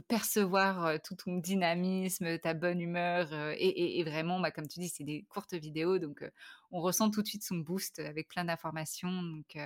percevoir 0.07 0.99
tout 1.01 1.15
ton 1.15 1.37
dynamisme, 1.37 2.39
ta 2.39 2.53
bonne 2.53 2.81
humeur. 2.81 3.27
Et, 3.57 4.03
vraiment, 4.03 4.39
bah, 4.39 4.51
comme 4.51 4.67
tu 4.67 4.79
dis, 4.79 4.89
c'est 4.89 5.03
des 5.03 5.23
courtes 5.29 5.53
vidéos, 5.53 5.99
donc 5.99 6.23
on 6.71 6.81
ressent 6.81 7.09
tout 7.11 7.21
de 7.21 7.27
suite 7.27 7.43
son 7.43 7.57
boost 7.57 7.99
avec 7.99 8.27
plein 8.27 8.45
d'informations. 8.45 9.21
Donc, 9.21 9.57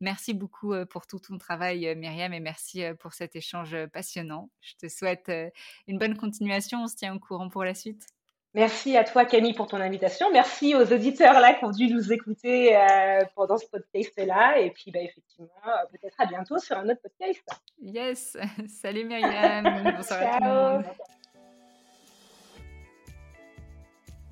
merci 0.00 0.34
beaucoup 0.34 0.74
pour 0.90 1.06
tout 1.06 1.18
ton 1.18 1.38
travail, 1.38 1.94
Myriam, 1.96 2.32
et 2.32 2.40
merci 2.40 2.82
pour 3.00 3.14
cet 3.14 3.36
échange 3.36 3.76
passionnant. 3.92 4.50
Je 4.60 4.74
te 4.74 4.88
souhaite 4.88 5.30
une 5.86 5.98
bonne 5.98 6.16
continuation. 6.16 6.84
On 6.84 6.88
se 6.88 6.96
tient 6.96 7.14
au 7.14 7.18
courant 7.18 7.48
pour 7.48 7.64
la 7.64 7.74
suite. 7.74 8.15
Merci 8.54 8.96
à 8.96 9.04
toi, 9.04 9.26
Camille, 9.26 9.52
pour 9.52 9.66
ton 9.66 9.76
invitation. 9.76 10.32
Merci 10.32 10.74
aux 10.74 10.90
auditeurs 10.92 11.40
là 11.40 11.52
qui 11.52 11.64
ont 11.64 11.70
dû 11.70 11.88
nous 11.88 12.10
écouter 12.12 12.74
euh, 12.74 13.20
pendant 13.34 13.58
ce 13.58 13.66
podcast-là. 13.66 14.58
Et 14.60 14.70
puis, 14.70 14.90
bah, 14.90 15.00
effectivement, 15.02 15.48
euh, 15.66 15.70
peut-être 15.92 16.18
à 16.18 16.24
bientôt 16.24 16.58
sur 16.58 16.76
un 16.78 16.88
autre 16.88 17.00
podcast. 17.02 17.42
Yes. 17.82 18.36
Salut, 18.68 19.04
Myriam. 19.04 19.64
Bonsoir 19.96 20.20
à 20.22 20.38
tout 20.38 20.44
le 20.44 20.48
monde. 20.48 20.84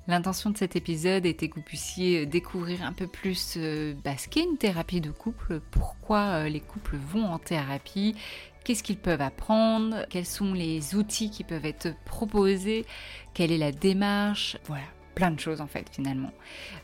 L'intention 0.07 0.49
de 0.51 0.57
cet 0.57 0.75
épisode 0.75 1.25
était 1.25 1.47
que 1.47 1.55
vous 1.55 1.65
puissiez 1.65 2.21
euh, 2.21 2.25
découvrir 2.25 2.83
un 2.83 2.93
peu 2.93 3.05
plus 3.07 3.57
bah, 4.03 4.17
ce 4.17 4.27
qu'est 4.27 4.43
une 4.43 4.57
thérapie 4.57 5.01
de 5.01 5.11
couple, 5.11 5.59
pourquoi 5.71 6.49
les 6.49 6.61
couples 6.61 6.95
vont 6.95 7.25
en 7.25 7.37
thérapie, 7.37 8.15
qu'est-ce 8.65 8.83
qu'ils 8.83 8.97
peuvent 8.97 9.21
apprendre, 9.21 10.05
quels 10.09 10.25
sont 10.25 10.53
les 10.53 10.95
outils 10.95 11.29
qui 11.29 11.45
peuvent 11.45 11.65
être 11.65 11.95
proposés, 12.03 12.85
quelle 13.33 13.51
est 13.51 13.57
la 13.57 13.71
démarche, 13.71 14.57
voilà, 14.65 14.83
plein 15.15 15.31
de 15.31 15.39
choses 15.39 15.61
en 15.61 15.67
fait 15.67 15.87
finalement. 15.91 16.31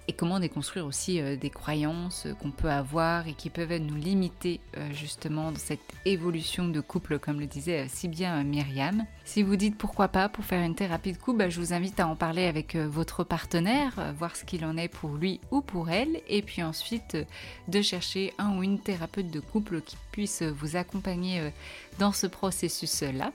Et 0.07 0.13
comment 0.13 0.39
déconstruire 0.39 0.85
aussi 0.85 1.21
euh, 1.21 1.35
des 1.35 1.49
croyances 1.49 2.25
euh, 2.25 2.33
qu'on 2.33 2.51
peut 2.51 2.69
avoir 2.69 3.27
et 3.27 3.33
qui 3.33 3.49
peuvent 3.49 3.77
nous 3.77 3.95
limiter 3.95 4.59
euh, 4.77 4.89
justement 4.93 5.51
dans 5.51 5.59
cette 5.59 5.79
évolution 6.05 6.67
de 6.67 6.79
couple 6.79 7.19
comme 7.19 7.39
le 7.39 7.45
disait 7.45 7.87
si 7.89 8.07
bien 8.07 8.43
Myriam. 8.43 9.05
Si 9.25 9.43
vous 9.43 9.57
dites 9.57 9.77
pourquoi 9.77 10.07
pas 10.07 10.29
pour 10.29 10.45
faire 10.45 10.63
une 10.63 10.75
thérapie 10.75 11.11
de 11.11 11.17
couple, 11.17 11.39
bah, 11.39 11.49
je 11.49 11.59
vous 11.59 11.73
invite 11.73 11.99
à 11.99 12.07
en 12.07 12.15
parler 12.15 12.45
avec 12.45 12.75
votre 12.75 13.23
partenaire, 13.23 14.13
voir 14.17 14.35
ce 14.35 14.45
qu'il 14.45 14.65
en 14.65 14.77
est 14.77 14.87
pour 14.87 15.11
lui 15.11 15.39
ou 15.51 15.61
pour 15.61 15.89
elle 15.89 16.21
et 16.27 16.41
puis 16.41 16.63
ensuite 16.63 17.17
de 17.67 17.81
chercher 17.81 18.33
un 18.37 18.57
ou 18.57 18.63
une 18.63 18.79
thérapeute 18.79 19.29
de 19.29 19.39
couple 19.39 19.81
qui 19.81 19.97
puisse 20.11 20.41
vous 20.41 20.75
accompagner 20.75 21.51
dans 21.99 22.11
ce 22.11 22.27
processus-là. 22.27 23.31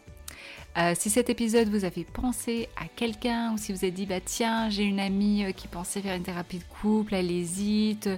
Euh, 0.79 0.93
si 0.95 1.09
cet 1.09 1.31
épisode 1.31 1.68
vous 1.68 1.87
a 1.87 1.91
fait 1.91 2.05
penser 2.05 2.68
à 2.77 2.87
quelqu'un 2.87 3.55
ou 3.55 3.57
si 3.57 3.72
vous 3.72 3.79
avez 3.79 3.91
dit 3.91 4.05
bah 4.05 4.20
tiens 4.22 4.68
j'ai 4.68 4.83
une 4.83 5.01
amie 5.01 5.45
euh, 5.45 5.53
qui 5.53 5.68
pensait 5.68 6.03
faire 6.03 6.14
une 6.14 6.22
thérapie 6.22 6.59
de 6.59 6.64
couple, 6.83 7.14
elle 7.14 7.31
hésite, 7.31 8.11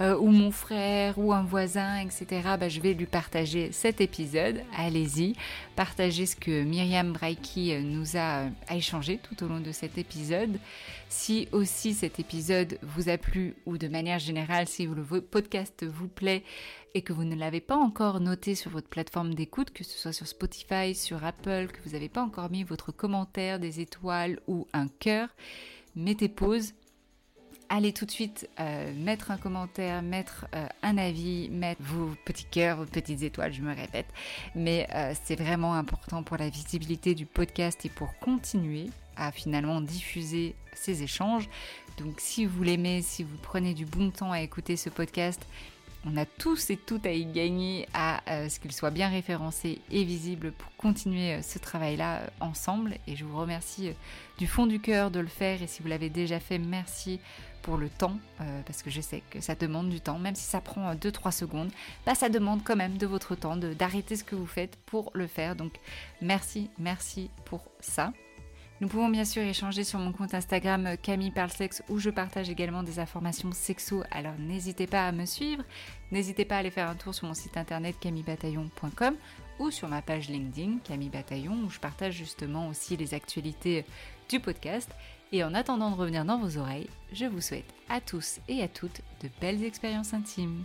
euh, 0.00 0.16
ou 0.16 0.28
mon 0.28 0.52
frère 0.52 1.18
ou 1.18 1.32
un 1.32 1.42
voisin, 1.42 1.98
etc. 1.98 2.26
Bah, 2.60 2.68
je 2.68 2.80
vais 2.80 2.94
lui 2.94 3.06
partager 3.06 3.72
cet 3.72 4.00
épisode. 4.00 4.62
Allez-y, 4.76 5.34
partagez 5.74 6.26
ce 6.26 6.36
que 6.36 6.62
Myriam 6.62 7.12
Braiki 7.12 7.74
nous 7.82 8.16
a 8.16 8.44
échangé 8.70 9.18
tout 9.18 9.44
au 9.44 9.48
long 9.48 9.58
de 9.58 9.72
cet 9.72 9.98
épisode. 9.98 10.60
Si 11.08 11.48
aussi 11.50 11.92
cet 11.92 12.20
épisode 12.20 12.78
vous 12.82 13.08
a 13.08 13.18
plu 13.18 13.54
ou 13.64 13.78
de 13.78 13.88
manière 13.88 14.20
générale 14.20 14.68
si 14.68 14.86
le 14.86 15.20
podcast 15.20 15.84
vous 15.84 16.08
plaît, 16.08 16.44
et 16.96 17.02
que 17.02 17.12
vous 17.12 17.24
ne 17.24 17.36
l'avez 17.36 17.60
pas 17.60 17.76
encore 17.76 18.20
noté 18.20 18.54
sur 18.54 18.70
votre 18.70 18.88
plateforme 18.88 19.34
d'écoute, 19.34 19.70
que 19.70 19.84
ce 19.84 19.98
soit 19.98 20.14
sur 20.14 20.26
Spotify, 20.26 20.94
sur 20.94 21.26
Apple, 21.26 21.66
que 21.66 21.86
vous 21.86 21.94
n'avez 21.96 22.08
pas 22.08 22.22
encore 22.22 22.50
mis 22.50 22.62
votre 22.62 22.92
commentaire, 22.92 23.58
des 23.58 23.80
étoiles 23.80 24.40
ou 24.46 24.66
un 24.72 24.88
cœur, 24.88 25.28
mettez 25.94 26.28
pause. 26.28 26.74
Allez 27.68 27.92
tout 27.92 28.06
de 28.06 28.10
suite 28.12 28.48
euh, 28.60 28.92
mettre 28.94 29.32
un 29.32 29.38
commentaire, 29.38 30.00
mettre 30.00 30.46
euh, 30.54 30.68
un 30.82 30.98
avis, 30.98 31.48
mettre 31.50 31.82
vos 31.82 32.14
petits 32.24 32.44
cœurs, 32.44 32.76
vos 32.76 32.84
petites 32.84 33.22
étoiles, 33.22 33.52
je 33.52 33.62
me 33.62 33.74
répète. 33.74 34.06
Mais 34.54 34.86
euh, 34.94 35.14
c'est 35.24 35.34
vraiment 35.34 35.74
important 35.74 36.22
pour 36.22 36.36
la 36.36 36.48
visibilité 36.48 37.16
du 37.16 37.26
podcast 37.26 37.84
et 37.84 37.88
pour 37.88 38.16
continuer 38.20 38.90
à 39.16 39.32
finalement 39.32 39.80
diffuser 39.80 40.54
ces 40.74 41.02
échanges. 41.02 41.48
Donc 41.98 42.20
si 42.20 42.44
vous 42.44 42.62
l'aimez, 42.62 43.02
si 43.02 43.24
vous 43.24 43.38
prenez 43.42 43.74
du 43.74 43.86
bon 43.86 44.10
temps 44.10 44.30
à 44.30 44.42
écouter 44.42 44.76
ce 44.76 44.90
podcast, 44.90 45.44
on 46.06 46.16
a 46.16 46.24
tous 46.24 46.70
et 46.70 46.76
toutes 46.76 47.04
à 47.06 47.12
y 47.12 47.24
gagner 47.24 47.88
à 47.92 48.22
euh, 48.30 48.48
ce 48.48 48.60
qu'il 48.60 48.72
soit 48.72 48.90
bien 48.90 49.08
référencé 49.08 49.80
et 49.90 50.04
visible 50.04 50.52
pour 50.52 50.74
continuer 50.76 51.34
euh, 51.34 51.42
ce 51.42 51.58
travail-là 51.58 52.18
euh, 52.18 52.26
ensemble. 52.40 52.96
Et 53.06 53.16
je 53.16 53.24
vous 53.24 53.36
remercie 53.36 53.90
du 54.38 54.46
fond 54.46 54.66
du 54.66 54.78
cœur 54.80 55.10
de 55.10 55.18
le 55.18 55.26
faire. 55.26 55.62
Et 55.62 55.66
si 55.66 55.82
vous 55.82 55.88
l'avez 55.88 56.08
déjà 56.08 56.38
fait, 56.38 56.58
merci 56.58 57.20
pour 57.62 57.78
le 57.78 57.88
temps, 57.88 58.16
parce 58.64 58.84
que 58.84 58.90
je 58.90 59.00
sais 59.00 59.24
que 59.28 59.40
ça 59.40 59.56
demande 59.56 59.88
du 59.88 60.00
temps, 60.00 60.20
même 60.20 60.36
si 60.36 60.44
ça 60.44 60.60
prend 60.60 60.94
2-3 60.94 61.32
secondes, 61.32 61.70
bah, 62.04 62.14
ça 62.14 62.28
demande 62.28 62.62
quand 62.62 62.76
même 62.76 62.96
de 62.96 63.08
votre 63.08 63.34
temps 63.34 63.56
d'arrêter 63.56 64.14
ce 64.14 64.22
que 64.22 64.36
vous 64.36 64.46
faites 64.46 64.76
pour 64.86 65.10
le 65.14 65.26
faire. 65.26 65.56
Donc 65.56 65.72
merci, 66.20 66.70
merci 66.78 67.28
pour 67.44 67.64
ça. 67.80 68.12
Nous 68.82 68.88
pouvons 68.88 69.08
bien 69.08 69.24
sûr 69.24 69.42
échanger 69.42 69.84
sur 69.84 69.98
mon 69.98 70.12
compte 70.12 70.34
Instagram 70.34 70.86
euh, 70.86 70.96
Camille 70.96 71.30
Parlesex 71.30 71.82
où 71.88 71.98
je 71.98 72.10
partage 72.10 72.50
également 72.50 72.82
des 72.82 72.98
informations 72.98 73.50
sexo, 73.52 74.02
alors 74.10 74.34
n'hésitez 74.38 74.86
pas 74.86 75.06
à 75.06 75.12
me 75.12 75.24
suivre, 75.24 75.62
n'hésitez 76.12 76.44
pas 76.44 76.56
à 76.56 76.58
aller 76.58 76.70
faire 76.70 76.90
un 76.90 76.94
tour 76.94 77.14
sur 77.14 77.26
mon 77.26 77.32
site 77.32 77.56
internet 77.56 77.96
camillebataillon.com 77.98 79.14
ou 79.60 79.70
sur 79.70 79.88
ma 79.88 80.02
page 80.02 80.28
LinkedIn 80.28 80.80
Camille 80.84 81.08
Bataillon 81.08 81.56
où 81.64 81.70
je 81.70 81.80
partage 81.80 82.12
justement 82.12 82.68
aussi 82.68 82.98
les 82.98 83.14
actualités 83.14 83.86
du 84.28 84.40
podcast. 84.40 84.90
Et 85.32 85.42
en 85.42 85.54
attendant 85.54 85.90
de 85.90 85.96
revenir 85.96 86.26
dans 86.26 86.38
vos 86.38 86.58
oreilles, 86.58 86.90
je 87.12 87.24
vous 87.24 87.40
souhaite 87.40 87.72
à 87.88 88.02
tous 88.02 88.40
et 88.46 88.62
à 88.62 88.68
toutes 88.68 89.00
de 89.22 89.30
belles 89.40 89.64
expériences 89.64 90.12
intimes. 90.12 90.64